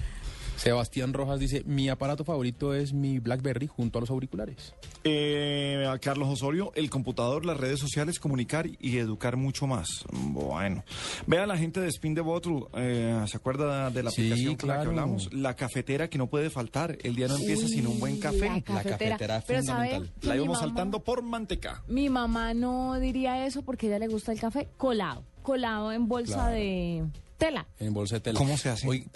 [0.65, 4.75] Sebastián Rojas dice, mi aparato favorito es mi BlackBerry junto a los auriculares.
[5.03, 9.88] Eh, a Carlos Osorio, el computador, las redes sociales, comunicar y educar mucho más.
[10.11, 10.83] Bueno,
[11.25, 14.67] vea la gente de Spin the Bottle, eh, ¿se acuerda de la Sí, aplicación con
[14.69, 14.89] la que claro.
[14.91, 15.33] hablamos?
[15.33, 18.47] La cafetera que no puede faltar, el día no empieza sin un buen café.
[18.67, 19.38] la cafetera.
[19.38, 20.13] es Pero ¿sabe fundamental.
[20.29, 21.81] La íbamos mamá- saltando por manteca.
[21.88, 26.07] Mi mamá no diría eso porque a ella le gusta el café colado, colado en
[26.07, 26.51] bolsa Claro.
[26.55, 27.03] de
[27.39, 27.65] tela.
[27.79, 28.38] En bolsa de tela.
[28.38, 28.88] ¿Cómo se hace?
[28.88, 29.07] Oye,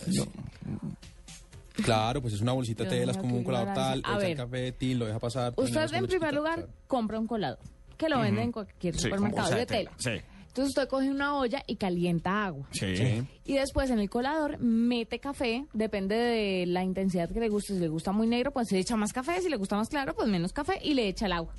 [1.83, 4.01] Claro, pues es una bolsita de telas como un colador tal.
[4.05, 5.53] A echa el café, tin, lo deja pasar.
[5.57, 7.57] Usted en primer lugar compra un colado
[7.97, 9.91] que lo venden en cualquier Sí, supermercado con de bolsa de tela.
[9.97, 10.25] tela, sí.
[10.47, 12.65] Entonces usted coge una olla y calienta agua.
[12.71, 13.23] Sí.
[13.43, 17.73] Y después en el colador mete café, depende de la intensidad que le guste.
[17.73, 19.41] Si le gusta muy negro, pues se echa más café.
[19.41, 21.53] Si le gusta más claro, pues menos café y le echa el agua.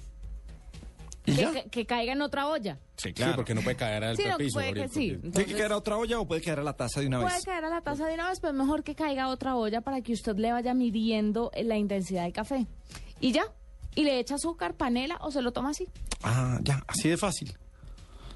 [1.26, 2.78] ¿Y Que, caiga en otra olla.
[2.96, 4.54] Sí, Sí, porque no puede caer al Sí, no, piso.
[4.54, 5.18] puede que sí.
[5.20, 7.34] ¿Tiene que caer a otra olla o puede quedar a la taza de una Puede
[7.34, 7.44] vez?
[7.44, 10.00] caer a la taza de una vez, pues mejor que caiga a otra olla para
[10.00, 12.66] que usted le vaya midiendo la intensidad del café.
[13.20, 13.44] Y ya.
[13.94, 15.88] Y le echa azúcar, panela o se lo toma así.
[16.22, 17.56] Ah, ya, así de fácil.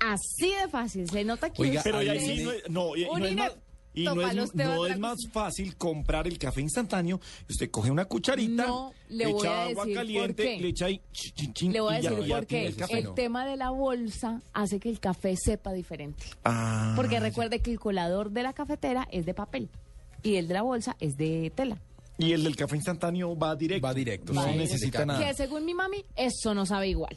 [0.00, 1.08] Así de fácil.
[1.10, 3.52] Se nota que Oiga, usted Pero ahí sí no no, no es más,
[4.00, 7.20] y no es, no más fácil comprar el café instantáneo.
[7.48, 10.60] Usted coge una cucharita, No, le voy echa a agua decir caliente, por qué.
[10.60, 12.68] le echa ahí, chin, chin, chin, Le voy a decir ya por tiene qué.
[12.70, 12.98] el café.
[12.98, 16.24] El tema de la bolsa hace que el café sepa diferente.
[16.44, 19.68] Ah, Porque recuerde que el colador de la cafetera es de papel
[20.22, 21.78] y el de la bolsa es de tela.
[22.18, 23.86] Y el del café instantáneo va directo.
[23.86, 25.26] Va directo, No sí, necesita nada.
[25.26, 27.16] Que según mi mami, eso no sabe igual.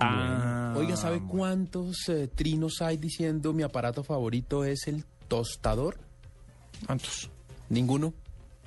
[0.00, 5.98] Ah, Oiga, ¿sabe cuántos eh, trinos hay diciendo mi aparato favorito es el tostador?
[6.86, 7.30] ¿Cuántos?
[7.68, 8.14] Ninguno.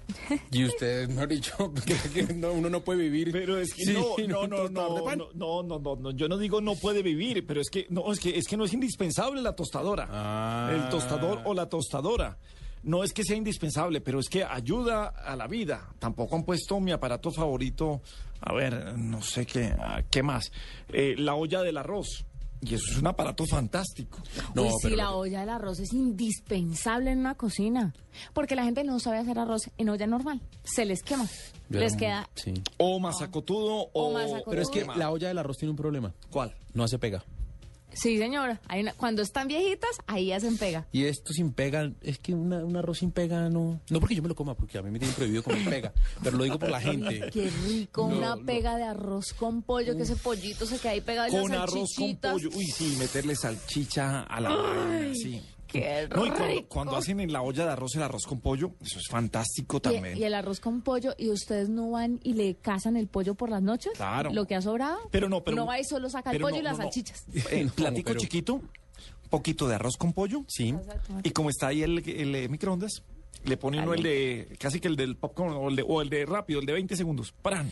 [0.52, 1.73] Y usted, mejor dicho,
[2.35, 3.31] no, uno no puede vivir.
[3.31, 6.61] Pero es que no, no, no, no, no, no, no, no, no, yo no digo
[6.61, 9.56] no puede vivir, pero es que no, es que es que no es indispensable la
[9.56, 10.07] tostadora.
[10.10, 10.72] Ah.
[10.73, 12.38] El tostador o la tostadora.
[12.84, 15.88] No es que sea indispensable, pero es que ayuda a la vida.
[15.99, 18.02] Tampoco han puesto mi aparato favorito,
[18.41, 20.52] a ver, no sé qué, ah, qué más.
[20.90, 22.26] Eh, la olla del arroz.
[22.65, 24.19] Y eso es un aparato fantástico.
[24.56, 27.94] No, Uy, sí, pero la olla del arroz es indispensable en una cocina.
[28.34, 30.41] Porque la gente no sabe hacer arroz en olla normal.
[30.64, 31.27] Se les quema.
[31.69, 32.30] Yo les queda.
[32.35, 32.53] Sí.
[32.77, 34.10] O masacotudo o...
[34.10, 34.49] O masacotudo.
[34.49, 36.14] Pero es que la olla del arroz tiene un problema.
[36.31, 36.56] ¿Cuál?
[36.73, 37.26] No hace pega.
[37.94, 38.60] Sí, señora.
[38.68, 40.88] Hay una- Cuando están viejitas, ahí hacen pega.
[40.91, 43.80] Y esto sin pega, es que una- un arroz sin pega no...
[43.90, 45.94] No porque yo me lo coma, porque a mí me tienen prohibido comer pega.
[46.24, 47.30] Pero lo digo por la gente.
[47.32, 48.45] Qué rico, No, una no.
[48.45, 51.94] pega de arroz con pollo, que ese pollito se queda ahí pegado en Con arroz
[51.95, 52.49] con pollo.
[52.56, 55.41] Uy, sí, meterle salchicha a la vaina, sí.
[55.74, 59.00] Qué No, y cuando, hacen en la olla de arroz el arroz con pollo, eso
[59.00, 60.18] es fantástico Y, también.
[60.18, 63.50] y el arroz con pollo, ¿y ustedes no van y le cazan el pollo por
[63.50, 63.91] las noches?
[63.95, 64.32] Claro.
[64.32, 65.00] ¿Lo que ha sobrado?
[65.12, 67.26] Pero no, pero- No va y solo saca el pollo no, y las no, salchichas.
[67.52, 68.70] En No, platico pero- chiquito, un
[69.30, 70.45] poquito de arroz con pollo.
[70.48, 70.76] Sí.
[71.24, 73.02] Y como está ahí el, el, eh, microondas,
[73.45, 76.10] le pone uno el de, casi que el del popcorn o el de, o el
[76.10, 77.34] de rápido, el de 20 segundos.
[77.41, 77.70] ¡Pran!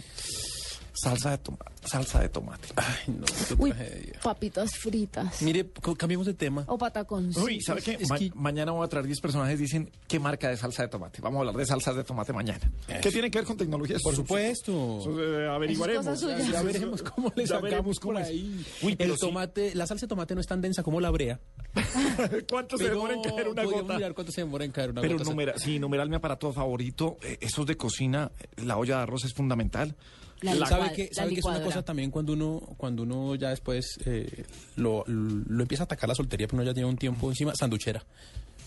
[1.01, 1.71] Salsa de tomate.
[1.87, 2.67] Salsa de tomate.
[2.75, 4.19] Ay, no, qué Uy, tragedia.
[4.21, 5.41] papitas fritas.
[5.41, 5.67] Mire,
[5.97, 6.63] cambiemos de tema.
[6.67, 7.43] O pataconcitos.
[7.43, 7.97] Uy, ¿sabe qué?
[7.99, 10.89] Es Ma- que- Mañana voy a traer 10 personajes dicen qué marca de salsa de
[10.89, 11.19] tomate.
[11.21, 12.71] Vamos a hablar de salsas de tomate mañana.
[13.01, 13.97] ¿Qué tiene que ver con tecnología?
[14.03, 14.99] Por supuesto.
[15.01, 16.05] eso, eh, averiguaremos.
[16.05, 16.51] Es cosa suya.
[16.51, 18.27] Ya veremos cómo le sacamos por cómo es.
[18.27, 18.65] ahí.
[18.83, 19.25] Uy, pero el sí.
[19.25, 21.39] tomate, la salsa de tomate no es tan densa como la brea.
[22.49, 23.95] ¿Cuánto se Pero demora en caer una gota?
[23.95, 25.29] mirar cuánto se demora en caer una Pero gota.
[25.29, 27.17] numera, sí, numeral mi aparato favorito.
[27.23, 29.95] eh, esos de cocina, la olla de arroz es fundamental.
[30.41, 33.49] La ¿Sabe que, la sabe que es una cosa también cuando uno, cuando uno ya
[33.49, 34.43] después eh,
[34.75, 38.03] lo, lo empieza a atacar la soltería, pero uno ya tiene un tiempo encima, sanduchera.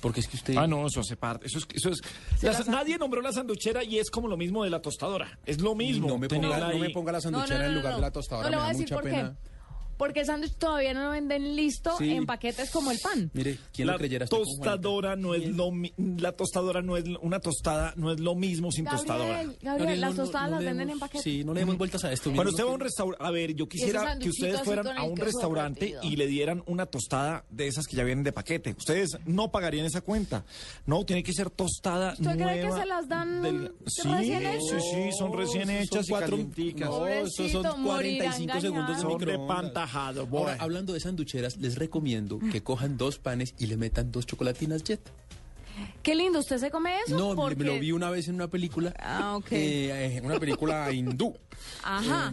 [0.01, 0.57] Porque es que usted...
[0.57, 1.47] Ah, no, eso hace parte.
[1.47, 2.01] Eso es, eso es.
[2.43, 5.39] la- nadie nombró la sanduchera y es como lo mismo de la tostadora.
[5.47, 6.09] Es lo mismo.
[6.09, 7.97] no me, ponga, no me ponga la No, no, sanduchera no, en lugar no.
[7.97, 9.37] de la tostadora, me da mucha pena.
[9.43, 9.54] qué.
[9.97, 12.11] Porque el sándwich todavía no lo venden listo Sí.
[12.13, 13.31] en paquetes como el pan.
[13.33, 14.27] Mire, ¿quién la lo creyera?
[14.27, 18.71] Tostadora no es lo mi- la tostadora no es una tostada no es lo mismo
[18.73, 19.29] sin tostadora.
[19.29, 21.23] Gabriel, Gabriel, Gabriel, las no- tostadas no las venden en paquete.
[21.23, 22.33] Sí, no le demos vueltas a esto.
[22.35, 25.17] Cuando usted va a un restaurante, a ver, yo quisiera que ustedes fueran a un
[25.17, 28.75] restaurante y le dieran una tostada de esas que ya vienen de paquete.
[28.77, 30.45] Ustedes no pagarían esa cuenta.
[30.87, 32.53] No, tiene que ser tostada ¿Usted nueva.
[32.53, 34.83] cree que se las dan del- Sí, recién sí, hechas?
[34.91, 36.89] sí, son recién hechas y cuatro- calienticas.
[36.91, 39.11] No, esos son Pobrecito, morirá 45 segundos de Son
[39.93, 44.83] Ahora, hablando de sanducheras, les recomiendo que cojan dos panes y le metan dos chocolatinas
[44.85, 45.01] Jet.
[46.05, 47.19] Qué lindo, ¿usted se come eso?
[47.19, 48.95] No, Porque- me lo vi una vez en una película.
[48.97, 49.51] Ah, ok.
[49.53, 51.35] eh, eh, una película hindú.
[51.83, 52.31] Ajá.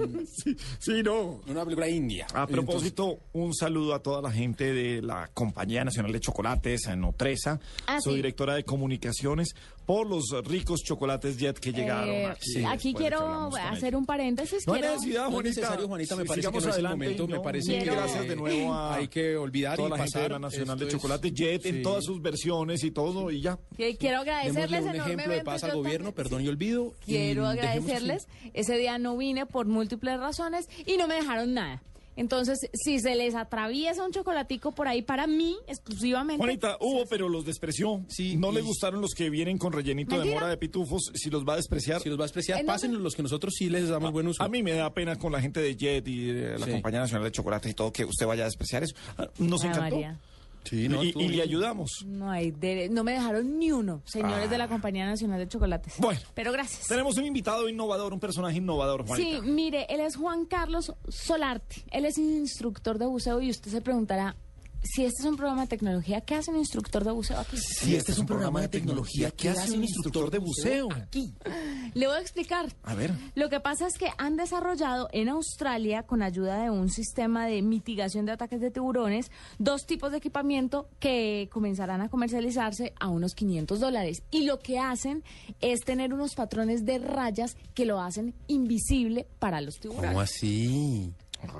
[0.78, 1.42] Sí, no.
[1.48, 2.28] Una película india.
[2.36, 6.96] A propósito, un saludo a toda la gente de la Compañía Nacional de Chocolates, a
[6.96, 8.18] Notresa, Ah, su sí.
[8.18, 9.56] directora de comunicaciones,
[9.92, 12.08] por los ricos chocolates Jet que llegaron.
[12.16, 14.66] Eh, aquí, aquí quiero hacer un paréntesis.
[14.66, 15.50] No quiero- necesidad, No es Juanita.
[15.62, 17.92] necesario, Juanita, me Sí, parece que no es el momento, me no, parece mil que
[17.92, 20.24] gracias de nuevo a hay que olvidar toda y la gente pasar.
[20.24, 21.82] de la Nacional Esto de es- Chocolate Jet en sí.
[21.82, 23.60] todas sus versiones y todo y ya.
[23.76, 26.94] que quiero agradecerles Démosle un ejemplo de paz al gobierno, también- perdón y olvido.
[27.04, 28.30] Quiero agradecerles.
[28.54, 31.84] Ese día no vine por múltiples razones y no me dejaron nada.
[32.16, 36.38] Entonces, si se les atraviesa un chocolatico por ahí para mí, exclusivamente.
[36.44, 38.04] Juanita, hubo, pero los despreció.
[38.10, 41.12] Sí, no le y- gustaron los que vienen con rellenito de mora de pitufos.
[41.16, 42.02] Si los va a despreciar.
[42.02, 42.62] Si los va a despreciar,
[42.92, 44.44] los que nosotros sí les damos buen uso.
[44.44, 46.72] A mí me da pena con la gente de Jet y de la Sí.
[46.72, 48.96] Compañía Nacional de Chocolates y todo que usted vaya a despreciar eso.
[49.18, 49.96] Ah, Nos Ay, encantó.
[49.96, 50.20] María.
[50.64, 52.04] Sí, no, y, le ayudamos.
[52.06, 55.96] No hay dere- no me dejaron ni uno, señores de la Compañía Nacional de Chocolates.
[55.98, 56.20] Bueno.
[56.34, 56.88] Pero gracias.
[56.88, 59.42] Tenemos un invitado innovador, un personaje innovador, Sí, Juanita.
[59.42, 61.84] mire, él es Juan Carlos Solarte.
[61.92, 64.36] Él es instructor de buceo y usted se preguntará,
[64.84, 67.58] si este es un programa de tecnología, ¿qué hace un instructor de buceo aquí?
[67.58, 70.88] Si este es un programa de tecnología, ¿qué hace un instructor de buceo?
[70.92, 71.34] aquí?
[71.94, 72.74] Le voy a explicar.
[72.84, 73.14] A ver.
[73.36, 77.62] Lo que pasa es que han desarrollado en Australia, con ayuda de un sistema de
[77.62, 83.36] mitigación de ataques de tiburones, dos tipos de equipamiento que comenzarán a comercializarse a unos
[83.36, 84.24] 500 dólares.
[84.32, 85.24] Y lo que hacen
[85.60, 90.10] es tener unos patrones de rayas que lo hacen invisible para los tiburones.
[90.10, 91.14] ¿Cómo así?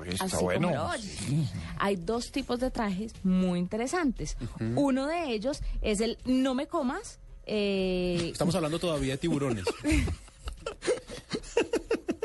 [0.08, 0.72] Está Así bueno.
[1.78, 4.38] Hay dos tipos de trajes muy interesantes.
[4.76, 7.20] Uno de ellos es el no me comas.
[7.46, 9.66] eh, Estamos hablando todavía de tiburones.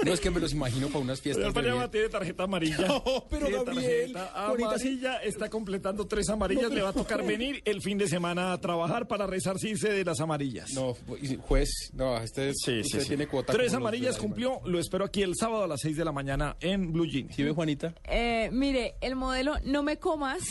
[0.05, 1.43] No es que me los imagino para unas fiestas.
[1.43, 2.77] Señor Paniagua tiene tarjeta amarilla.
[2.87, 6.71] No, pero Tiene Gabriel, tarjeta ahorita sí- amarilla, está completando tres amarillas.
[6.71, 10.21] Le va a tocar venir el fin de semana a trabajar para resarcirse de las
[10.21, 10.73] amarillas.
[10.75, 10.95] No,
[11.47, 13.09] juez, no, este Sí, sí, usted sí.
[13.09, 13.53] tiene cuota.
[13.53, 14.61] Tres amarillas cumplió.
[14.65, 17.35] Lo espero aquí el sábado a las seis de la mañana en Blue Jeans.
[17.35, 17.95] ¿Sí ve, Juanita?
[18.05, 20.43] eh, mire, el modelo no me comas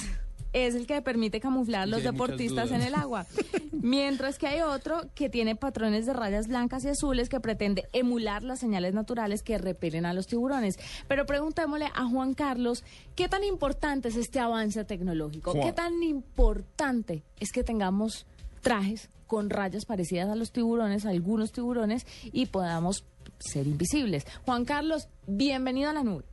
[0.55, 3.27] es el que permite camuflar a los deportistas en el agua.
[3.73, 8.41] Mientras que hay otro que tiene patrones de rayas blancas y azules que pretende emular
[8.41, 10.79] las señales naturales que repelen a los tiburones.
[11.09, 15.51] Pero preguntémosle a Juan Carlos, ¿qué tan importante es este avance tecnológico?
[15.51, 15.65] Juan.
[15.65, 18.25] ¿Qué tan importante es que tengamos
[18.61, 23.03] trajes con rayas parecidas a los tiburones, a algunos tiburones, y podamos
[23.39, 24.25] ser invisibles?
[24.45, 26.23] Juan Carlos, bienvenido a la nube.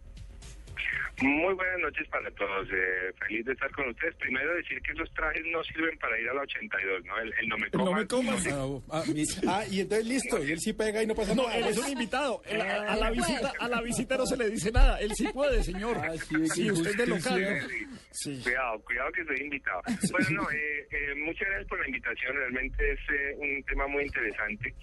[1.21, 2.69] Muy buenas noches para todos.
[2.73, 4.15] Eh, feliz de estar con ustedes.
[4.17, 7.19] Primero decir que esos trajes no sirven para ir a la 82, ¿no?
[7.19, 7.85] El, el no me comas.
[7.85, 8.47] No me comas.
[8.49, 11.45] Ah, ah, y, ah, y entonces listo, y él sí pega y no pasa No,
[11.45, 11.59] nada.
[11.59, 12.43] él es un invitado.
[12.51, 14.99] A, a la visita, a la visita no se le dice nada.
[15.01, 15.97] Él sí puede, señor.
[15.99, 16.13] Ah,
[16.55, 17.41] sí, usted es de local.
[17.41, 17.69] ¿no?
[18.11, 18.41] Sí.
[18.43, 19.81] Cuidado, cuidado que soy invitado.
[20.11, 22.37] Bueno, no, eh, eh, muchas gracias por la invitación.
[22.37, 24.75] Realmente es eh, un tema muy interesante.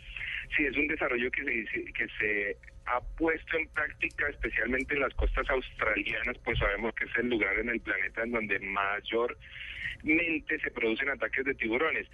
[0.55, 2.57] Sí, es un desarrollo que se, dice- que se
[2.91, 7.57] ha puesto en práctica, especialmente en las costas australianas, pues sabemos que es el lugar
[7.59, 12.07] en el planeta en donde mayormente se producen ataques de tiburones.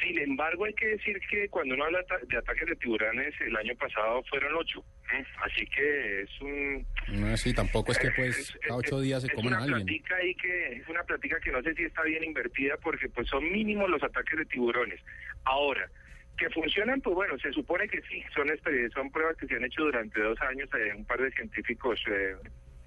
[0.00, 1.98] Sin embargo, hay que decir que cuando uno habla
[2.28, 4.84] de ataques de tiburones, el año pasado fueron ocho.
[5.12, 5.24] ¿eh?
[5.42, 6.86] Así que es un...
[7.08, 9.84] No, sí, tampoco es que pues cada ocho días se Es comen a alguien.
[9.84, 13.26] platica ahí que es una platica que no sé si está bien invertida porque pues
[13.28, 15.00] son mínimos los ataques de tiburones.
[15.44, 15.90] Ahora,
[16.38, 19.64] que funcionan, pues bueno, se supone que sí, son exper- son pruebas que se han
[19.64, 22.34] hecho durante dos años, eh, un par de científicos eh,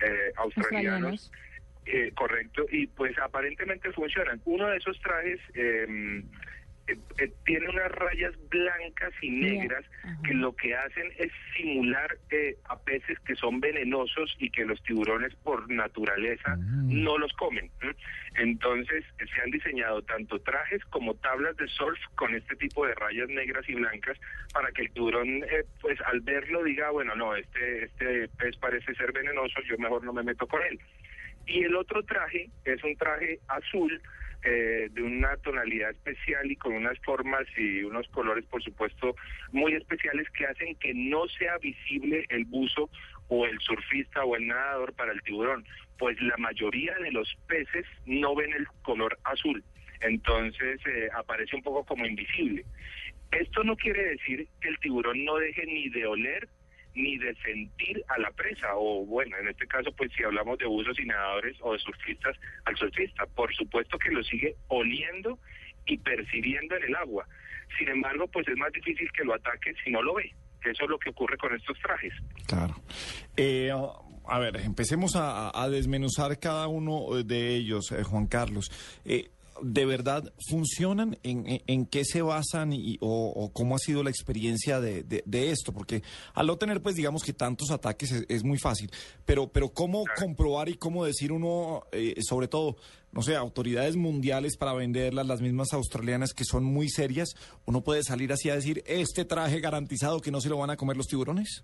[0.01, 1.31] eh, australianos.
[1.85, 4.41] Eh, correcto, y pues aparentemente funcionan.
[4.45, 5.39] Uno de esos trajes
[6.87, 9.85] eh, eh, tiene unas rayas blancas y negras
[10.25, 14.81] que lo que hacen es simular eh, a peces que son venenosos y que los
[14.83, 17.69] tiburones por naturaleza no los comen.
[18.35, 22.95] Entonces eh, se han diseñado tanto trajes como tablas de surf con este tipo de
[22.95, 24.17] rayas negras y blancas
[24.53, 28.93] para que el tiburón eh, pues al verlo diga, bueno, no, este, este pez parece
[28.95, 30.79] ser venenoso, yo mejor no me meto con él.
[31.45, 34.01] Y el otro traje es un traje azul
[34.43, 39.15] eh, de una tonalidad especial y con unas formas y unos colores, por supuesto,
[39.51, 42.89] muy especiales que hacen que no sea visible el buzo
[43.29, 45.65] o el surfista o el nadador para el tiburón,
[45.97, 49.63] pues la mayoría de los peces no ven el color azul,
[50.01, 52.65] entonces eh, aparece un poco como invisible.
[53.31, 56.47] Esto no quiere decir que el tiburón no deje ni de oler
[56.95, 60.65] ni de sentir a la presa, o bueno, en este caso, pues si hablamos de
[60.65, 65.39] buzos y nadadores o de surfistas, al surfista, por supuesto que lo sigue oliendo
[65.85, 67.27] y percibiendo en el agua.
[67.77, 70.31] Sin embargo, pues es más difícil que lo ataque si no lo ve.
[70.63, 72.13] Eso es lo que ocurre con estos trajes.
[72.47, 72.75] Claro.
[73.35, 73.71] Eh,
[74.25, 78.71] a ver, empecemos a, a desmenuzar cada uno de ellos, eh, Juan Carlos.
[79.03, 79.29] Eh,
[79.65, 81.17] ¿De verdad funcionan?
[81.23, 85.03] ¿En, en- en qué se basan y, o, o cómo ha sido la experiencia de,
[85.03, 85.71] de- de esto?
[85.71, 86.01] Porque
[86.33, 88.89] al no tener, pues, digamos que tantos ataques es, es muy fácil.
[89.25, 92.75] Pero, pero ¿cómo comprobar y cómo decir uno, eh, sobre todo,
[93.13, 97.29] no sé, autoridades mundiales para venderlas, las mismas australianas que son muy serias,
[97.65, 100.75] uno puede salir así a decir, este traje garantizado que no se lo van a
[100.77, 101.63] comer los tiburones?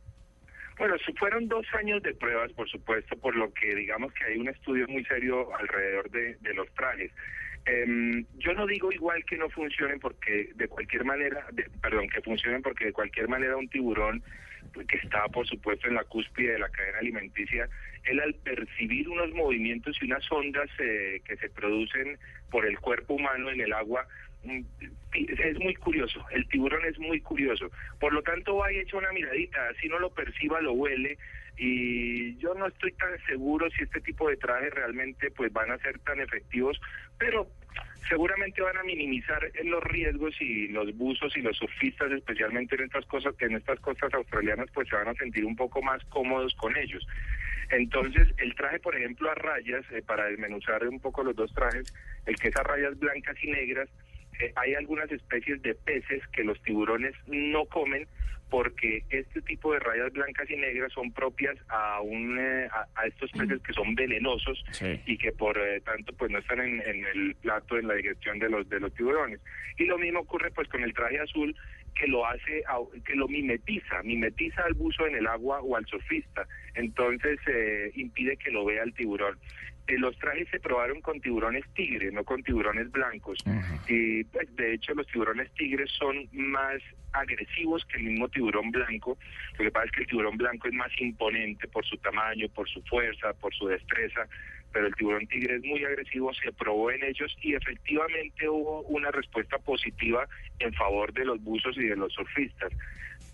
[0.78, 4.38] Bueno, si fueron dos años de pruebas, por supuesto, por lo que digamos que hay
[4.40, 7.12] un estudio muy serio alrededor de, de los trajes.
[7.70, 11.46] Em, yo no digo igual que no funcionen porque de cualquier manera,
[11.82, 14.24] perdón, que funcionen porque de cualquier manera un tiburón
[14.88, 17.70] que está por supuesto en la cúspide de la cadena alimenticia,
[18.06, 22.18] él al percibir unos movimientos y unas ondas eh, que se producen
[22.50, 24.08] por el cuerpo humano en el agua,
[24.44, 24.62] mm,
[25.14, 27.70] es muy curioso, el tiburón es muy curioso.
[28.00, 31.20] Por lo tanto, va y echa una miradita, así no lo perciba, lo huele.
[31.58, 35.78] Y yo no estoy tan seguro si este tipo de trajes realmente pues van a
[35.80, 36.80] ser tan efectivos,
[37.18, 37.50] pero
[38.10, 43.06] seguramente van a minimizar los riesgos y los buzos y los surfistas, especialmente en estas
[43.06, 46.76] cosas, en estas costas australianas, pues se van a sentir un poco más cómodos con
[46.76, 47.06] ellos.
[47.70, 51.94] Entonces, el traje, por ejemplo, a rayas, eh, para desmenuzar un poco los dos trajes,
[52.26, 53.88] el que es a rayas blancas y negras,
[54.40, 58.08] eh, hay algunas especies de peces que los tiburones no comen
[58.50, 63.06] porque este tipo de rayas blancas y negras son propias a un eh, a, a
[63.06, 64.64] estos peces que son venenosos
[65.06, 68.40] y que por eh, tanto pues no están en, en el plato en la digestión
[68.40, 69.40] de los de los tiburones.
[69.78, 71.56] Y lo mismo ocurre pues con el traje azul
[71.96, 72.64] que lo hace
[73.06, 78.38] que lo mimetiza mimetiza al buzo en el agua o al surfista entonces eh, impide
[78.38, 79.38] que lo vea el tiburón
[79.90, 83.40] Eh, los trajes se probaron con tiburones tigre, no con tiburones blancos.
[83.88, 86.80] Y pues de hecho los tiburones tigres son más
[87.12, 89.18] agresivos que el mismo tiburón blanco.
[89.58, 92.70] Lo que pasa es que el tiburón blanco es más imponente por su tamaño, por
[92.70, 94.28] su fuerza, por su destreza.
[94.72, 99.12] Pero el tiburón tigre es muy agresivo, se probó en ellos y efectivamente hubo una
[99.12, 100.28] respuesta positiva
[100.60, 102.72] en favor de los buzos y de los surfistas.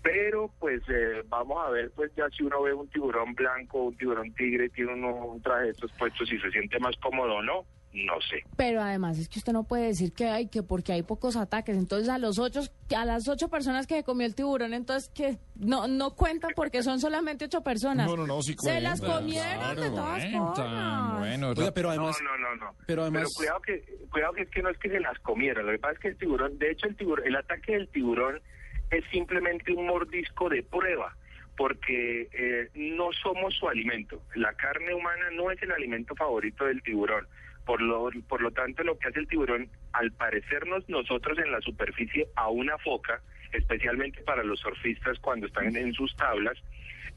[0.02, 3.96] Pero pues eh, vamos a ver, pues ya si uno ve un tiburón blanco, un
[3.96, 7.42] tiburón tigre, tiene uno un traje de estos puestos y se siente más cómodo o
[7.42, 7.66] no,
[8.04, 8.44] no sé.
[8.56, 11.76] Pero además es que usted no puede decir que hay que porque hay pocos ataques.
[11.76, 12.60] Entonces a los ocho,
[12.96, 17.00] a las ocho personas que comió el tiburón, entonces que no no cuenta porque son
[17.00, 18.06] solamente ocho personas.
[18.06, 21.18] No, no, no, sí Se las comieron de claro, todas cuentan, formas.
[21.20, 22.74] bueno, Oiga, pero además, no, no, no, no.
[22.86, 25.64] pero además- cuidado que cuidado que es que no es que se las comieran.
[25.66, 28.40] Lo que pasa es que el tiburón, de hecho el tiburón, el ataque del tiburón
[28.90, 31.16] es simplemente un mordisco de prueba
[31.56, 34.20] porque eh, no somos su alimento.
[34.34, 37.26] La carne humana no es el alimento favorito del tiburón.
[37.66, 41.60] Por lo, por lo tanto, lo que hace el tiburón, al parecernos nosotros en la
[41.60, 43.20] superficie a una foca,
[43.52, 46.56] especialmente para los surfistas cuando están en sus tablas,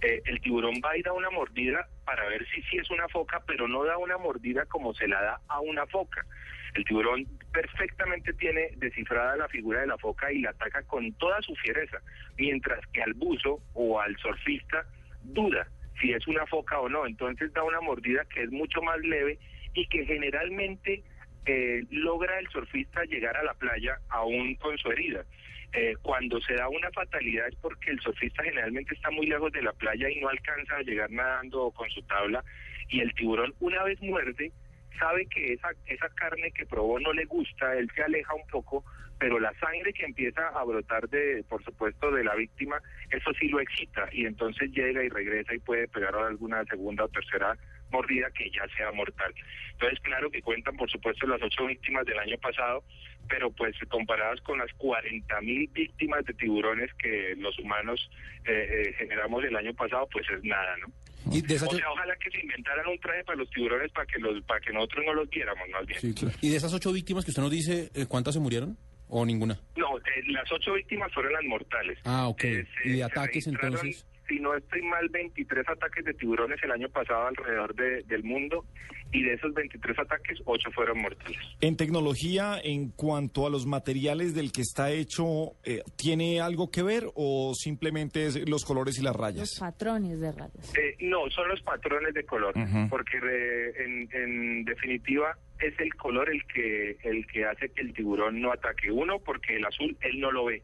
[0.02, 3.44] eh, el tiburón va y da una mordida para ver si sí es una foca,
[3.46, 6.26] pero no da una mordida como se la da a una foca.
[6.74, 11.42] El tiburón perfectamente tiene descifrada la figura de la foca y la ataca con toda
[11.42, 12.00] su fiereza,
[12.38, 14.86] mientras que al buzo o al surfista
[15.22, 15.68] duda
[16.00, 17.06] si es una foca o no.
[17.06, 19.38] Entonces da una mordida que es mucho más leve
[19.80, 21.04] y que generalmente
[21.46, 25.24] eh, logra el surfista llegar a la playa aún con su herida.
[25.72, 29.62] Eh, cuando se da una fatalidad es porque el surfista generalmente está muy lejos de
[29.62, 32.44] la playa y no alcanza a llegar nadando con su tabla
[32.88, 34.52] y el tiburón una vez muerde
[34.98, 38.84] sabe que esa, esa carne que probó no le gusta, él se aleja un poco,
[39.18, 42.82] pero la sangre que empieza a brotar de, por supuesto, de la víctima,
[43.12, 47.10] eso sí lo excita y entonces llega y regresa y puede pegar alguna segunda o
[47.10, 47.56] tercera
[47.92, 49.34] mordida que ya sea mortal.
[49.74, 52.84] Entonces, claro que cuentan, por supuesto, las ocho víctimas del año pasado,
[53.28, 58.10] pero pues comparadas con las 40 mil víctimas de tiburones que los humanos
[58.46, 60.88] eh, eh, generamos el año pasado, pues es nada, ¿no?
[61.32, 64.06] Y de esas, O sea, ojalá que se inventaran un traje para los tiburones para
[64.06, 66.16] que los para que nosotros no los viéramos, más bien.
[66.42, 68.78] y de esas ocho víctimas que usted nos dice, eh, ¿cuántas se murieron?
[69.10, 69.60] ¿O ninguna?
[69.76, 71.98] No, eh, las ocho víctimas fueron las mortales.
[72.06, 72.44] Ah, ok.
[72.44, 74.06] Eh, ¿Y de ataques entonces?
[74.30, 78.64] Si no estoy mal, 23 ataques de tiburones el año pasado alrededor de- del mundo
[79.12, 81.40] y de esos 23 ataques, 8 fueron mortales.
[81.62, 86.84] En tecnología, en cuanto a los materiales del que está hecho, eh, ¿tiene algo que
[86.84, 89.58] ver o simplemente es los colores y las Los rayas?
[89.60, 90.74] patrones de rayas.
[90.78, 92.88] Eh, no, son los patrones de color, Ujú.
[92.88, 97.94] porque eh, en, en definitiva es el color el que el que hace que el
[97.94, 98.92] tiburón no ataque.
[98.92, 100.62] Uno, porque el azul él no lo ve.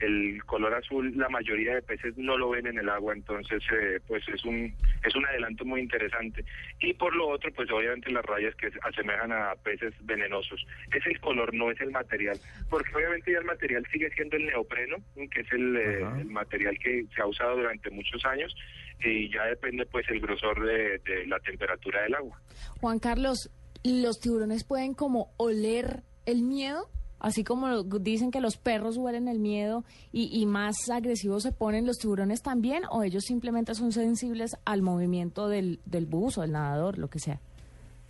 [0.00, 4.00] El color azul la mayoría de peces no lo ven en el agua, entonces eh,
[4.06, 6.44] pues es un es un adelanto muy interesante.
[6.80, 10.64] Y por lo otro, pues obviamente las rayas que se asemejan a peces venenosos.
[10.92, 12.38] Es el color, no es el material,
[12.70, 14.96] porque obviamente ya el material sigue siendo el neopreno,
[15.30, 18.54] que es el, eh, el material que se ha usado durante muchos años
[19.02, 22.40] y ya depende pues el grosor de, de la temperatura del agua.
[22.80, 23.50] Juan Carlos,
[23.82, 26.88] ¿los tiburones pueden como oler el miedo?
[27.24, 29.82] Así como dicen que los perros huelen el miedo
[30.12, 34.82] y, y más agresivos se ponen los tiburones también, o ellos simplemente son sensibles al
[34.82, 37.40] movimiento del, del buzo, del nadador, lo que sea.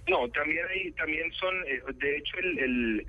[0.08, 3.06] No, también hay, también son, eh, de hecho el, el,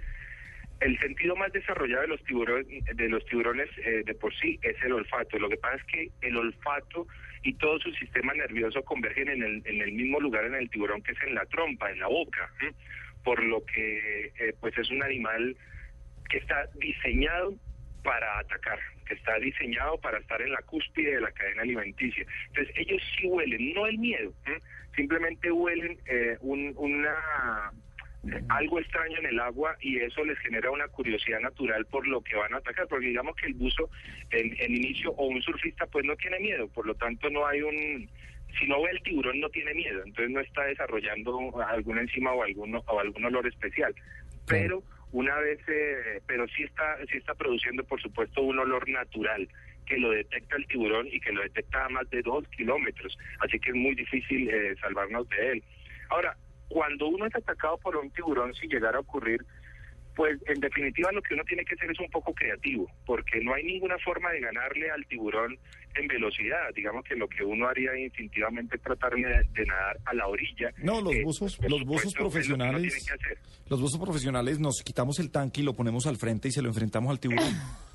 [0.81, 4.75] el sentido más desarrollado de los tiburones, de los tiburones eh, de por sí es
[4.83, 5.39] el olfato.
[5.39, 7.07] Lo que pasa es que el olfato
[7.41, 11.01] y todo su sistema nervioso convergen en el, en el mismo lugar en el tiburón
[11.01, 12.53] que es en la trompa, en la boca,
[13.23, 15.57] por lo que eh, pues es un animal
[16.29, 17.55] que está diseñado
[18.03, 22.25] para atacar, que está diseñado para estar en la cúspide de la cadena alimenticia.
[22.49, 24.33] Entonces ellos sí huelen, no el miedo,
[24.95, 26.73] simplemente huelen eh, un-
[27.05, 32.21] eh, algo extraño en el agua y eso les genera una curiosidad natural por lo
[32.21, 33.89] que van a atacar, porque digamos que el buzo
[34.31, 37.61] en, en inicio o un surfista pues no tiene miedo, por lo tanto no hay
[37.61, 38.09] un
[38.59, 42.41] si no ve el tiburón no tiene miedo, entonces no está desarrollando alguna enzima o
[42.43, 43.93] algún o algún olor especial,
[44.47, 44.81] pero
[45.15, 49.47] una vez eh, pero sí está sí está produciendo por supuesto un olor natural
[49.85, 53.59] que lo detecta el tiburón y que lo detecta a más de dos kilómetros, así
[53.59, 55.63] que es muy difícil eh, salvarnos de él.
[56.09, 56.35] Ahora,
[56.67, 59.45] cuando uno es atacado por un tiburón, si llegara a ocurrir,
[60.15, 63.53] pues en definitiva lo que uno tiene que hacer es un poco creativo, porque no
[63.53, 65.57] hay ninguna forma de ganarle al tiburón
[65.95, 66.73] en velocidad.
[66.75, 70.71] Digamos que lo que uno haría instintivamente es tratar de, de nadar a la orilla.
[70.77, 73.05] No, los Eh, buzos, los buzos lo profesionales,
[73.69, 76.69] los buzos profesionales nos quitamos el tanque y lo ponemos al frente y se lo
[76.69, 77.45] enfrentamos al tiburón.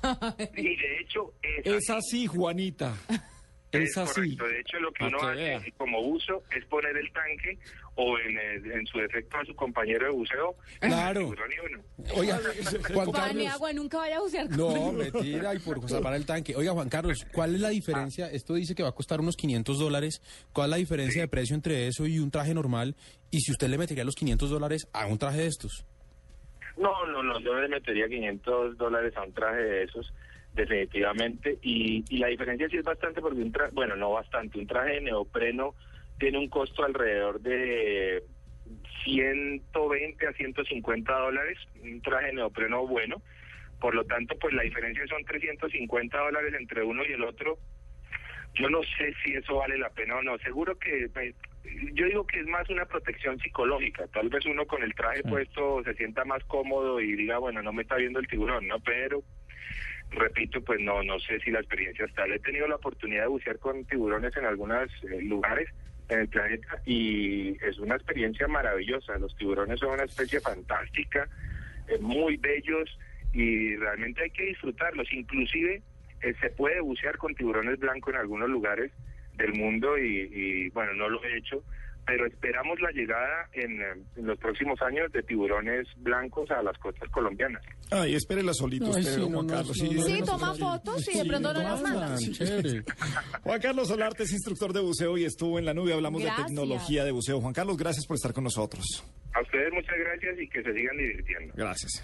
[0.57, 2.95] Y de hecho, es es así, Juanita.
[3.71, 4.35] Es así.
[4.35, 4.47] correcto.
[4.47, 5.61] De hecho, lo que uno que hace vea.
[5.77, 7.57] como buzo es poner el tanque
[7.95, 10.55] o en, el- en su defecto a su compañero de buceo.
[10.79, 11.33] Claro.
[12.15, 12.39] Oiga,
[12.93, 13.47] Juan Carlos.
[13.47, 16.55] agua, nunca vaya a bucear No, mentira, y por salvar el tanque.
[16.55, 18.29] Oiga, Juan Carlos, ¿cuál es la diferencia?
[18.29, 20.21] Esto dice que va a costar unos 500 dólares.
[20.53, 22.95] ¿Cuál es la diferencia de precio entre eso y un traje normal?
[23.29, 25.85] Y si usted le metería los 500 dólares a un traje de estos.
[26.77, 30.11] No, no, no, yo le metería 500 dólares a un traje de esos,
[30.53, 31.57] definitivamente.
[31.61, 34.95] Y, y la diferencia sí es bastante porque un traje, bueno, no bastante, un traje
[34.95, 35.75] de neopreno
[36.19, 38.23] tiene un costo alrededor de
[39.03, 43.21] 120 a 150 dólares, un traje de neopreno bueno.
[43.79, 47.57] Por lo tanto, pues la diferencia son 350 dólares entre uno y el otro.
[48.53, 50.37] Yo no sé si eso vale la pena o no.
[50.37, 51.33] Seguro que pues,
[51.93, 54.07] yo digo que es más una protección psicológica.
[54.07, 57.73] Tal vez uno con el traje puesto se sienta más cómodo y diga, bueno, no
[57.73, 58.79] me está viendo el tiburón, ¿no?
[58.81, 59.23] Pero,
[60.11, 62.25] repito, pues no no sé si la experiencia está.
[62.25, 65.69] He tenido la oportunidad de bucear con tiburones en algunos eh, lugares
[66.09, 69.17] en el planeta y es una experiencia maravillosa.
[69.17, 71.27] Los tiburones son una especie fantástica,
[71.87, 72.97] eh, muy bellos
[73.33, 75.11] y realmente hay que disfrutarlos.
[75.13, 75.81] Inclusive
[76.21, 78.91] eh, se puede bucear con tiburones blancos en algunos lugares
[79.35, 81.63] del mundo y, y, bueno, no lo he hecho,
[82.05, 86.77] pero esperamos la llegada en, eh, en los próximos años de tiburones blancos a las
[86.77, 87.61] costas colombianas.
[87.91, 89.77] Ay, espérela solito usted, sí, Juan no, Carlos.
[89.81, 92.15] no, no, Sí, no, toma no, fotos y de pronto no las manda.
[93.43, 95.93] Juan Carlos Solarte es instructor de buceo y estuvo en la nube.
[95.93, 96.47] Hablamos Gracias.
[96.47, 97.39] de tecnología de buceo.
[97.41, 98.83] Juan Carlos, gracias por estar con nosotros.
[99.33, 101.53] A ustedes muchas gracias y que se sigan divirtiendo.
[101.55, 102.03] Gracias.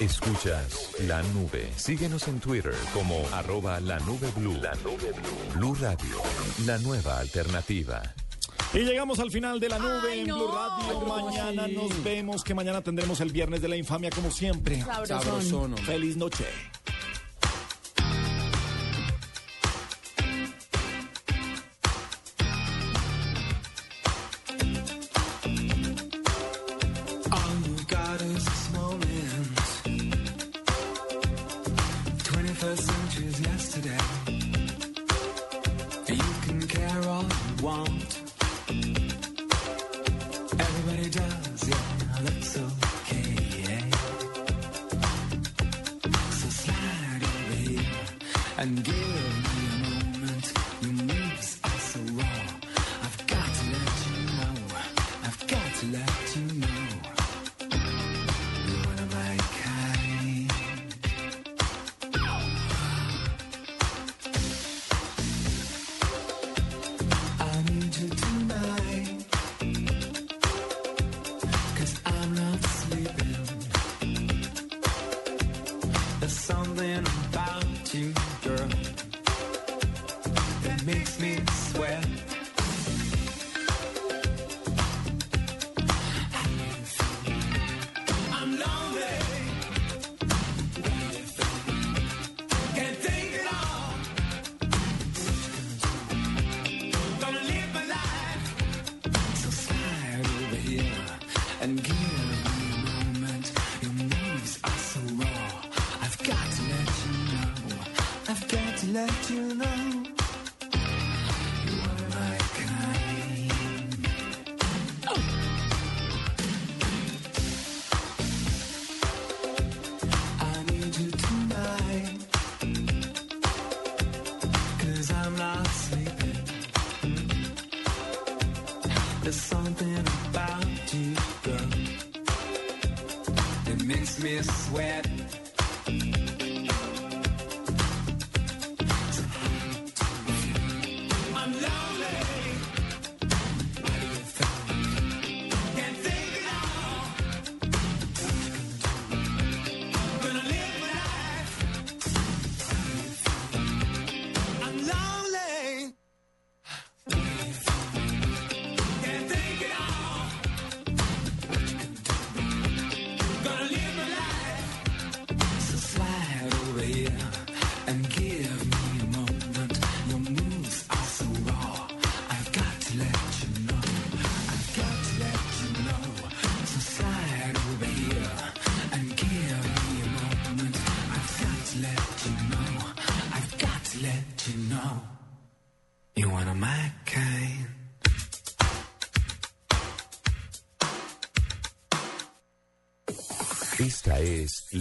[0.00, 1.70] Escuchas la nube.
[1.74, 4.52] Síguenos en Twitter como arroba la nube blue.
[4.60, 5.54] La nube blue.
[5.54, 6.20] Blue Radio,
[6.66, 8.02] la nueva alternativa.
[8.74, 10.36] Y llegamos al final de la nube Ay, en no.
[10.36, 11.00] Blue Radio.
[11.00, 14.84] Mañana nos vemos, que mañana tendremos el viernes de la infamia como siempre.
[15.06, 15.78] Sabrosón.
[15.78, 16.44] Feliz noche.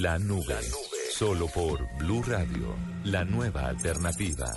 [0.06, 0.60] La nube.
[1.10, 2.76] Solo por Blue Radio,
[3.06, 4.54] la nueva alternativa.